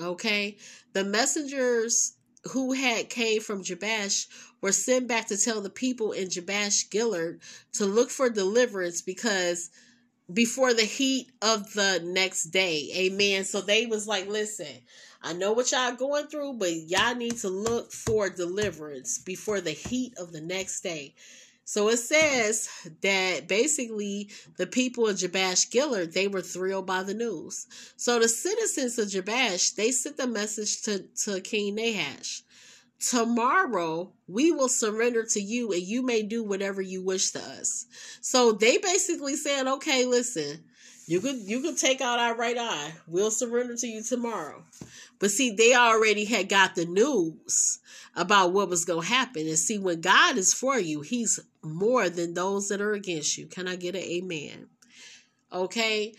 Okay? 0.00 0.56
The 0.92 1.04
messengers 1.04 2.14
who 2.52 2.72
had 2.72 3.08
came 3.08 3.40
from 3.40 3.62
Jabesh 3.62 4.28
were 4.60 4.72
sent 4.72 5.08
back 5.08 5.26
to 5.28 5.36
tell 5.36 5.60
the 5.60 5.70
people 5.70 6.12
in 6.12 6.30
Jabesh 6.30 6.90
Gilead 6.90 7.40
to 7.74 7.86
look 7.86 8.10
for 8.10 8.30
deliverance 8.30 9.02
because 9.02 9.70
before 10.32 10.74
the 10.74 10.82
heat 10.84 11.30
of 11.42 11.72
the 11.72 12.00
next 12.04 12.44
day. 12.44 12.90
Amen. 12.96 13.44
So 13.44 13.60
they 13.60 13.86
was 13.86 14.06
like, 14.06 14.28
listen, 14.28 14.82
I 15.22 15.32
know 15.32 15.52
what 15.52 15.72
y'all 15.72 15.94
going 15.94 16.26
through, 16.26 16.54
but 16.54 16.72
y'all 16.72 17.14
need 17.14 17.36
to 17.38 17.48
look 17.48 17.92
for 17.92 18.28
deliverance 18.28 19.18
before 19.18 19.60
the 19.60 19.70
heat 19.72 20.14
of 20.18 20.32
the 20.32 20.40
next 20.40 20.80
day. 20.82 21.14
So 21.64 21.88
it 21.88 21.96
says 21.96 22.68
that 23.02 23.48
basically 23.48 24.30
the 24.56 24.68
people 24.68 25.08
of 25.08 25.16
Jabesh 25.16 25.68
Gilead, 25.70 26.12
they 26.12 26.28
were 26.28 26.42
thrilled 26.42 26.86
by 26.86 27.02
the 27.02 27.14
news. 27.14 27.66
So 27.96 28.20
the 28.20 28.28
citizens 28.28 29.00
of 29.00 29.08
Jabesh, 29.08 29.74
they 29.74 29.90
sent 29.90 30.16
the 30.16 30.28
message 30.28 30.82
to, 30.82 31.00
to 31.24 31.40
King 31.40 31.74
Nahash. 31.74 32.42
Tomorrow 32.98 34.12
we 34.26 34.52
will 34.52 34.68
surrender 34.68 35.24
to 35.24 35.40
you 35.40 35.72
and 35.72 35.82
you 35.82 36.02
may 36.02 36.22
do 36.22 36.42
whatever 36.42 36.80
you 36.80 37.02
wish 37.02 37.30
to 37.32 37.40
us. 37.40 37.86
So 38.20 38.52
they 38.52 38.78
basically 38.78 39.36
said, 39.36 39.66
okay, 39.66 40.04
listen, 40.06 40.64
you 41.06 41.20
could 41.20 41.36
you 41.36 41.60
could 41.60 41.78
take 41.78 42.00
out 42.00 42.18
our 42.18 42.36
right 42.36 42.58
eye. 42.58 42.92
We'll 43.06 43.30
surrender 43.30 43.76
to 43.76 43.86
you 43.86 44.02
tomorrow. 44.02 44.64
But 45.18 45.30
see, 45.30 45.54
they 45.54 45.74
already 45.74 46.24
had 46.24 46.48
got 46.48 46.74
the 46.74 46.84
news 46.84 47.78
about 48.16 48.52
what 48.52 48.68
was 48.68 48.84
going 48.84 49.02
to 49.02 49.14
happen. 49.14 49.46
And 49.46 49.58
see, 49.58 49.78
when 49.78 50.00
God 50.00 50.36
is 50.36 50.52
for 50.52 50.78
you, 50.78 51.02
He's 51.02 51.38
more 51.62 52.08
than 52.08 52.34
those 52.34 52.68
that 52.68 52.80
are 52.80 52.92
against 52.92 53.38
you. 53.38 53.46
Can 53.46 53.68
I 53.68 53.76
get 53.76 53.94
an 53.94 54.02
amen? 54.02 54.66
Okay. 55.52 56.14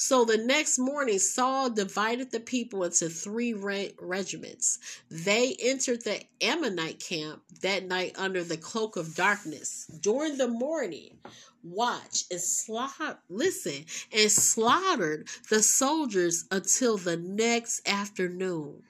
So 0.00 0.24
the 0.24 0.38
next 0.38 0.78
morning, 0.78 1.18
Saul 1.18 1.70
divided 1.70 2.30
the 2.30 2.38
people 2.38 2.84
into 2.84 3.08
three 3.08 3.52
re- 3.52 3.96
regiments. 4.00 4.78
They 5.10 5.56
entered 5.60 6.04
the 6.04 6.22
Ammonite 6.40 7.00
camp 7.00 7.42
that 7.62 7.84
night 7.84 8.12
under 8.16 8.44
the 8.44 8.56
cloak 8.56 8.96
of 8.96 9.16
darkness. 9.16 9.90
During 10.00 10.36
the 10.36 10.46
morning, 10.46 11.18
watch 11.64 12.26
and 12.30 12.40
slaughter, 12.40 13.18
listen, 13.28 13.86
and 14.12 14.30
slaughtered 14.30 15.26
the 15.50 15.64
soldiers 15.64 16.44
until 16.52 16.96
the 16.96 17.16
next 17.16 17.86
afternoon. 17.88 18.84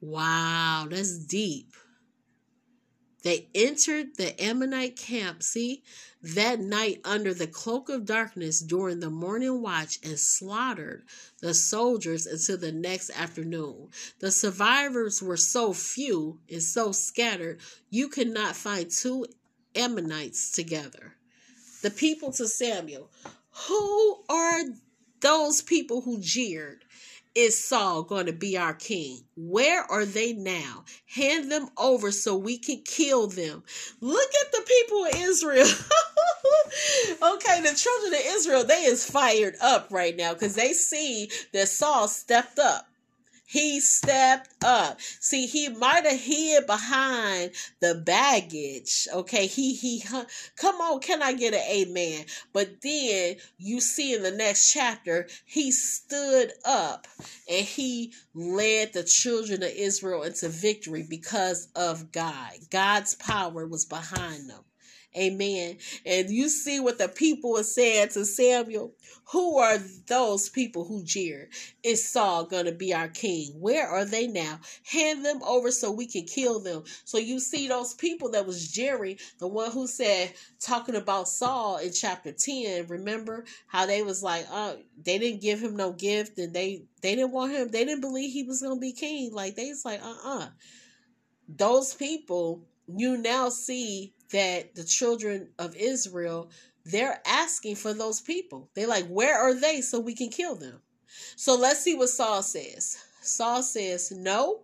Wow, 0.00 0.88
that's 0.90 1.16
deep. 1.16 1.69
They 3.22 3.48
entered 3.54 4.16
the 4.16 4.40
Ammonite 4.42 4.96
camp, 4.96 5.42
see, 5.42 5.82
that 6.22 6.60
night 6.60 7.00
under 7.04 7.34
the 7.34 7.46
cloak 7.46 7.88
of 7.88 8.06
darkness 8.06 8.60
during 8.60 9.00
the 9.00 9.10
morning 9.10 9.60
watch 9.60 9.98
and 10.02 10.18
slaughtered 10.18 11.04
the 11.40 11.52
soldiers 11.52 12.26
until 12.26 12.56
the 12.56 12.72
next 12.72 13.10
afternoon. 13.10 13.88
The 14.20 14.30
survivors 14.30 15.22
were 15.22 15.36
so 15.36 15.72
few 15.72 16.40
and 16.50 16.62
so 16.62 16.92
scattered, 16.92 17.60
you 17.90 18.08
could 18.08 18.28
not 18.28 18.56
find 18.56 18.90
two 18.90 19.26
Ammonites 19.74 20.50
together. 20.50 21.14
The 21.82 21.90
people 21.90 22.32
to 22.32 22.48
Samuel, 22.48 23.10
who 23.68 24.24
are 24.28 24.62
those 25.20 25.62
people 25.62 26.00
who 26.00 26.20
jeered? 26.20 26.84
Is 27.34 27.62
Saul 27.62 28.02
going 28.02 28.26
to 28.26 28.32
be 28.32 28.58
our 28.58 28.74
king? 28.74 29.20
Where 29.36 29.84
are 29.84 30.04
they 30.04 30.32
now? 30.32 30.84
Hand 31.14 31.50
them 31.50 31.68
over 31.78 32.10
so 32.10 32.36
we 32.36 32.58
can 32.58 32.82
kill 32.84 33.28
them. 33.28 33.62
Look 34.00 34.30
at 34.44 34.52
the 34.52 34.62
people 34.66 35.04
of 35.04 35.14
Israel. 35.14 35.66
okay, 37.22 37.60
the 37.60 37.74
children 37.76 38.14
of 38.14 38.26
Israel, 38.26 38.64
they 38.64 38.82
is 38.82 39.08
fired 39.08 39.54
up 39.62 39.88
right 39.90 40.16
now 40.16 40.32
because 40.32 40.56
they 40.56 40.72
see 40.72 41.30
that 41.52 41.68
Saul 41.68 42.08
stepped 42.08 42.58
up. 42.58 42.89
He 43.50 43.80
stepped 43.80 44.64
up. 44.64 45.00
See, 45.00 45.46
he 45.46 45.68
might 45.70 46.06
have 46.06 46.20
hid 46.20 46.66
behind 46.68 47.50
the 47.80 47.96
baggage. 47.96 49.08
Okay, 49.12 49.48
he 49.48 49.74
he 49.74 50.04
come 50.54 50.76
on, 50.76 51.00
can 51.00 51.20
I 51.20 51.32
get 51.32 51.54
an 51.54 51.64
amen? 51.68 52.26
But 52.52 52.80
then 52.80 53.38
you 53.58 53.80
see 53.80 54.14
in 54.14 54.22
the 54.22 54.30
next 54.30 54.70
chapter, 54.72 55.26
he 55.44 55.72
stood 55.72 56.52
up 56.64 57.08
and 57.50 57.66
he 57.66 58.12
led 58.34 58.92
the 58.92 59.02
children 59.02 59.64
of 59.64 59.70
Israel 59.70 60.22
into 60.22 60.48
victory 60.48 61.02
because 61.02 61.66
of 61.74 62.12
God. 62.12 62.52
God's 62.70 63.16
power 63.16 63.66
was 63.66 63.84
behind 63.84 64.48
them. 64.48 64.62
Amen. 65.16 65.78
And 66.06 66.30
you 66.30 66.48
see 66.48 66.78
what 66.78 66.98
the 66.98 67.08
people 67.08 67.58
are 67.58 67.64
saying 67.64 68.10
to 68.10 68.24
Samuel. 68.24 68.92
Who 69.32 69.58
are 69.58 69.78
those 70.06 70.48
people 70.48 70.84
who 70.84 71.02
jeered? 71.02 71.48
Is 71.82 72.08
Saul 72.08 72.44
going 72.44 72.66
to 72.66 72.72
be 72.72 72.94
our 72.94 73.08
king? 73.08 73.52
Where 73.60 73.88
are 73.88 74.04
they 74.04 74.28
now? 74.28 74.60
Hand 74.84 75.24
them 75.24 75.42
over 75.42 75.72
so 75.72 75.90
we 75.90 76.06
can 76.06 76.24
kill 76.24 76.60
them. 76.60 76.84
So 77.04 77.18
you 77.18 77.40
see 77.40 77.66
those 77.66 77.94
people 77.94 78.30
that 78.30 78.46
was 78.46 78.70
jeering, 78.70 79.18
the 79.38 79.48
one 79.48 79.72
who 79.72 79.88
said, 79.88 80.32
talking 80.60 80.94
about 80.96 81.28
Saul 81.28 81.78
in 81.78 81.92
chapter 81.92 82.30
10, 82.30 82.86
remember 82.86 83.44
how 83.66 83.86
they 83.86 84.02
was 84.02 84.22
like, 84.22 84.46
uh, 84.50 84.74
they 85.04 85.18
didn't 85.18 85.42
give 85.42 85.60
him 85.60 85.74
no 85.76 85.92
gift 85.92 86.38
and 86.38 86.54
they, 86.54 86.84
they 87.02 87.16
didn't 87.16 87.32
want 87.32 87.52
him, 87.52 87.68
they 87.68 87.84
didn't 87.84 88.00
believe 88.00 88.32
he 88.32 88.44
was 88.44 88.62
going 88.62 88.76
to 88.76 88.80
be 88.80 88.92
king. 88.92 89.32
Like 89.32 89.56
they 89.56 89.70
was 89.70 89.84
like, 89.84 90.00
uh-uh. 90.02 90.48
Those 91.48 91.94
people, 91.94 92.64
you 92.96 93.16
now 93.16 93.48
see 93.48 94.12
that 94.32 94.74
the 94.74 94.84
children 94.84 95.50
of 95.58 95.76
Israel 95.76 96.50
they're 96.84 97.20
asking 97.26 97.76
for 97.76 97.92
those 97.92 98.20
people. 98.20 98.70
They're 98.74 98.86
like, 98.86 99.06
where 99.06 99.38
are 99.38 99.54
they 99.54 99.80
so 99.80 100.00
we 100.00 100.14
can 100.14 100.30
kill 100.30 100.56
them? 100.56 100.80
So 101.36 101.56
let's 101.56 101.80
see 101.80 101.94
what 101.94 102.08
Saul 102.08 102.42
says. 102.42 102.96
Saul 103.20 103.62
says, 103.62 104.12
No, 104.12 104.60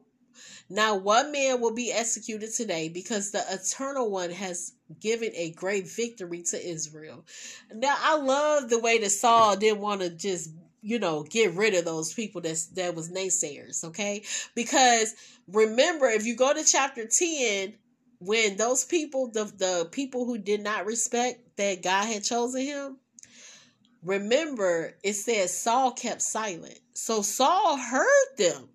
now 0.68 0.96
one 0.96 1.32
man 1.32 1.60
will 1.60 1.74
be 1.74 1.92
executed 1.92 2.52
today 2.52 2.88
because 2.88 3.30
the 3.30 3.44
eternal 3.50 4.10
one 4.10 4.30
has 4.30 4.72
given 5.00 5.30
a 5.34 5.50
great 5.52 5.88
victory 5.88 6.42
to 6.44 6.68
Israel. 6.68 7.24
Now 7.72 7.96
I 7.98 8.16
love 8.16 8.70
the 8.70 8.78
way 8.78 8.98
that 8.98 9.10
Saul 9.10 9.56
didn't 9.56 9.80
want 9.80 10.00
to 10.00 10.10
just 10.10 10.50
you 10.82 10.98
know 10.98 11.24
get 11.24 11.54
rid 11.54 11.74
of 11.74 11.84
those 11.84 12.14
people 12.14 12.40
that 12.42 12.64
that 12.74 12.94
was 12.94 13.10
naysayers 13.10 13.82
okay 13.82 14.22
because 14.54 15.14
remember 15.48 16.06
if 16.06 16.24
you 16.26 16.36
go 16.36 16.52
to 16.52 16.62
chapter 16.62 17.06
10 17.06 17.74
when 18.18 18.56
those 18.56 18.84
people, 18.84 19.28
the, 19.28 19.44
the 19.44 19.88
people 19.90 20.24
who 20.24 20.38
did 20.38 20.62
not 20.62 20.86
respect 20.86 21.56
that 21.56 21.82
God 21.82 22.06
had 22.06 22.24
chosen 22.24 22.62
him, 22.62 22.96
remember 24.02 24.94
it 25.02 25.14
says 25.14 25.56
Saul 25.56 25.92
kept 25.92 26.22
silent. 26.22 26.78
So 26.94 27.22
Saul 27.22 27.76
heard 27.76 28.36
them, 28.38 28.68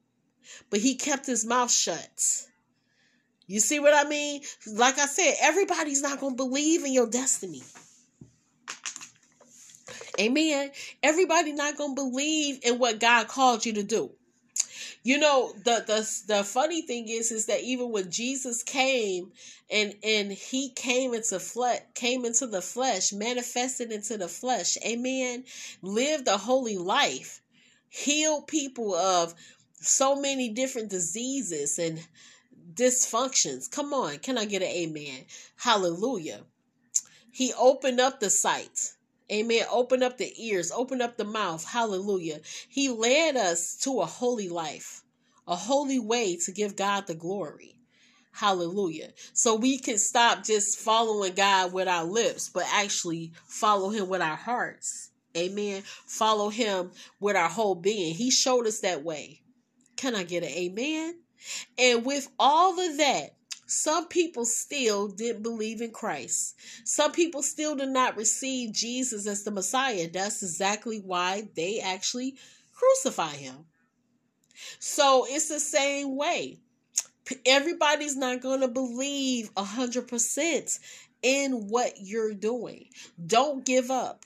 but 0.69 0.79
he 0.79 0.95
kept 0.95 1.25
his 1.25 1.45
mouth 1.45 1.71
shut. 1.71 2.45
You 3.47 3.59
see 3.59 3.79
what 3.79 3.93
I 3.93 4.07
mean? 4.07 4.41
Like 4.65 4.97
I 4.97 5.07
said, 5.07 5.35
everybody's 5.41 6.01
not 6.01 6.19
going 6.19 6.33
to 6.33 6.43
believe 6.43 6.85
in 6.85 6.93
your 6.93 7.07
destiny. 7.07 7.63
Amen. 10.19 10.71
Everybody 11.03 11.51
not 11.51 11.77
going 11.77 11.95
to 11.95 12.01
believe 12.01 12.59
in 12.63 12.79
what 12.79 12.99
God 12.99 13.27
called 13.27 13.65
you 13.65 13.73
to 13.73 13.83
do. 13.83 14.11
You 15.03 15.17
know, 15.17 15.53
the 15.53 15.83
the 15.87 16.33
the 16.35 16.43
funny 16.43 16.83
thing 16.83 17.07
is 17.07 17.31
is 17.31 17.47
that 17.47 17.61
even 17.61 17.91
when 17.91 18.11
Jesus 18.11 18.61
came 18.61 19.31
and 19.69 19.95
and 20.03 20.31
he 20.31 20.69
came 20.69 21.15
into 21.15 21.39
flesh 21.39 21.81
came 21.95 22.23
into 22.23 22.45
the 22.45 22.61
flesh, 22.61 23.11
manifested 23.11 23.91
into 23.91 24.17
the 24.17 24.27
flesh, 24.27 24.77
amen, 24.85 25.45
lived 25.81 26.27
a 26.27 26.37
holy 26.37 26.77
life, 26.77 27.41
healed 27.89 28.45
people 28.45 28.93
of 28.93 29.33
so 29.73 30.15
many 30.15 30.49
different 30.49 30.89
diseases 30.89 31.79
and 31.79 31.99
dysfunctions. 32.71 33.71
Come 33.71 33.93
on, 33.93 34.19
can 34.19 34.37
I 34.37 34.45
get 34.45 34.61
an 34.61 34.67
amen? 34.67 35.25
Hallelujah. 35.55 36.41
He 37.31 37.53
opened 37.53 37.99
up 37.99 38.19
the 38.19 38.29
sight. 38.29 38.93
Amen. 39.31 39.65
Open 39.71 40.03
up 40.03 40.17
the 40.17 40.33
ears, 40.37 40.71
open 40.71 41.01
up 41.01 41.15
the 41.17 41.23
mouth. 41.23 41.63
Hallelujah. 41.63 42.39
He 42.67 42.89
led 42.89 43.37
us 43.37 43.77
to 43.83 44.01
a 44.01 44.05
holy 44.05 44.49
life, 44.49 45.03
a 45.47 45.55
holy 45.55 45.99
way 45.99 46.35
to 46.45 46.51
give 46.51 46.75
God 46.75 47.07
the 47.07 47.15
glory. 47.15 47.75
Hallelujah. 48.33 49.09
So 49.33 49.55
we 49.55 49.77
can 49.77 49.97
stop 49.97 50.43
just 50.43 50.79
following 50.79 51.33
God 51.33 51.73
with 51.73 51.87
our 51.87 52.03
lips, 52.03 52.49
but 52.49 52.65
actually 52.71 53.31
follow 53.47 53.89
Him 53.89 54.09
with 54.09 54.21
our 54.21 54.35
hearts. 54.35 55.11
Amen. 55.37 55.83
Follow 56.05 56.49
Him 56.49 56.91
with 57.19 57.35
our 57.35 57.49
whole 57.49 57.75
being. 57.75 58.13
He 58.13 58.31
showed 58.31 58.67
us 58.67 58.79
that 58.81 59.03
way. 59.03 59.41
Can 59.95 60.15
I 60.15 60.23
get 60.23 60.43
an 60.43 60.49
amen? 60.49 61.19
And 61.77 62.05
with 62.05 62.27
all 62.39 62.79
of 62.79 62.97
that, 62.97 63.35
some 63.71 64.09
people 64.09 64.43
still 64.43 65.07
didn't 65.07 65.43
believe 65.43 65.81
in 65.81 65.91
Christ. 65.91 66.59
Some 66.83 67.13
people 67.13 67.41
still 67.41 67.73
did 67.73 67.87
not 67.87 68.17
receive 68.17 68.73
Jesus 68.73 69.25
as 69.25 69.43
the 69.43 69.51
Messiah. 69.51 70.09
That's 70.11 70.43
exactly 70.43 70.99
why 70.99 71.47
they 71.55 71.79
actually 71.79 72.35
crucify 72.73 73.29
him. 73.29 73.65
So 74.79 75.25
it's 75.25 75.47
the 75.47 75.61
same 75.61 76.17
way. 76.17 76.57
Everybody's 77.45 78.17
not 78.17 78.41
going 78.41 78.59
to 78.59 78.67
believe 78.67 79.53
100% 79.53 80.79
in 81.21 81.69
what 81.69 81.93
you're 81.97 82.33
doing. 82.33 82.87
Don't 83.25 83.65
give 83.65 83.89
up. 83.89 84.25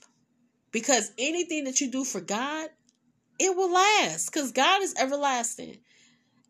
Because 0.72 1.12
anything 1.18 1.64
that 1.64 1.80
you 1.80 1.88
do 1.88 2.04
for 2.04 2.20
God, 2.20 2.68
it 3.38 3.56
will 3.56 3.72
last 3.72 4.32
because 4.32 4.50
God 4.50 4.82
is 4.82 4.96
everlasting. 4.98 5.78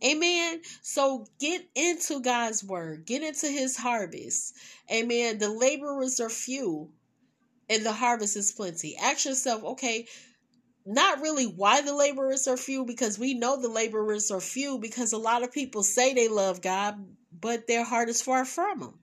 Amen. 0.05 0.61
So 0.83 1.27
get 1.41 1.67
into 1.75 2.21
God's 2.21 2.63
word, 2.63 3.07
get 3.07 3.23
into 3.23 3.49
his 3.49 3.77
harvest. 3.77 4.55
Amen. 4.93 5.39
The 5.39 5.49
laborers 5.49 6.21
are 6.21 6.29
few 6.29 6.91
and 7.69 7.85
the 7.85 7.93
harvest 7.93 8.37
is 8.37 8.53
plenty. 8.53 8.97
Ask 8.97 9.25
yourself, 9.25 9.65
okay, 9.65 10.07
not 10.85 11.21
really 11.21 11.47
why 11.47 11.81
the 11.81 11.95
laborers 11.95 12.47
are 12.47 12.57
few, 12.57 12.85
because 12.85 13.19
we 13.19 13.35
know 13.35 13.61
the 13.61 13.69
laborers 13.69 14.31
are 14.31 14.41
few 14.41 14.79
because 14.79 15.13
a 15.13 15.19
lot 15.19 15.43
of 15.43 15.53
people 15.53 15.83
say 15.83 16.15
they 16.15 16.29
love 16.29 16.63
God, 16.63 17.05
but 17.41 17.67
their 17.67 17.85
heart 17.85 18.09
is 18.09 18.23
far 18.23 18.45
from 18.45 18.83
Him. 18.83 18.95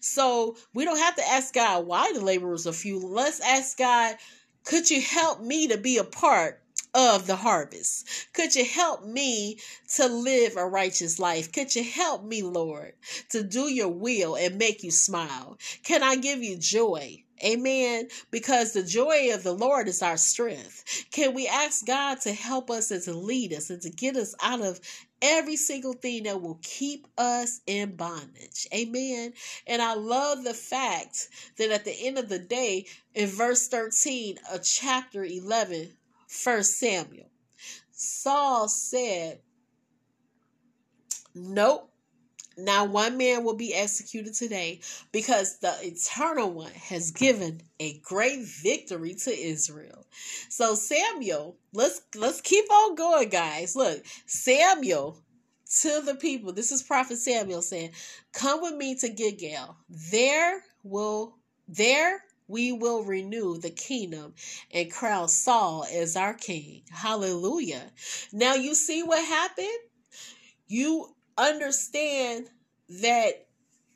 So 0.00 0.56
we 0.74 0.84
don't 0.84 0.98
have 0.98 1.16
to 1.16 1.26
ask 1.26 1.54
God 1.54 1.86
why 1.86 2.12
the 2.12 2.20
laborers 2.20 2.66
are 2.66 2.72
few. 2.72 2.98
Let's 2.98 3.40
ask 3.40 3.78
God, 3.78 4.16
could 4.64 4.90
you 4.90 5.00
help 5.00 5.40
me 5.40 5.68
to 5.68 5.78
be 5.78 5.96
a 5.96 6.04
part 6.04 6.59
of 6.94 7.26
the 7.26 7.36
harvest. 7.36 8.08
Could 8.32 8.54
you 8.54 8.64
help 8.64 9.04
me 9.04 9.58
to 9.96 10.06
live 10.06 10.56
a 10.56 10.66
righteous 10.66 11.18
life? 11.18 11.52
Could 11.52 11.74
you 11.74 11.84
help 11.84 12.24
me, 12.24 12.42
Lord, 12.42 12.94
to 13.30 13.42
do 13.42 13.68
your 13.68 13.88
will 13.88 14.36
and 14.36 14.58
make 14.58 14.82
you 14.82 14.90
smile? 14.90 15.58
Can 15.84 16.02
I 16.02 16.16
give 16.16 16.42
you 16.42 16.56
joy? 16.56 17.24
Amen. 17.42 18.08
Because 18.30 18.72
the 18.72 18.82
joy 18.82 19.32
of 19.32 19.42
the 19.42 19.54
Lord 19.54 19.88
is 19.88 20.02
our 20.02 20.16
strength. 20.16 21.06
Can 21.10 21.32
we 21.34 21.46
ask 21.46 21.86
God 21.86 22.20
to 22.22 22.32
help 22.32 22.70
us 22.70 22.90
and 22.90 23.02
to 23.04 23.14
lead 23.14 23.52
us 23.54 23.70
and 23.70 23.80
to 23.82 23.90
get 23.90 24.16
us 24.16 24.34
out 24.42 24.60
of 24.60 24.78
every 25.22 25.56
single 25.56 25.94
thing 25.94 26.24
that 26.24 26.42
will 26.42 26.58
keep 26.62 27.06
us 27.16 27.60
in 27.66 27.96
bondage? 27.96 28.66
Amen. 28.74 29.32
And 29.66 29.80
I 29.80 29.94
love 29.94 30.44
the 30.44 30.54
fact 30.54 31.28
that 31.56 31.70
at 31.70 31.84
the 31.84 32.06
end 32.06 32.18
of 32.18 32.28
the 32.28 32.38
day, 32.38 32.86
in 33.14 33.28
verse 33.28 33.68
13 33.68 34.38
of 34.52 34.62
chapter 34.62 35.24
11, 35.24 35.96
First 36.30 36.78
Samuel. 36.78 37.28
Saul 37.90 38.68
said, 38.68 39.40
Nope. 41.34 41.90
Now 42.56 42.84
one 42.84 43.16
man 43.16 43.42
will 43.42 43.56
be 43.56 43.74
executed 43.74 44.34
today 44.34 44.80
because 45.12 45.58
the 45.58 45.74
eternal 45.82 46.50
one 46.50 46.72
has 46.72 47.10
given 47.10 47.62
a 47.80 47.98
great 47.98 48.44
victory 48.44 49.14
to 49.14 49.30
Israel. 49.30 50.06
So 50.48 50.74
Samuel, 50.74 51.56
let's 51.72 52.02
let's 52.14 52.40
keep 52.40 52.70
on 52.70 52.94
going, 52.94 53.28
guys. 53.28 53.74
Look, 53.74 54.04
Samuel 54.26 55.18
to 55.80 56.00
the 56.04 56.14
people, 56.14 56.52
this 56.52 56.70
is 56.70 56.82
Prophet 56.82 57.18
Samuel 57.18 57.62
saying, 57.62 57.90
Come 58.32 58.62
with 58.62 58.74
me 58.74 58.94
to 58.96 59.08
Gilgal. 59.08 59.76
There 59.88 60.62
will 60.84 61.36
there 61.66 62.22
we 62.50 62.72
will 62.72 63.04
renew 63.04 63.56
the 63.56 63.70
kingdom 63.70 64.34
and 64.72 64.92
crown 64.92 65.28
Saul 65.28 65.86
as 65.92 66.16
our 66.16 66.34
king. 66.34 66.82
Hallelujah. 66.90 67.90
Now 68.32 68.54
you 68.54 68.74
see 68.74 69.02
what 69.02 69.24
happened? 69.24 69.68
You 70.66 71.14
understand 71.38 72.46
that 73.02 73.46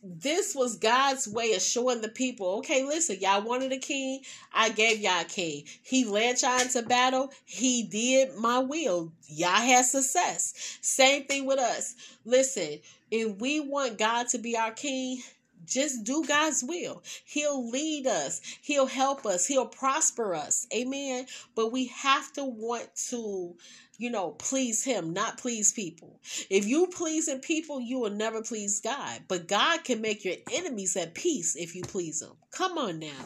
this 0.07 0.55
was 0.55 0.77
God's 0.77 1.27
way 1.27 1.55
of 1.55 1.63
showing 1.63 2.03
the 2.03 2.09
people, 2.09 2.59
okay, 2.59 2.85
listen, 2.85 3.17
y'all 3.21 3.43
wanted 3.43 3.73
a 3.73 3.79
king. 3.79 4.21
I 4.53 4.69
gave 4.69 5.01
y'all 5.01 5.23
a 5.23 5.25
king. 5.25 5.65
He 5.83 6.05
led 6.05 6.43
y'all 6.43 6.61
into 6.61 6.83
battle. 6.83 7.33
He 7.47 7.85
did 7.85 8.37
my 8.37 8.59
will. 8.59 9.13
Y'all 9.27 9.49
had 9.49 9.87
success. 9.87 10.79
Same 10.83 11.25
thing 11.25 11.47
with 11.47 11.59
us. 11.59 11.95
Listen, 12.25 12.81
if 13.11 13.37
we 13.41 13.61
want 13.61 13.99
God 13.99 14.29
to 14.29 14.39
be 14.39 14.57
our 14.57 14.73
king, 14.73 15.23
just 15.67 16.05
do 16.05 16.25
God's 16.25 16.63
will. 16.63 17.03
He'll 17.25 17.69
lead 17.69 18.07
us. 18.07 18.41
He'll 18.63 18.87
help 18.87 19.27
us. 19.27 19.47
He'll 19.47 19.67
prosper 19.67 20.35
us. 20.35 20.67
Amen. 20.75 21.27
But 21.55 21.73
we 21.73 21.87
have 21.87 22.33
to 22.35 22.45
want 22.45 22.89
to 23.11 23.57
you 23.99 24.11
know, 24.11 24.31
please 24.31 24.83
him, 24.83 25.13
not 25.13 25.39
please 25.39 25.73
people. 25.73 26.21
If 26.51 26.67
you 26.67 26.89
pleasing 26.89 27.41
people, 27.41 27.81
you 27.81 28.01
will 28.01 28.11
never 28.11 28.43
please 28.43 28.81
God. 28.81 29.23
But 29.29 29.47
God 29.47 29.85
can 29.85 30.01
make 30.01 30.25
your 30.25 30.35
enemies 30.53 30.97
at 30.97 31.15
peace 31.15 31.55
if 31.55 31.75
you 31.75 31.83
please 31.83 32.21
them. 32.21 32.37
Come 32.51 32.77
on 32.79 32.99
now. 32.99 33.25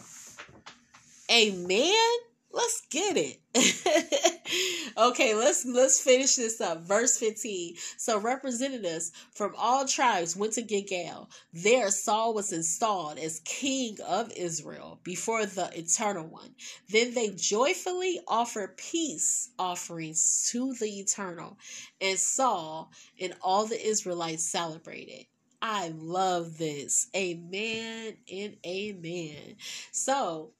Amen. 1.30 2.27
Let's 2.58 2.82
get 2.90 3.16
it. 3.16 3.40
okay, 4.98 5.32
let's 5.36 5.64
let's 5.64 6.00
finish 6.00 6.34
this 6.34 6.60
up. 6.60 6.82
Verse 6.82 7.16
15. 7.16 7.76
So 7.96 8.18
representatives 8.18 9.12
from 9.32 9.54
all 9.56 9.86
tribes 9.86 10.34
went 10.34 10.54
to 10.54 10.62
Gilgal. 10.62 11.30
There 11.52 11.88
Saul 11.92 12.34
was 12.34 12.52
installed 12.52 13.20
as 13.20 13.42
king 13.44 13.98
of 14.04 14.32
Israel 14.32 14.98
before 15.04 15.46
the 15.46 15.70
eternal 15.78 16.26
one. 16.26 16.56
Then 16.90 17.14
they 17.14 17.30
joyfully 17.30 18.18
offered 18.26 18.76
peace 18.76 19.50
offerings 19.56 20.48
to 20.50 20.74
the 20.74 20.98
eternal, 20.98 21.58
and 22.00 22.18
Saul 22.18 22.90
and 23.20 23.34
all 23.40 23.66
the 23.66 23.80
Israelites 23.80 24.42
celebrated. 24.42 25.26
I 25.62 25.92
love 25.96 26.58
this. 26.58 27.06
Amen 27.14 28.16
and 28.32 28.56
amen. 28.66 29.56
So 29.92 30.54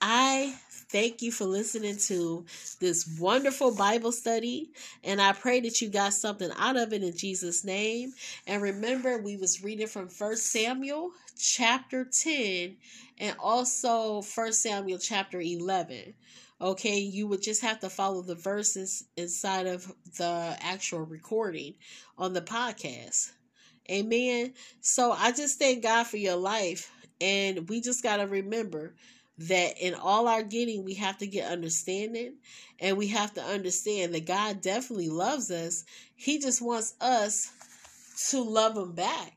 I 0.00 0.54
thank 0.70 1.22
you 1.22 1.30
for 1.30 1.44
listening 1.44 1.96
to 1.96 2.44
this 2.80 3.16
wonderful 3.18 3.74
Bible 3.74 4.12
study. 4.12 4.70
And 5.04 5.20
I 5.20 5.32
pray 5.32 5.60
that 5.60 5.80
you 5.80 5.88
got 5.88 6.14
something 6.14 6.50
out 6.56 6.76
of 6.76 6.92
it 6.92 7.02
in 7.02 7.16
Jesus' 7.16 7.64
name. 7.64 8.12
And 8.46 8.62
remember, 8.62 9.18
we 9.18 9.36
was 9.36 9.62
reading 9.62 9.86
from 9.86 10.08
First 10.08 10.46
Samuel 10.46 11.10
chapter 11.38 12.04
10 12.04 12.76
and 13.18 13.36
also 13.38 14.22
First 14.22 14.62
Samuel 14.62 14.98
chapter 14.98 15.40
11. 15.40 16.14
Okay, 16.62 16.98
you 16.98 17.26
would 17.26 17.42
just 17.42 17.62
have 17.62 17.80
to 17.80 17.88
follow 17.88 18.20
the 18.20 18.34
verses 18.34 19.04
inside 19.16 19.66
of 19.66 19.90
the 20.18 20.56
actual 20.60 21.00
recording 21.00 21.74
on 22.18 22.32
the 22.32 22.42
podcast. 22.42 23.32
Amen. 23.90 24.52
So 24.80 25.12
I 25.12 25.32
just 25.32 25.58
thank 25.58 25.82
God 25.82 26.04
for 26.06 26.18
your 26.18 26.36
life. 26.36 26.92
And 27.20 27.68
we 27.68 27.80
just 27.80 28.02
got 28.02 28.18
to 28.18 28.26
remember 28.26 28.94
that 29.40 29.78
in 29.78 29.94
all 29.94 30.28
our 30.28 30.42
getting, 30.42 30.84
we 30.84 30.94
have 30.94 31.16
to 31.18 31.26
get 31.26 31.50
understanding 31.50 32.34
and 32.78 32.98
we 32.98 33.06
have 33.08 33.32
to 33.34 33.42
understand 33.42 34.14
that 34.14 34.26
God 34.26 34.60
definitely 34.60 35.08
loves 35.08 35.50
us. 35.50 35.84
He 36.14 36.38
just 36.38 36.60
wants 36.60 36.94
us 37.00 37.50
to 38.28 38.42
love 38.42 38.76
Him 38.76 38.92
back 38.92 39.32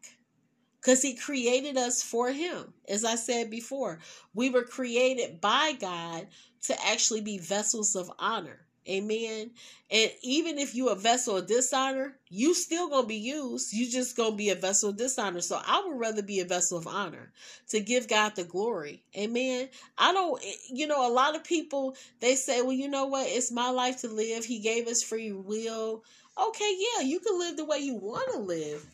because 0.82 1.02
He 1.02 1.16
created 1.16 1.78
us 1.78 2.04
for 2.04 2.30
Him. 2.32 2.74
As 2.90 3.06
I 3.06 3.16
said 3.16 3.50
before, 3.50 4.00
we 4.34 4.50
were 4.50 4.64
created 4.64 5.40
by 5.40 5.78
God 5.80 6.28
to 6.64 6.86
actually 6.86 7.22
be 7.22 7.38
vessels 7.38 7.96
of 7.96 8.12
honor. 8.20 8.60
Amen. 8.88 9.52
And 9.90 10.12
even 10.22 10.58
if 10.58 10.76
you 10.76 10.90
a 10.90 10.96
vessel 10.96 11.38
of 11.38 11.48
dishonor, 11.48 12.18
you 12.28 12.54
still 12.54 12.90
gonna 12.90 13.08
be 13.08 13.16
used. 13.16 13.72
You 13.72 13.90
just 13.90 14.18
gonna 14.18 14.36
be 14.36 14.50
a 14.50 14.56
vessel 14.56 14.90
of 14.90 14.98
dishonor. 14.98 15.40
So 15.40 15.62
I 15.66 15.84
would 15.86 15.98
rather 15.98 16.22
be 16.22 16.42
a 16.42 16.46
vessel 16.46 16.78
of 16.78 16.88
honor 16.88 17.32
to 17.70 17.80
give 17.80 18.10
God 18.10 18.36
the 18.36 18.44
glory. 18.44 19.04
Amen. 19.18 19.70
I 19.98 20.12
don't 20.12 20.44
eh, 20.44 20.54
you 20.70 20.88
know, 20.88 21.08
a 21.08 21.14
lot 21.14 21.36
of 21.36 21.46
people 21.46 21.96
they 22.20 22.36
say, 22.36 22.62
Well, 22.62 22.74
you 22.74 22.90
know 22.90 23.06
what, 23.06 23.28
it's 23.30 23.52
my 23.52 23.70
life 23.70 24.02
to 24.02 24.10
live. 24.10 24.44
He 24.44 24.60
gave 24.60 24.88
us 24.88 25.02
free 25.02 25.32
will. 25.32 26.04
Okay, 26.38 26.78
yeah, 26.78 27.04
you 27.04 27.20
can 27.20 27.40
live 27.40 27.56
the 27.56 27.66
way 27.66 27.78
you 27.78 27.96
want 27.96 28.32
to 28.34 28.40
live. 28.40 28.86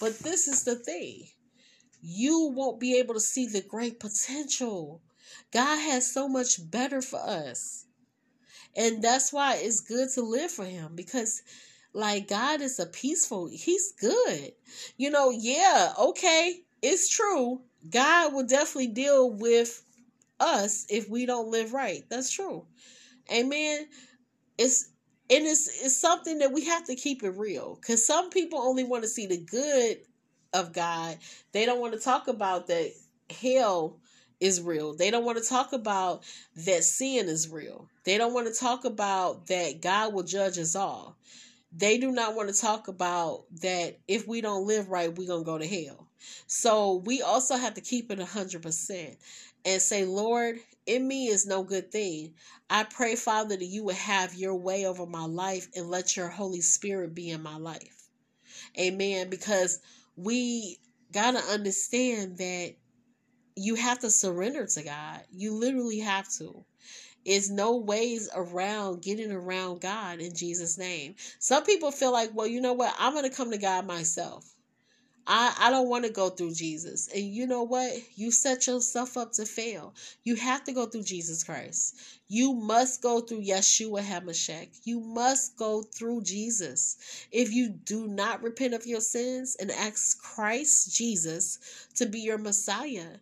But 0.00 0.18
this 0.18 0.46
is 0.46 0.64
the 0.64 0.76
thing. 0.76 1.28
You 2.02 2.52
won't 2.54 2.80
be 2.80 2.98
able 2.98 3.14
to 3.14 3.20
see 3.20 3.46
the 3.46 3.62
great 3.62 3.98
potential. 3.98 5.00
God 5.52 5.78
has 5.78 6.12
so 6.12 6.28
much 6.28 6.70
better 6.70 7.00
for 7.00 7.18
us. 7.18 7.86
And 8.78 9.02
that's 9.02 9.32
why 9.32 9.56
it's 9.56 9.80
good 9.80 10.08
to 10.14 10.22
live 10.22 10.52
for 10.52 10.64
him 10.64 10.92
because 10.94 11.42
like 11.92 12.28
God 12.28 12.60
is 12.60 12.78
a 12.78 12.86
peaceful, 12.86 13.48
he's 13.48 13.92
good. 13.92 14.52
You 14.96 15.10
know, 15.10 15.30
yeah, 15.30 15.92
okay, 15.98 16.60
it's 16.80 17.08
true. 17.08 17.60
God 17.90 18.32
will 18.32 18.46
definitely 18.46 18.92
deal 18.92 19.32
with 19.32 19.82
us 20.38 20.86
if 20.88 21.10
we 21.10 21.26
don't 21.26 21.50
live 21.50 21.72
right. 21.72 22.04
That's 22.08 22.30
true. 22.30 22.66
Amen. 23.32 23.88
It's 24.58 24.90
and 25.28 25.44
it's 25.44 25.68
it's 25.84 25.96
something 25.96 26.38
that 26.38 26.52
we 26.52 26.64
have 26.66 26.84
to 26.84 26.94
keep 26.94 27.24
it 27.24 27.30
real 27.30 27.76
because 27.80 28.06
some 28.06 28.30
people 28.30 28.60
only 28.60 28.84
want 28.84 29.02
to 29.02 29.08
see 29.08 29.26
the 29.26 29.38
good 29.38 29.98
of 30.54 30.72
God. 30.72 31.18
They 31.50 31.66
don't 31.66 31.80
want 31.80 31.94
to 31.94 32.00
talk 32.00 32.28
about 32.28 32.68
that 32.68 32.92
hell 33.28 33.98
is 34.40 34.60
real. 34.60 34.94
They 34.94 35.10
don't 35.10 35.24
want 35.24 35.38
to 35.38 35.48
talk 35.48 35.72
about 35.72 36.22
that 36.56 36.84
sin 36.84 37.28
is 37.28 37.48
real. 37.48 37.88
They 38.04 38.18
don't 38.18 38.34
want 38.34 38.46
to 38.46 38.58
talk 38.58 38.84
about 38.84 39.46
that 39.48 39.80
God 39.80 40.12
will 40.12 40.22
judge 40.22 40.58
us 40.58 40.76
all. 40.76 41.16
They 41.72 41.98
do 41.98 42.10
not 42.10 42.34
want 42.34 42.48
to 42.48 42.58
talk 42.58 42.88
about 42.88 43.44
that 43.60 43.98
if 44.08 44.26
we 44.26 44.40
don't 44.40 44.66
live 44.66 44.88
right, 44.88 45.14
we're 45.14 45.28
going 45.28 45.44
to 45.44 45.50
go 45.50 45.58
to 45.58 45.66
hell. 45.66 46.06
So 46.46 47.02
we 47.04 47.22
also 47.22 47.56
have 47.56 47.74
to 47.74 47.80
keep 47.80 48.10
it 48.10 48.18
100% 48.18 49.16
and 49.64 49.82
say, 49.82 50.04
Lord, 50.04 50.58
in 50.86 51.06
me 51.06 51.26
is 51.28 51.46
no 51.46 51.62
good 51.62 51.92
thing. 51.92 52.34
I 52.70 52.84
pray, 52.84 53.16
Father, 53.16 53.56
that 53.56 53.64
you 53.64 53.84
would 53.84 53.96
have 53.96 54.34
your 54.34 54.54
way 54.54 54.86
over 54.86 55.06
my 55.06 55.26
life 55.26 55.68
and 55.76 55.90
let 55.90 56.16
your 56.16 56.28
Holy 56.28 56.62
Spirit 56.62 57.14
be 57.14 57.30
in 57.30 57.42
my 57.42 57.56
life. 57.56 58.08
Amen. 58.78 59.28
Because 59.28 59.80
we 60.16 60.78
got 61.12 61.32
to 61.32 61.52
understand 61.52 62.38
that 62.38 62.74
you 63.58 63.74
have 63.74 63.98
to 64.00 64.10
surrender 64.10 64.66
to 64.66 64.82
God. 64.82 65.22
You 65.32 65.54
literally 65.54 65.98
have 66.00 66.28
to. 66.38 66.64
It's 67.24 67.50
no 67.50 67.76
ways 67.76 68.28
around 68.34 69.02
getting 69.02 69.32
around 69.32 69.80
God 69.80 70.20
in 70.20 70.34
Jesus' 70.34 70.78
name. 70.78 71.16
Some 71.38 71.64
people 71.64 71.90
feel 71.90 72.12
like, 72.12 72.30
well, 72.34 72.46
you 72.46 72.60
know 72.60 72.72
what? 72.72 72.94
I'm 72.98 73.12
going 73.12 73.28
to 73.28 73.36
come 73.36 73.50
to 73.50 73.58
God 73.58 73.86
myself. 73.86 74.50
I, 75.30 75.54
I 75.60 75.70
don't 75.70 75.90
want 75.90 76.06
to 76.06 76.10
go 76.10 76.30
through 76.30 76.54
Jesus. 76.54 77.08
And 77.08 77.22
you 77.22 77.46
know 77.46 77.62
what? 77.62 77.92
You 78.16 78.30
set 78.30 78.66
yourself 78.66 79.18
up 79.18 79.32
to 79.32 79.44
fail. 79.44 79.94
You 80.24 80.36
have 80.36 80.64
to 80.64 80.72
go 80.72 80.86
through 80.86 81.02
Jesus 81.02 81.44
Christ. 81.44 81.96
You 82.28 82.54
must 82.54 83.02
go 83.02 83.20
through 83.20 83.42
Yeshua 83.42 84.02
HaMashiach. 84.02 84.80
You 84.84 85.00
must 85.00 85.58
go 85.58 85.82
through 85.82 86.22
Jesus. 86.22 87.26
If 87.30 87.52
you 87.52 87.68
do 87.68 88.08
not 88.08 88.42
repent 88.42 88.72
of 88.72 88.86
your 88.86 89.02
sins 89.02 89.54
and 89.60 89.70
ask 89.70 90.18
Christ 90.22 90.96
Jesus 90.96 91.58
to 91.96 92.06
be 92.06 92.20
your 92.20 92.38
Messiah, 92.38 93.18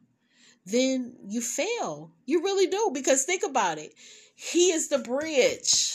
then 0.66 1.14
you 1.28 1.40
fail. 1.40 2.10
You 2.26 2.42
really 2.42 2.66
do. 2.66 2.90
Because 2.92 3.24
think 3.24 3.42
about 3.44 3.78
it. 3.78 3.94
He 4.34 4.72
is 4.72 4.88
the 4.88 4.98
bridge. 4.98 5.94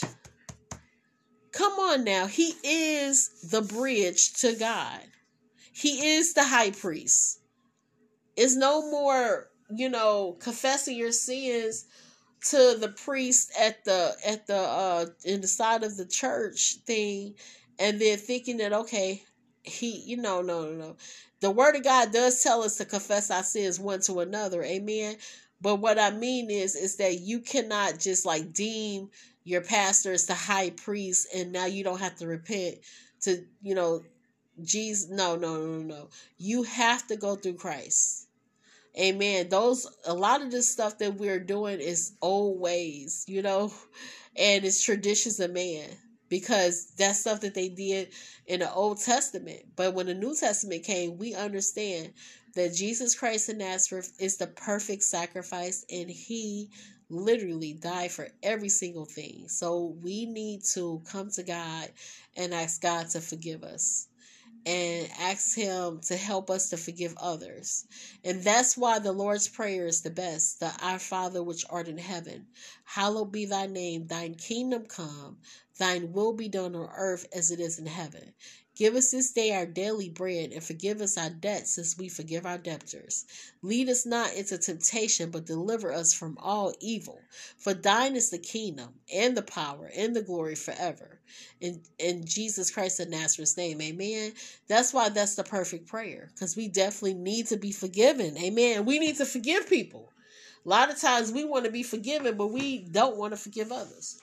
Come 1.52 1.74
on 1.74 2.04
now. 2.04 2.26
He 2.26 2.54
is 2.64 3.48
the 3.50 3.60
bridge 3.60 4.32
to 4.40 4.54
God. 4.54 5.00
He 5.72 6.16
is 6.16 6.32
the 6.34 6.44
high 6.44 6.70
priest. 6.70 7.40
It's 8.36 8.56
no 8.56 8.90
more, 8.90 9.50
you 9.70 9.90
know, 9.90 10.36
confessing 10.40 10.96
your 10.96 11.12
sins 11.12 11.86
to 12.48 12.76
the 12.78 12.88
priest 12.88 13.52
at 13.58 13.84
the 13.84 14.16
at 14.26 14.46
the 14.46 14.56
uh 14.56 15.06
in 15.24 15.40
the 15.42 15.46
side 15.46 15.84
of 15.84 15.96
the 15.96 16.06
church 16.06 16.78
thing 16.86 17.34
and 17.78 18.00
then 18.00 18.18
thinking 18.18 18.56
that 18.56 18.72
okay, 18.72 19.22
he 19.62 20.02
you 20.06 20.16
know, 20.16 20.42
no 20.42 20.64
no 20.64 20.72
no 20.72 20.96
the 21.42 21.50
word 21.50 21.74
of 21.74 21.82
God 21.82 22.12
does 22.12 22.40
tell 22.40 22.62
us 22.62 22.76
to 22.76 22.84
confess 22.84 23.28
our 23.28 23.42
sins 23.42 23.80
one 23.80 24.00
to 24.02 24.20
another. 24.20 24.62
Amen. 24.62 25.16
But 25.60 25.76
what 25.76 25.98
I 25.98 26.10
mean 26.12 26.50
is 26.50 26.76
is 26.76 26.96
that 26.96 27.18
you 27.18 27.40
cannot 27.40 27.98
just 27.98 28.24
like 28.24 28.52
deem 28.52 29.10
your 29.42 29.60
pastor 29.60 30.12
as 30.12 30.26
the 30.26 30.34
high 30.34 30.70
priest 30.70 31.26
and 31.34 31.50
now 31.50 31.66
you 31.66 31.82
don't 31.82 31.98
have 31.98 32.14
to 32.18 32.28
repent 32.28 32.76
to, 33.22 33.44
you 33.60 33.74
know, 33.74 34.04
Jesus. 34.62 35.10
No, 35.10 35.34
no, 35.34 35.56
no, 35.56 35.78
no. 35.82 36.08
You 36.38 36.62
have 36.62 37.08
to 37.08 37.16
go 37.16 37.34
through 37.34 37.54
Christ. 37.54 38.28
Amen. 38.96 39.48
Those 39.48 39.88
a 40.06 40.14
lot 40.14 40.42
of 40.42 40.52
this 40.52 40.70
stuff 40.70 40.98
that 40.98 41.16
we're 41.16 41.40
doing 41.40 41.80
is 41.80 42.12
old 42.22 42.60
ways, 42.60 43.24
you 43.26 43.42
know, 43.42 43.72
and 44.36 44.64
it's 44.64 44.80
traditions 44.80 45.40
of 45.40 45.50
man 45.50 45.88
because 46.32 46.86
that's 46.96 47.20
stuff 47.20 47.42
that 47.42 47.52
they 47.52 47.68
did 47.68 48.08
in 48.46 48.60
the 48.60 48.72
Old 48.72 48.98
Testament. 48.98 49.66
But 49.76 49.92
when 49.92 50.06
the 50.06 50.14
New 50.14 50.34
Testament 50.34 50.82
came, 50.82 51.18
we 51.18 51.34
understand 51.34 52.14
that 52.54 52.74
Jesus 52.74 53.14
Christ 53.14 53.50
of 53.50 53.58
Nazareth 53.58 54.10
is 54.18 54.38
the 54.38 54.46
perfect 54.46 55.02
sacrifice 55.02 55.84
and 55.92 56.08
he 56.08 56.70
literally 57.10 57.74
died 57.74 58.12
for 58.12 58.28
every 58.42 58.70
single 58.70 59.04
thing. 59.04 59.46
So 59.50 59.94
we 60.02 60.24
need 60.24 60.62
to 60.72 61.02
come 61.04 61.28
to 61.32 61.42
God 61.42 61.90
and 62.34 62.54
ask 62.54 62.80
God 62.80 63.10
to 63.10 63.20
forgive 63.20 63.62
us 63.62 64.08
and 64.64 65.08
ask 65.18 65.56
him 65.56 66.00
to 66.06 66.16
help 66.16 66.48
us 66.48 66.70
to 66.70 66.76
forgive 66.76 67.14
others. 67.20 67.84
And 68.24 68.42
that's 68.42 68.76
why 68.76 69.00
the 69.00 69.12
Lord's 69.12 69.48
Prayer 69.48 69.86
is 69.86 70.02
the 70.02 70.10
best. 70.10 70.60
The 70.60 70.72
Our 70.80 70.98
Father 70.98 71.42
which 71.42 71.64
art 71.68 71.88
in 71.88 71.98
heaven, 71.98 72.46
hallowed 72.84 73.32
be 73.32 73.46
thy 73.46 73.66
name, 73.66 74.06
thine 74.06 74.34
kingdom 74.34 74.86
come, 74.86 75.38
thine 75.78 76.12
will 76.12 76.32
be 76.32 76.48
done 76.48 76.74
on 76.74 76.88
earth 76.96 77.26
as 77.34 77.50
it 77.50 77.60
is 77.60 77.78
in 77.78 77.86
heaven. 77.86 78.34
Give 78.74 78.94
us 78.94 79.10
this 79.10 79.32
day 79.32 79.52
our 79.52 79.66
daily 79.66 80.08
bread, 80.08 80.52
and 80.52 80.64
forgive 80.64 81.02
us 81.02 81.18
our 81.18 81.28
debts 81.28 81.76
as 81.76 81.96
we 81.98 82.08
forgive 82.08 82.46
our 82.46 82.56
debtors. 82.56 83.26
Lead 83.60 83.90
us 83.90 84.06
not 84.06 84.32
into 84.32 84.56
temptation, 84.56 85.30
but 85.30 85.44
deliver 85.44 85.92
us 85.92 86.14
from 86.14 86.38
all 86.40 86.72
evil. 86.80 87.20
For 87.58 87.74
thine 87.74 88.16
is 88.16 88.30
the 88.30 88.38
kingdom, 88.38 88.94
and 89.14 89.36
the 89.36 89.42
power, 89.42 89.90
and 89.94 90.16
the 90.16 90.22
glory 90.22 90.54
forever. 90.54 91.20
In, 91.60 91.82
in 91.98 92.24
Jesus 92.24 92.70
Christ 92.70 92.98
of 92.98 93.10
Nazareth's 93.10 93.58
name, 93.58 93.80
amen. 93.82 94.32
That's 94.68 94.94
why 94.94 95.10
that's 95.10 95.34
the 95.34 95.44
perfect 95.44 95.86
prayer, 95.86 96.30
because 96.34 96.56
we 96.56 96.68
definitely 96.68 97.14
need 97.14 97.48
to 97.48 97.58
be 97.58 97.72
forgiven, 97.72 98.38
amen. 98.38 98.86
We 98.86 98.98
need 98.98 99.16
to 99.18 99.26
forgive 99.26 99.68
people. 99.68 100.10
A 100.64 100.68
lot 100.68 100.90
of 100.90 100.98
times 100.98 101.30
we 101.30 101.44
want 101.44 101.66
to 101.66 101.70
be 101.70 101.82
forgiven, 101.82 102.38
but 102.38 102.46
we 102.46 102.78
don't 102.78 103.18
want 103.18 103.34
to 103.34 103.36
forgive 103.36 103.70
others. 103.70 104.18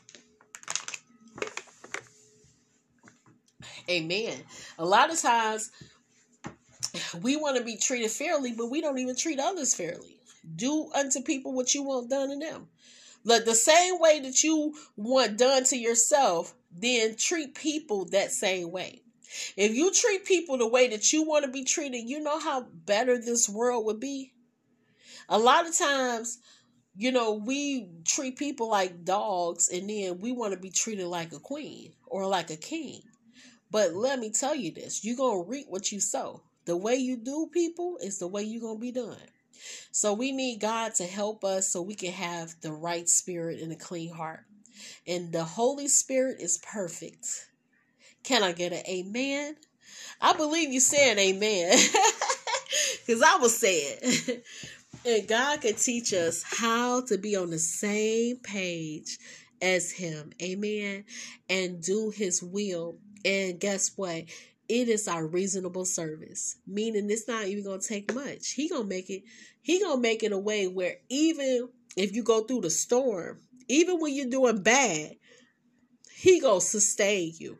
Amen. 3.89 4.37
A 4.77 4.85
lot 4.85 5.11
of 5.11 5.19
times 5.19 5.71
we 7.21 7.35
want 7.35 7.57
to 7.57 7.63
be 7.63 7.77
treated 7.77 8.11
fairly, 8.11 8.51
but 8.51 8.69
we 8.69 8.81
don't 8.81 8.99
even 8.99 9.15
treat 9.15 9.39
others 9.39 9.73
fairly. 9.73 10.17
Do 10.55 10.89
unto 10.93 11.21
people 11.21 11.53
what 11.53 11.73
you 11.73 11.83
want 11.83 12.09
done 12.09 12.29
to 12.29 12.37
them. 12.37 12.67
Like 13.23 13.45
the 13.45 13.55
same 13.55 13.99
way 13.99 14.19
that 14.21 14.43
you 14.43 14.75
want 14.95 15.37
done 15.37 15.63
to 15.65 15.77
yourself, 15.77 16.53
then 16.71 17.15
treat 17.15 17.55
people 17.55 18.05
that 18.05 18.31
same 18.31 18.71
way. 18.71 19.01
If 19.57 19.75
you 19.75 19.91
treat 19.91 20.25
people 20.25 20.57
the 20.57 20.67
way 20.67 20.87
that 20.89 21.11
you 21.11 21.23
want 21.23 21.45
to 21.45 21.51
be 21.51 21.63
treated, 21.63 22.09
you 22.09 22.19
know 22.19 22.39
how 22.39 22.61
better 22.85 23.17
this 23.19 23.49
world 23.49 23.85
would 23.85 23.99
be. 23.99 24.33
A 25.27 25.37
lot 25.37 25.67
of 25.67 25.77
times, 25.77 26.39
you 26.95 27.11
know, 27.11 27.33
we 27.33 27.89
treat 28.05 28.37
people 28.37 28.69
like 28.69 29.03
dogs 29.03 29.69
and 29.69 29.89
then 29.89 30.19
we 30.19 30.31
want 30.31 30.53
to 30.53 30.59
be 30.59 30.71
treated 30.71 31.07
like 31.07 31.33
a 31.33 31.39
queen 31.39 31.93
or 32.07 32.25
like 32.27 32.49
a 32.49 32.57
king. 32.57 33.01
But 33.71 33.93
let 33.93 34.19
me 34.19 34.31
tell 34.31 34.55
you 34.55 34.71
this 34.71 35.03
you're 35.03 35.17
going 35.17 35.43
to 35.43 35.49
reap 35.49 35.67
what 35.69 35.91
you 35.91 35.99
sow. 35.99 36.41
The 36.65 36.77
way 36.77 36.95
you 36.95 37.17
do 37.17 37.49
people 37.51 37.97
is 38.01 38.19
the 38.19 38.27
way 38.27 38.43
you're 38.43 38.61
going 38.61 38.77
to 38.77 38.81
be 38.81 38.91
done. 38.91 39.17
So 39.91 40.13
we 40.13 40.31
need 40.31 40.61
God 40.61 40.95
to 40.95 41.03
help 41.03 41.43
us 41.43 41.67
so 41.67 41.81
we 41.81 41.95
can 41.95 42.11
have 42.11 42.55
the 42.61 42.71
right 42.71 43.07
spirit 43.09 43.59
and 43.61 43.71
a 43.71 43.75
clean 43.75 44.13
heart. 44.13 44.45
And 45.07 45.31
the 45.31 45.43
Holy 45.43 45.87
Spirit 45.87 46.39
is 46.39 46.59
perfect. 46.59 47.27
Can 48.23 48.43
I 48.43 48.51
get 48.51 48.71
an 48.71 48.83
amen? 48.87 49.55
I 50.21 50.33
believe 50.33 50.71
you 50.71 50.79
saying 50.79 51.17
amen. 51.17 51.77
Because 53.05 53.23
I 53.23 53.37
was 53.37 53.57
saying. 53.57 53.97
and 55.05 55.27
God 55.27 55.61
can 55.61 55.73
teach 55.73 56.13
us 56.13 56.43
how 56.43 57.01
to 57.01 57.17
be 57.17 57.35
on 57.35 57.49
the 57.49 57.57
same 57.57 58.37
page 58.37 59.17
as 59.61 59.91
Him. 59.91 60.31
Amen. 60.41 61.05
And 61.49 61.81
do 61.81 62.11
His 62.11 62.43
will 62.43 62.97
and 63.25 63.59
guess 63.59 63.91
what? 63.95 64.25
It 64.67 64.87
is 64.87 65.07
our 65.07 65.25
reasonable 65.25 65.85
service. 65.85 66.57
Meaning 66.67 67.09
it's 67.09 67.27
not 67.27 67.47
even 67.47 67.63
gonna 67.63 67.81
take 67.81 68.13
much. 68.13 68.51
He 68.51 68.69
gonna 68.69 68.83
make 68.85 69.09
it, 69.09 69.23
he 69.61 69.79
gonna 69.79 69.99
make 69.99 70.23
it 70.23 70.31
a 70.31 70.37
way 70.37 70.67
where 70.67 70.97
even 71.09 71.69
if 71.97 72.15
you 72.15 72.23
go 72.23 72.43
through 72.43 72.61
the 72.61 72.69
storm, 72.69 73.39
even 73.67 73.99
when 73.99 74.13
you're 74.13 74.27
doing 74.27 74.61
bad, 74.61 75.15
he 76.15 76.39
gonna 76.39 76.61
sustain 76.61 77.33
you. 77.37 77.57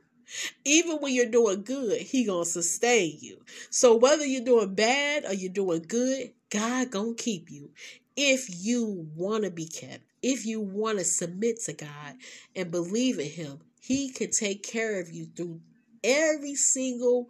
Even 0.64 0.98
when 0.98 1.14
you're 1.14 1.26
doing 1.26 1.64
good, 1.64 2.02
he 2.02 2.26
gonna 2.26 2.46
sustain 2.46 3.18
you. 3.20 3.44
So 3.72 3.96
whether 3.96 4.26
you're 4.26 4.46
doing 4.46 4.76
bad 4.76 5.26
or 5.26 5.34
you're 5.34 5.52
doing 5.52 5.84
good, 5.88 6.34
God 6.50 6.92
gonna 6.92 7.16
keep 7.16 7.50
you. 7.50 7.72
If 8.16 8.48
you 8.64 9.08
want 9.16 9.46
to 9.46 9.52
be 9.52 9.66
kept, 9.66 10.04
if 10.22 10.46
you 10.46 10.62
want 10.62 11.00
to 11.00 11.06
submit 11.06 11.62
to 11.62 11.74
God 11.74 12.16
and 12.56 12.70
believe 12.70 13.18
in 13.20 13.30
him, 13.30 13.60
he 13.80 14.12
can 14.12 14.32
take 14.32 14.64
care 14.64 15.00
of 15.00 15.10
you 15.10 15.26
through 15.36 15.62
every 16.04 16.56
single 16.56 17.30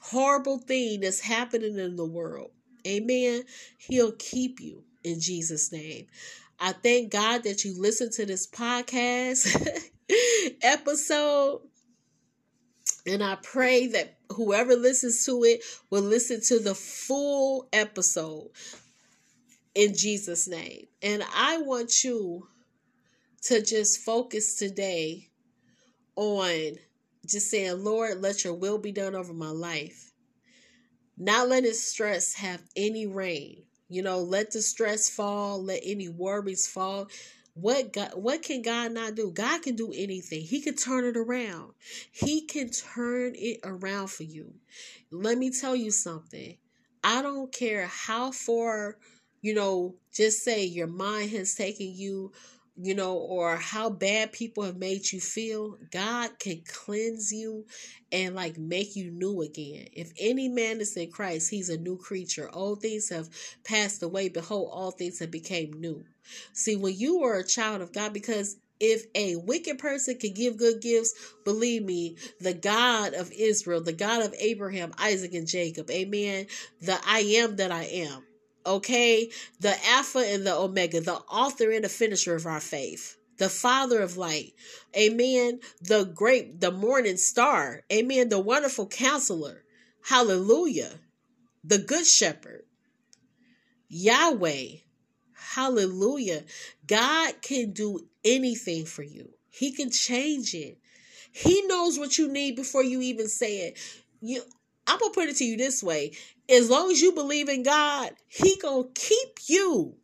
horrible 0.00 0.58
thing 0.58 1.00
that's 1.00 1.20
happening 1.20 1.78
in 1.78 1.96
the 1.96 2.04
world. 2.04 2.50
Amen. 2.86 3.44
He'll 3.78 4.12
keep 4.12 4.60
you 4.60 4.84
in 5.02 5.20
Jesus' 5.20 5.72
name. 5.72 6.06
I 6.60 6.72
thank 6.72 7.10
God 7.10 7.44
that 7.44 7.64
you 7.64 7.80
listened 7.80 8.12
to 8.12 8.26
this 8.26 8.46
podcast 8.46 9.80
episode. 10.62 11.62
And 13.06 13.22
I 13.22 13.36
pray 13.36 13.86
that 13.88 14.18
whoever 14.30 14.76
listens 14.76 15.24
to 15.26 15.42
it 15.44 15.62
will 15.90 16.02
listen 16.02 16.40
to 16.48 16.58
the 16.58 16.74
full 16.74 17.68
episode 17.72 18.50
in 19.74 19.94
Jesus' 19.94 20.48
name. 20.48 20.86
And 21.02 21.22
I 21.34 21.58
want 21.58 22.04
you 22.04 22.48
to 23.42 23.62
just 23.62 24.00
focus 24.00 24.54
today 24.54 25.28
on 26.16 26.76
just 27.26 27.50
saying, 27.50 27.82
Lord, 27.82 28.20
let 28.20 28.44
your 28.44 28.54
will 28.54 28.78
be 28.78 28.92
done 28.92 29.14
over 29.14 29.32
my 29.32 29.50
life. 29.50 30.12
Not 31.16 31.48
letting 31.48 31.72
stress 31.72 32.34
have 32.34 32.62
any 32.76 33.06
reign. 33.06 33.64
You 33.88 34.02
know, 34.02 34.20
let 34.20 34.50
the 34.50 34.62
stress 34.62 35.08
fall, 35.08 35.62
let 35.62 35.80
any 35.84 36.08
worries 36.08 36.66
fall. 36.66 37.08
What 37.54 37.92
God, 37.92 38.10
what 38.14 38.42
can 38.42 38.62
God 38.62 38.92
not 38.92 39.14
do? 39.14 39.30
God 39.30 39.62
can 39.62 39.76
do 39.76 39.92
anything. 39.94 40.42
He 40.42 40.60
can 40.60 40.74
turn 40.74 41.04
it 41.04 41.16
around. 41.16 41.72
He 42.10 42.46
can 42.46 42.70
turn 42.70 43.34
it 43.36 43.60
around 43.62 44.08
for 44.08 44.24
you. 44.24 44.54
Let 45.12 45.38
me 45.38 45.50
tell 45.50 45.76
you 45.76 45.92
something. 45.92 46.56
I 47.04 47.22
don't 47.22 47.52
care 47.52 47.86
how 47.86 48.32
far, 48.32 48.96
you 49.40 49.54
know, 49.54 49.94
just 50.12 50.42
say 50.42 50.64
your 50.64 50.88
mind 50.88 51.30
has 51.30 51.54
taken 51.54 51.92
you 51.94 52.32
you 52.76 52.94
know, 52.94 53.14
or 53.14 53.56
how 53.56 53.88
bad 53.88 54.32
people 54.32 54.64
have 54.64 54.76
made 54.76 55.12
you 55.12 55.20
feel, 55.20 55.78
God 55.92 56.38
can 56.38 56.62
cleanse 56.66 57.32
you 57.32 57.66
and 58.10 58.34
like 58.34 58.58
make 58.58 58.96
you 58.96 59.10
new 59.10 59.42
again. 59.42 59.86
If 59.92 60.12
any 60.18 60.48
man 60.48 60.80
is 60.80 60.96
in 60.96 61.10
Christ, 61.10 61.50
he's 61.50 61.68
a 61.68 61.78
new 61.78 61.96
creature. 61.96 62.50
All 62.50 62.74
things 62.74 63.10
have 63.10 63.28
passed 63.64 64.02
away. 64.02 64.28
Behold, 64.28 64.70
all 64.72 64.90
things 64.90 65.20
have 65.20 65.30
became 65.30 65.72
new. 65.72 66.04
See, 66.52 66.74
when 66.74 66.96
you 66.96 67.22
are 67.22 67.38
a 67.38 67.46
child 67.46 67.80
of 67.80 67.92
God, 67.92 68.12
because 68.12 68.56
if 68.80 69.04
a 69.14 69.36
wicked 69.36 69.78
person 69.78 70.18
can 70.18 70.34
give 70.34 70.56
good 70.56 70.80
gifts, 70.80 71.14
believe 71.44 71.84
me, 71.84 72.16
the 72.40 72.54
God 72.54 73.14
of 73.14 73.30
Israel, 73.30 73.82
the 73.82 73.92
God 73.92 74.24
of 74.24 74.34
Abraham, 74.38 74.92
Isaac, 74.98 75.32
and 75.34 75.46
Jacob, 75.46 75.90
amen, 75.90 76.46
the 76.80 76.98
I 77.06 77.20
am 77.20 77.56
that 77.56 77.70
I 77.70 77.84
am 77.84 78.24
okay? 78.66 79.30
The 79.60 79.74
Alpha 79.86 80.18
and 80.18 80.46
the 80.46 80.54
Omega, 80.54 81.00
the 81.00 81.14
author 81.14 81.70
and 81.70 81.84
the 81.84 81.88
finisher 81.88 82.34
of 82.34 82.46
our 82.46 82.60
faith, 82.60 83.16
the 83.38 83.48
Father 83.48 84.00
of 84.00 84.16
light, 84.16 84.54
amen. 84.96 85.60
The 85.82 86.04
great, 86.04 86.60
the 86.60 86.70
morning 86.70 87.16
star, 87.16 87.82
amen. 87.92 88.28
The 88.28 88.38
wonderful 88.38 88.86
counselor, 88.86 89.64
hallelujah. 90.04 90.90
The 91.64 91.78
good 91.78 92.06
shepherd, 92.06 92.64
Yahweh, 93.88 94.66
hallelujah. 95.32 96.44
God 96.86 97.40
can 97.42 97.72
do 97.72 98.06
anything 98.24 98.84
for 98.86 99.02
you, 99.02 99.30
He 99.50 99.72
can 99.72 99.90
change 99.90 100.54
it. 100.54 100.78
He 101.32 101.62
knows 101.62 101.98
what 101.98 102.16
you 102.16 102.28
need 102.28 102.54
before 102.54 102.84
you 102.84 103.00
even 103.00 103.28
say 103.28 103.66
it. 103.66 103.78
You 104.20 104.42
I'm 104.86 104.98
gonna 104.98 105.12
put 105.12 105.28
it 105.28 105.36
to 105.36 105.44
you 105.44 105.56
this 105.56 105.82
way 105.82 106.12
as 106.48 106.68
long 106.68 106.90
as 106.90 107.00
you 107.00 107.12
believe 107.12 107.48
in 107.48 107.62
God, 107.62 108.10
He 108.28 108.56
gonna 108.60 108.88
keep 108.94 109.38
you. 109.46 109.96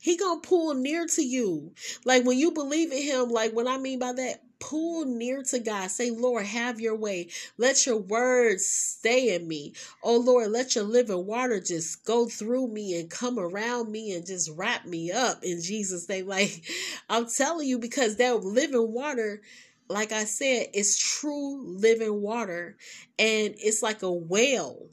He 0.00 0.16
gonna 0.16 0.40
pull 0.40 0.74
near 0.74 1.06
to 1.06 1.22
you. 1.22 1.72
Like 2.04 2.24
when 2.24 2.38
you 2.38 2.50
believe 2.50 2.92
in 2.92 3.02
Him, 3.02 3.28
like 3.30 3.52
what 3.52 3.68
I 3.68 3.78
mean 3.78 3.98
by 3.98 4.12
that, 4.12 4.42
pull 4.58 5.04
near 5.04 5.42
to 5.42 5.58
God. 5.58 5.90
Say, 5.90 6.10
Lord, 6.10 6.44
have 6.44 6.80
your 6.80 6.96
way. 6.96 7.28
Let 7.56 7.86
your 7.86 7.98
words 7.98 8.66
stay 8.66 9.34
in 9.34 9.46
me. 9.48 9.74
Oh 10.02 10.18
Lord, 10.18 10.50
let 10.50 10.74
your 10.74 10.84
living 10.84 11.26
water 11.26 11.60
just 11.60 12.04
go 12.04 12.26
through 12.26 12.68
me 12.68 12.98
and 13.00 13.10
come 13.10 13.38
around 13.38 13.90
me 13.90 14.12
and 14.14 14.26
just 14.26 14.50
wrap 14.56 14.86
me 14.86 15.10
up 15.10 15.42
in 15.42 15.62
Jesus' 15.62 16.08
name. 16.08 16.26
Like 16.32 16.64
I'm 17.10 17.28
telling 17.28 17.68
you, 17.68 17.78
because 17.78 18.16
that 18.16 18.42
living 18.42 18.92
water 18.92 19.42
like 19.88 20.12
I 20.12 20.24
said, 20.24 20.68
it's 20.72 20.98
true 20.98 21.62
living 21.62 22.20
water 22.22 22.76
and 23.18 23.54
it's 23.58 23.82
like 23.82 24.02
a 24.02 24.10
well 24.10 24.88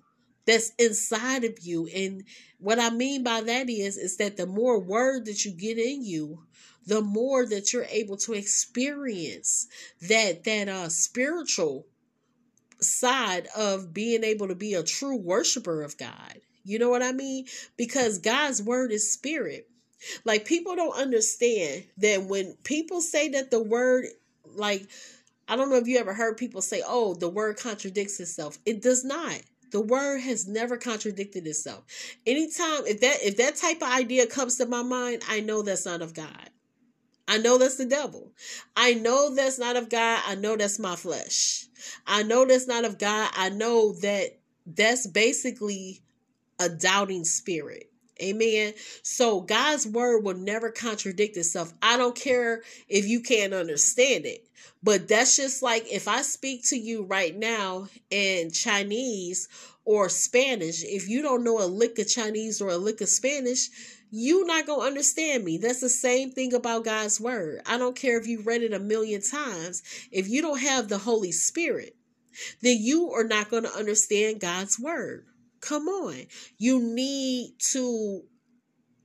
that's 0.45 0.71
inside 0.79 1.43
of 1.43 1.59
you. 1.61 1.87
And 1.87 2.23
what 2.59 2.79
I 2.79 2.89
mean 2.89 3.23
by 3.23 3.41
that 3.41 3.69
is, 3.69 3.97
is 3.97 4.17
that 4.17 4.37
the 4.37 4.47
more 4.47 4.79
word 4.79 5.25
that 5.25 5.45
you 5.45 5.51
get 5.51 5.77
in 5.77 6.03
you, 6.03 6.43
the 6.85 7.01
more 7.01 7.45
that 7.45 7.71
you're 7.71 7.85
able 7.85 8.17
to 8.17 8.33
experience 8.33 9.67
that 10.01 10.43
that 10.45 10.67
uh 10.67 10.89
spiritual 10.89 11.85
side 12.81 13.47
of 13.55 13.93
being 13.93 14.23
able 14.23 14.47
to 14.47 14.55
be 14.55 14.73
a 14.73 14.83
true 14.83 15.17
worshiper 15.17 15.83
of 15.83 15.97
God. 15.97 16.39
You 16.63 16.79
know 16.79 16.89
what 16.89 17.03
I 17.03 17.11
mean? 17.11 17.45
Because 17.77 18.19
God's 18.19 18.61
word 18.61 18.91
is 18.91 19.11
spirit. 19.11 19.67
Like 20.23 20.45
people 20.45 20.75
don't 20.75 20.97
understand 20.97 21.85
that 21.97 22.23
when 22.23 22.55
people 22.63 23.01
say 23.01 23.29
that 23.29 23.51
the 23.51 23.61
word 23.61 24.05
like 24.53 24.87
I 25.47 25.55
don't 25.55 25.69
know 25.69 25.77
if 25.77 25.87
you 25.87 25.97
ever 25.97 26.13
heard 26.13 26.37
people 26.37 26.61
say, 26.61 26.83
"Oh, 26.85 27.15
the 27.15 27.29
word 27.29 27.57
contradicts 27.57 28.19
itself." 28.19 28.59
It 28.65 28.81
does 28.81 29.03
not. 29.03 29.41
The 29.71 29.81
word 29.81 30.19
has 30.21 30.47
never 30.47 30.77
contradicted 30.77 31.45
itself. 31.47 31.85
Anytime 32.25 32.85
if 32.85 33.01
that 33.01 33.17
if 33.23 33.37
that 33.37 33.55
type 33.55 33.77
of 33.77 33.89
idea 33.89 34.27
comes 34.27 34.57
to 34.57 34.65
my 34.65 34.83
mind, 34.83 35.23
I 35.27 35.39
know 35.41 35.61
that's 35.61 35.85
not 35.85 36.01
of 36.01 36.13
God. 36.13 36.49
I 37.27 37.37
know 37.37 37.59
that's 37.59 37.77
the 37.77 37.85
devil. 37.85 38.31
I 38.75 38.95
know 38.95 39.35
that's 39.35 39.59
not 39.59 39.77
of 39.77 39.89
God. 39.89 40.21
I 40.25 40.33
know 40.35 40.55
that's 40.55 40.79
my 40.79 40.95
flesh. 40.95 41.67
I 42.07 42.23
know 42.23 42.43
that's 42.45 42.67
not 42.67 42.85
of 42.85 42.97
God. 42.97 43.31
I 43.35 43.49
know 43.49 43.93
that 44.01 44.39
that's 44.65 45.05
basically 45.05 46.01
a 46.59 46.69
doubting 46.69 47.25
spirit. 47.25 47.91
Amen. 48.21 48.73
So 49.03 49.41
God's 49.41 49.87
word 49.87 50.23
will 50.23 50.35
never 50.35 50.71
contradict 50.71 51.37
itself. 51.37 51.73
I 51.81 51.97
don't 51.97 52.15
care 52.15 52.61
if 52.87 53.07
you 53.07 53.21
can't 53.21 53.53
understand 53.53 54.25
it. 54.25 54.45
But 54.81 55.07
that's 55.07 55.35
just 55.35 55.61
like 55.61 55.91
if 55.91 56.07
I 56.07 56.21
speak 56.21 56.67
to 56.69 56.77
you 56.77 57.03
right 57.03 57.35
now 57.35 57.87
in 58.09 58.51
Chinese 58.51 59.49
or 59.83 60.09
Spanish, 60.09 60.83
if 60.83 61.09
you 61.09 61.21
don't 61.21 61.43
know 61.43 61.61
a 61.61 61.67
lick 61.67 61.99
of 61.99 62.07
Chinese 62.07 62.61
or 62.61 62.69
a 62.69 62.77
lick 62.77 63.01
of 63.01 63.09
Spanish, 63.09 63.69
you 64.11 64.45
not 64.45 64.65
going 64.65 64.79
to 64.81 64.87
understand 64.87 65.43
me. 65.43 65.57
That's 65.57 65.81
the 65.81 65.89
same 65.89 66.31
thing 66.31 66.53
about 66.53 66.85
God's 66.85 67.19
word. 67.19 67.61
I 67.65 67.77
don't 67.77 67.95
care 67.95 68.17
if 68.19 68.27
you 68.27 68.41
read 68.41 68.63
it 68.63 68.73
a 68.73 68.79
million 68.79 69.21
times. 69.21 69.83
If 70.11 70.29
you 70.29 70.41
don't 70.41 70.59
have 70.59 70.87
the 70.87 70.97
Holy 70.97 71.31
Spirit, 71.31 71.95
then 72.61 72.77
you 72.79 73.11
are 73.11 73.23
not 73.23 73.49
going 73.49 73.63
to 73.63 73.75
understand 73.75 74.39
God's 74.39 74.79
word. 74.79 75.25
Come 75.61 75.87
on. 75.87 76.25
You 76.57 76.79
need 76.81 77.55
to 77.71 78.23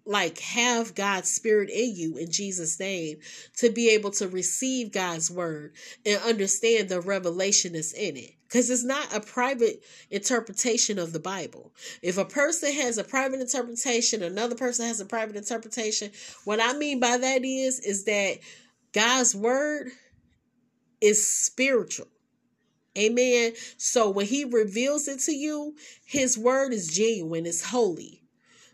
like 0.07 0.39
have 0.41 0.95
God's 0.95 1.31
spirit 1.31 1.71
in 1.71 1.97
you 1.97 2.17
in 2.19 2.31
Jesus 2.31 2.79
name 2.79 3.19
to 3.57 3.71
be 3.71 3.91
able 3.91 4.11
to 4.13 4.29
receive 4.29 4.93
God's 4.93 5.31
word 5.31 5.73
and 6.05 6.21
understand 6.23 6.89
the 6.89 7.01
revelation 7.01 7.73
that's 7.73 7.95
in 7.95 8.17
it 8.17 8.33
because 8.47 8.69
it's 8.69 8.85
not 8.85 9.15
a 9.17 9.21
private 9.21 9.83
interpretation 10.11 10.99
of 10.99 11.13
the 11.13 11.21
Bible. 11.21 11.73
If 12.03 12.19
a 12.19 12.25
person 12.25 12.73
has 12.75 12.99
a 12.99 13.05
private 13.05 13.41
interpretation, 13.41 14.23
another 14.23 14.55
person 14.55 14.87
has 14.87 15.01
a 15.01 15.07
private 15.07 15.37
interpretation, 15.37 16.11
what 16.45 16.61
I 16.63 16.75
mean 16.75 17.01
by 17.01 17.17
that 17.17 17.45
is 17.45 17.81
is 17.81 18.05
that 18.05 18.39
God's 18.93 19.35
word 19.35 19.89
is 21.01 21.27
spiritual. 21.27 22.09
Amen. 22.97 23.53
So 23.77 24.11
when 24.11 24.27
he 24.27 24.45
reveals 24.45 25.09
it 25.09 25.21
to 25.21 25.33
you, 25.33 25.75
his 26.05 26.39
word 26.39 26.73
is 26.73 26.89
genuine, 26.95 27.47
it's 27.47 27.65
holy. 27.65 28.25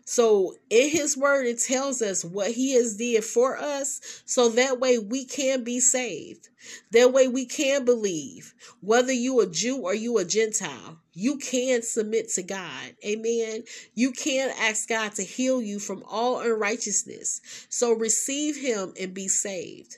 So 0.05 0.55
in 0.69 0.89
his 0.89 1.15
word, 1.15 1.45
it 1.45 1.59
tells 1.59 2.01
us 2.01 2.25
what 2.25 2.51
he 2.51 2.73
has 2.73 2.97
did 2.97 3.23
for 3.23 3.57
us. 3.57 4.01
So 4.25 4.49
that 4.49 4.79
way 4.79 4.97
we 4.99 5.23
can 5.25 5.63
be 5.63 5.79
saved. 5.79 6.49
That 6.91 7.13
way 7.13 7.27
we 7.27 7.45
can 7.45 7.85
believe. 7.85 8.53
Whether 8.81 9.13
you 9.13 9.39
a 9.39 9.47
Jew 9.47 9.77
or 9.77 9.95
you 9.95 10.17
a 10.17 10.25
Gentile, 10.25 10.99
you 11.13 11.37
can 11.37 11.81
submit 11.81 12.29
to 12.31 12.43
God. 12.43 12.95
Amen. 13.05 13.63
You 13.95 14.11
can 14.11 14.51
ask 14.59 14.89
God 14.89 15.13
to 15.13 15.23
heal 15.23 15.61
you 15.61 15.79
from 15.79 16.03
all 16.07 16.41
unrighteousness. 16.41 17.39
So 17.69 17.93
receive 17.93 18.57
him 18.57 18.93
and 18.99 19.13
be 19.13 19.27
saved. 19.27 19.97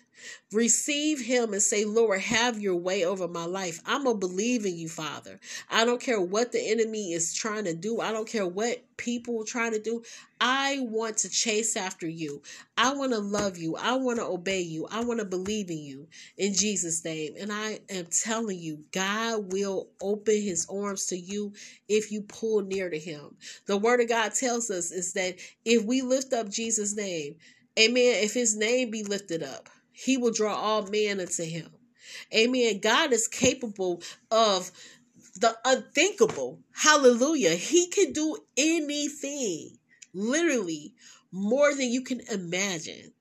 Receive 0.51 1.19
him 1.19 1.53
and 1.53 1.61
say, 1.61 1.85
Lord, 1.85 2.21
have 2.21 2.59
your 2.59 2.75
way 2.75 3.05
over 3.05 3.27
my 3.27 3.45
life. 3.45 3.81
I'm 3.85 4.03
going 4.03 4.19
to 4.19 4.27
believe 4.27 4.65
in 4.65 4.77
you, 4.77 4.89
Father. 4.89 5.39
I 5.69 5.85
don't 5.85 6.01
care 6.01 6.21
what 6.21 6.51
the 6.51 6.71
enemy 6.71 7.13
is 7.13 7.33
trying 7.33 7.65
to 7.65 7.73
do. 7.73 7.99
I 7.99 8.11
don't 8.11 8.27
care 8.27 8.47
what 8.47 8.83
people 8.97 9.41
are 9.41 9.45
trying 9.45 9.71
to 9.71 9.79
do. 9.79 10.03
I 10.39 10.79
want 10.81 11.17
to 11.19 11.29
chase 11.29 11.75
after 11.75 12.07
you. 12.07 12.41
I 12.77 12.93
want 12.93 13.13
to 13.13 13.19
love 13.19 13.57
you. 13.57 13.75
I 13.77 13.93
want 13.95 14.19
to 14.19 14.25
obey 14.25 14.61
you. 14.61 14.87
I 14.91 15.03
want 15.03 15.19
to 15.19 15.25
believe 15.25 15.69
in 15.69 15.79
you 15.79 16.07
in 16.37 16.53
Jesus' 16.53 17.03
name. 17.03 17.33
And 17.39 17.51
I 17.51 17.79
am 17.89 18.05
telling 18.07 18.59
you, 18.59 18.83
God 18.91 19.51
will 19.53 19.87
open 20.01 20.41
his 20.41 20.67
arms 20.69 21.07
to 21.07 21.17
you 21.17 21.53
if 21.87 22.11
you 22.11 22.21
pull 22.21 22.61
near 22.61 22.89
to 22.89 22.99
him. 22.99 23.37
The 23.65 23.77
word 23.77 24.01
of 24.01 24.09
God 24.09 24.33
tells 24.33 24.69
us 24.69 24.91
is 24.91 25.13
that 25.13 25.35
if 25.65 25.85
we 25.85 26.01
lift 26.01 26.33
up 26.33 26.49
Jesus' 26.49 26.95
name, 26.95 27.35
amen, 27.79 28.23
if 28.23 28.33
his 28.33 28.55
name 28.55 28.91
be 28.91 29.03
lifted 29.03 29.43
up, 29.43 29.69
he 29.93 30.17
will 30.17 30.31
draw 30.31 30.55
all 30.55 30.87
men 30.87 31.21
unto 31.21 31.43
him. 31.43 31.69
Amen. 32.33 32.79
God 32.79 33.13
is 33.13 33.27
capable 33.27 34.01
of 34.29 34.71
the 35.35 35.55
unthinkable. 35.63 36.59
Hallelujah. 36.73 37.51
He 37.51 37.87
can 37.87 38.11
do 38.11 38.37
anything, 38.57 39.77
literally, 40.13 40.93
more 41.31 41.73
than 41.73 41.89
you 41.89 42.03
can 42.03 42.21
imagine. 42.31 43.12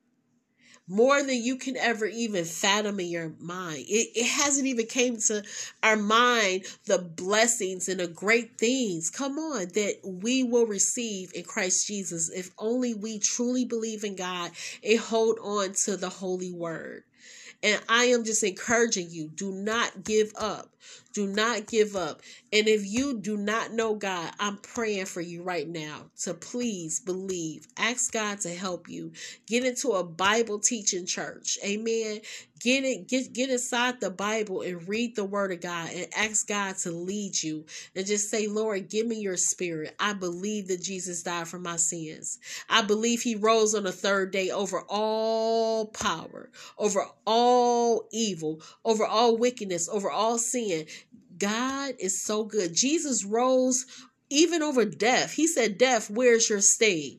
More 0.88 1.22
than 1.22 1.42
you 1.42 1.56
can 1.56 1.76
ever 1.76 2.06
even 2.06 2.44
fathom 2.44 2.98
in 2.98 3.06
your 3.06 3.32
mind. 3.38 3.84
It, 3.88 4.10
it 4.16 4.26
hasn't 4.26 4.66
even 4.66 4.86
came 4.86 5.16
to 5.28 5.42
our 5.82 5.96
mind 5.96 6.64
the 6.86 6.98
blessings 6.98 7.88
and 7.88 8.00
the 8.00 8.08
great 8.08 8.58
things, 8.58 9.08
come 9.08 9.38
on, 9.38 9.68
that 9.74 10.00
we 10.04 10.42
will 10.42 10.66
receive 10.66 11.30
in 11.34 11.44
Christ 11.44 11.86
Jesus 11.86 12.30
if 12.30 12.50
only 12.58 12.94
we 12.94 13.20
truly 13.20 13.64
believe 13.64 14.02
in 14.04 14.16
God 14.16 14.50
and 14.84 14.98
hold 14.98 15.38
on 15.40 15.72
to 15.84 15.96
the 15.96 16.08
holy 16.08 16.52
word. 16.52 17.04
And 17.62 17.80
I 17.88 18.06
am 18.06 18.24
just 18.24 18.42
encouraging 18.42 19.08
you 19.10 19.28
do 19.28 19.52
not 19.52 20.02
give 20.02 20.32
up. 20.36 20.68
Do 21.12 21.26
not 21.26 21.66
give 21.66 21.96
up. 21.96 22.22
And 22.52 22.68
if 22.68 22.86
you 22.86 23.18
do 23.20 23.36
not 23.36 23.72
know 23.72 23.94
God, 23.94 24.32
I'm 24.38 24.58
praying 24.58 25.06
for 25.06 25.20
you 25.20 25.42
right 25.42 25.68
now 25.68 26.10
to 26.22 26.34
please 26.34 27.00
believe. 27.00 27.66
Ask 27.76 28.12
God 28.12 28.40
to 28.40 28.50
help 28.50 28.88
you. 28.88 29.12
Get 29.46 29.64
into 29.64 29.90
a 29.90 30.04
Bible 30.04 30.58
teaching 30.58 31.06
church. 31.06 31.58
Amen. 31.64 32.20
Get 32.60 32.84
it, 32.84 33.08
get 33.08 33.32
get 33.32 33.50
inside 33.50 34.00
the 34.00 34.10
Bible 34.10 34.62
and 34.62 34.86
read 34.88 35.16
the 35.16 35.24
word 35.24 35.50
of 35.50 35.60
God 35.60 35.90
and 35.92 36.06
ask 36.16 36.46
God 36.46 36.76
to 36.78 36.92
lead 36.92 37.42
you. 37.42 37.64
And 37.96 38.06
just 38.06 38.30
say, 38.30 38.46
Lord, 38.46 38.88
give 38.88 39.06
me 39.06 39.16
your 39.16 39.36
spirit. 39.36 39.96
I 39.98 40.12
believe 40.12 40.68
that 40.68 40.80
Jesus 40.80 41.24
died 41.24 41.48
for 41.48 41.58
my 41.58 41.76
sins. 41.76 42.38
I 42.68 42.82
believe 42.82 43.22
he 43.22 43.34
rose 43.34 43.74
on 43.74 43.82
the 43.82 43.92
third 43.92 44.30
day 44.30 44.50
over 44.50 44.82
all 44.88 45.86
power, 45.86 46.50
over 46.78 47.04
all 47.26 48.08
evil, 48.12 48.62
over 48.84 49.04
all 49.04 49.36
wickedness, 49.36 49.88
over 49.88 50.10
all 50.10 50.38
sin. 50.38 50.86
God 51.42 51.96
is 51.98 52.22
so 52.22 52.44
good. 52.44 52.72
Jesus 52.72 53.24
rose 53.24 53.84
even 54.30 54.62
over 54.62 54.84
death. 54.84 55.32
He 55.32 55.48
said, 55.48 55.76
Death, 55.76 56.08
where's 56.08 56.48
your 56.48 56.60
sting? 56.60 57.18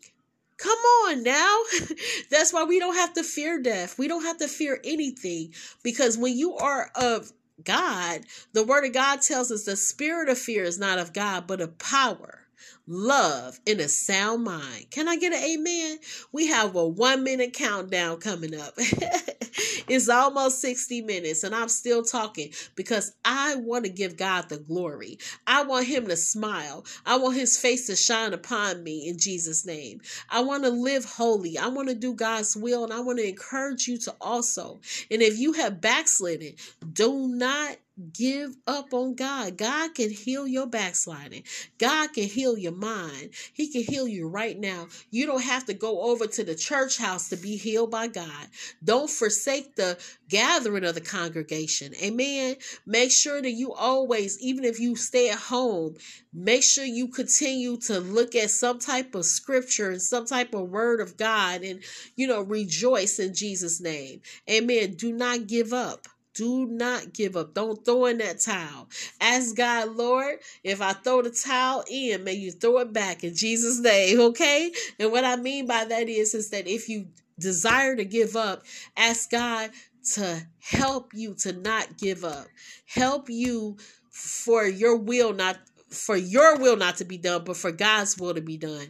Come 0.55 0.79
on 0.79 1.23
now. 1.23 1.59
That's 2.31 2.53
why 2.53 2.63
we 2.63 2.79
don't 2.79 2.95
have 2.95 3.13
to 3.15 3.23
fear 3.23 3.61
death. 3.61 3.99
We 3.99 4.07
don't 4.07 4.23
have 4.23 4.37
to 4.37 4.47
fear 4.47 4.79
anything 4.85 5.53
because 5.83 6.17
when 6.17 6.37
you 6.37 6.55
are 6.55 6.89
of 6.95 7.33
God, 7.65 8.21
the 8.53 8.63
word 8.63 8.85
of 8.85 8.93
God 8.93 9.21
tells 9.21 9.51
us 9.51 9.65
the 9.65 9.75
spirit 9.75 10.29
of 10.29 10.37
fear 10.37 10.63
is 10.63 10.79
not 10.79 10.99
of 10.99 11.11
God, 11.11 11.45
but 11.45 11.59
of 11.59 11.77
power 11.77 12.42
love, 12.87 13.59
in 13.65 13.79
a 13.79 13.87
sound 13.87 14.43
mind. 14.43 14.87
Can 14.91 15.07
I 15.07 15.15
get 15.17 15.33
an 15.33 15.43
amen? 15.43 15.99
We 16.31 16.47
have 16.47 16.75
a 16.75 16.87
one 16.87 17.23
minute 17.23 17.53
countdown 17.53 18.17
coming 18.17 18.55
up. 18.55 18.73
it's 18.77 20.09
almost 20.09 20.61
60 20.61 21.01
minutes, 21.01 21.43
and 21.43 21.55
I'm 21.55 21.69
still 21.69 22.03
talking 22.03 22.51
because 22.75 23.15
I 23.23 23.55
want 23.55 23.85
to 23.85 23.91
give 23.91 24.17
God 24.17 24.49
the 24.49 24.57
glory. 24.57 25.19
I 25.47 25.63
want 25.63 25.87
Him 25.87 26.07
to 26.07 26.17
smile. 26.17 26.85
I 27.05 27.17
want 27.17 27.37
His 27.37 27.57
face 27.57 27.87
to 27.87 27.95
shine 27.95 28.33
upon 28.33 28.83
me 28.83 29.07
in 29.07 29.17
Jesus' 29.17 29.65
name. 29.65 30.01
I 30.29 30.41
want 30.41 30.63
to 30.63 30.69
live 30.69 31.05
holy. 31.05 31.57
I 31.57 31.67
want 31.67 31.89
to 31.89 31.95
do 31.95 32.13
God's 32.13 32.55
will, 32.55 32.83
and 32.83 32.93
I 32.93 32.99
want 32.99 33.19
to 33.19 33.27
encourage 33.27 33.87
you 33.87 33.97
to 33.99 34.15
also. 34.19 34.81
And 35.09 35.21
if 35.21 35.37
you 35.37 35.53
have 35.53 35.81
backslidden, 35.81 36.53
do 36.91 37.27
not 37.27 37.77
give 38.11 38.55
up 38.65 38.93
on 38.93 39.15
God. 39.15 39.57
God 39.57 39.93
can 39.93 40.09
heal 40.09 40.47
your 40.47 40.65
backsliding. 40.65 41.43
God 41.77 42.13
can 42.13 42.23
heal 42.23 42.57
your 42.57 42.71
mind. 42.71 43.31
He 43.53 43.71
can 43.71 43.83
heal 43.83 44.07
you 44.07 44.27
right 44.27 44.57
now. 44.57 44.87
You 45.11 45.27
don't 45.27 45.43
have 45.43 45.65
to 45.65 45.73
go 45.73 46.01
over 46.01 46.25
to 46.25 46.43
the 46.43 46.55
church 46.55 46.97
house 46.97 47.29
to 47.29 47.35
be 47.35 47.55
healed 47.55 47.91
by 47.91 48.07
God. 48.07 48.47
Don't 48.83 49.09
forsake 49.09 49.75
the 49.75 49.97
gathering 50.27 50.85
of 50.85 50.95
the 50.95 51.01
congregation. 51.01 51.93
Amen. 52.01 52.55
Make 52.85 53.11
sure 53.11 53.41
that 53.41 53.51
you 53.51 53.73
always, 53.73 54.41
even 54.41 54.63
if 54.63 54.79
you 54.79 54.95
stay 54.95 55.29
at 55.29 55.37
home, 55.37 55.95
make 56.33 56.63
sure 56.63 56.85
you 56.85 57.07
continue 57.07 57.77
to 57.77 57.99
look 57.99 58.33
at 58.33 58.49
some 58.49 58.79
type 58.79 59.13
of 59.13 59.25
scripture 59.25 59.91
and 59.91 60.01
some 60.01 60.25
type 60.25 60.55
of 60.55 60.69
word 60.69 60.99
of 60.99 61.15
God 61.15 61.61
and, 61.61 61.83
you 62.15 62.25
know, 62.25 62.41
rejoice 62.41 63.19
in 63.19 63.35
Jesus' 63.35 63.79
name. 63.79 64.21
Amen. 64.49 64.95
Do 64.95 65.13
not 65.13 65.45
give 65.45 65.73
up. 65.73 66.07
Do 66.33 66.65
not 66.65 67.13
give 67.13 67.35
up. 67.37 67.53
Don't 67.53 67.83
throw 67.85 68.05
in 68.05 68.17
that 68.19 68.39
towel. 68.39 68.89
Ask 69.21 69.55
God, 69.55 69.95
Lord, 69.95 70.39
if 70.63 70.81
I 70.81 70.93
throw 70.93 71.21
the 71.21 71.29
towel 71.29 71.83
in, 71.89 72.23
may 72.23 72.33
you 72.33 72.51
throw 72.51 72.79
it 72.79 72.93
back 72.93 73.23
in 73.23 73.35
Jesus' 73.35 73.79
name, 73.79 74.19
okay? 74.31 74.71
And 74.99 75.11
what 75.11 75.25
I 75.25 75.35
mean 75.35 75.67
by 75.67 75.85
that 75.85 76.09
is, 76.09 76.33
is 76.33 76.49
that 76.49 76.67
if 76.67 76.89
you 76.89 77.07
desire 77.39 77.95
to 77.95 78.05
give 78.05 78.35
up, 78.35 78.63
ask 78.97 79.31
God 79.31 79.71
to 80.13 80.41
help 80.59 81.13
you 81.13 81.33
to 81.35 81.53
not 81.53 81.97
give 81.97 82.23
up. 82.23 82.47
Help 82.85 83.29
you 83.29 83.77
for 84.09 84.65
your 84.65 84.97
will 84.97 85.33
not 85.33 85.57
for 85.89 86.17
your 86.17 86.57
will 86.57 86.75
not 86.75 86.97
to 86.97 87.05
be 87.05 87.17
done, 87.17 87.43
but 87.43 87.55
for 87.55 87.71
God's 87.71 88.17
will 88.17 88.33
to 88.33 88.41
be 88.41 88.57
done. 88.57 88.87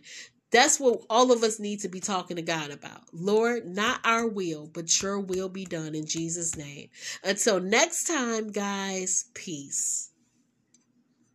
That's 0.54 0.80
what 0.80 1.02
all 1.10 1.34
of 1.34 1.44
us 1.44 1.60
need 1.60 1.82
to 1.82 1.90
be 1.90 2.00
talking 2.00 2.38
to 2.38 2.44
God 2.44 2.72
about. 2.72 3.02
Lord, 3.14 3.68
not 3.68 4.00
our 4.06 4.28
will, 4.28 4.70
but 4.74 5.02
your 5.02 5.20
will 5.20 5.50
be 5.50 5.66
done 5.66 5.96
in 5.96 6.06
Jesus' 6.08 6.56
name. 6.56 6.90
Until 7.26 7.60
next 7.60 8.06
time, 8.06 8.52
guys, 8.52 9.26
peace. 9.34 10.13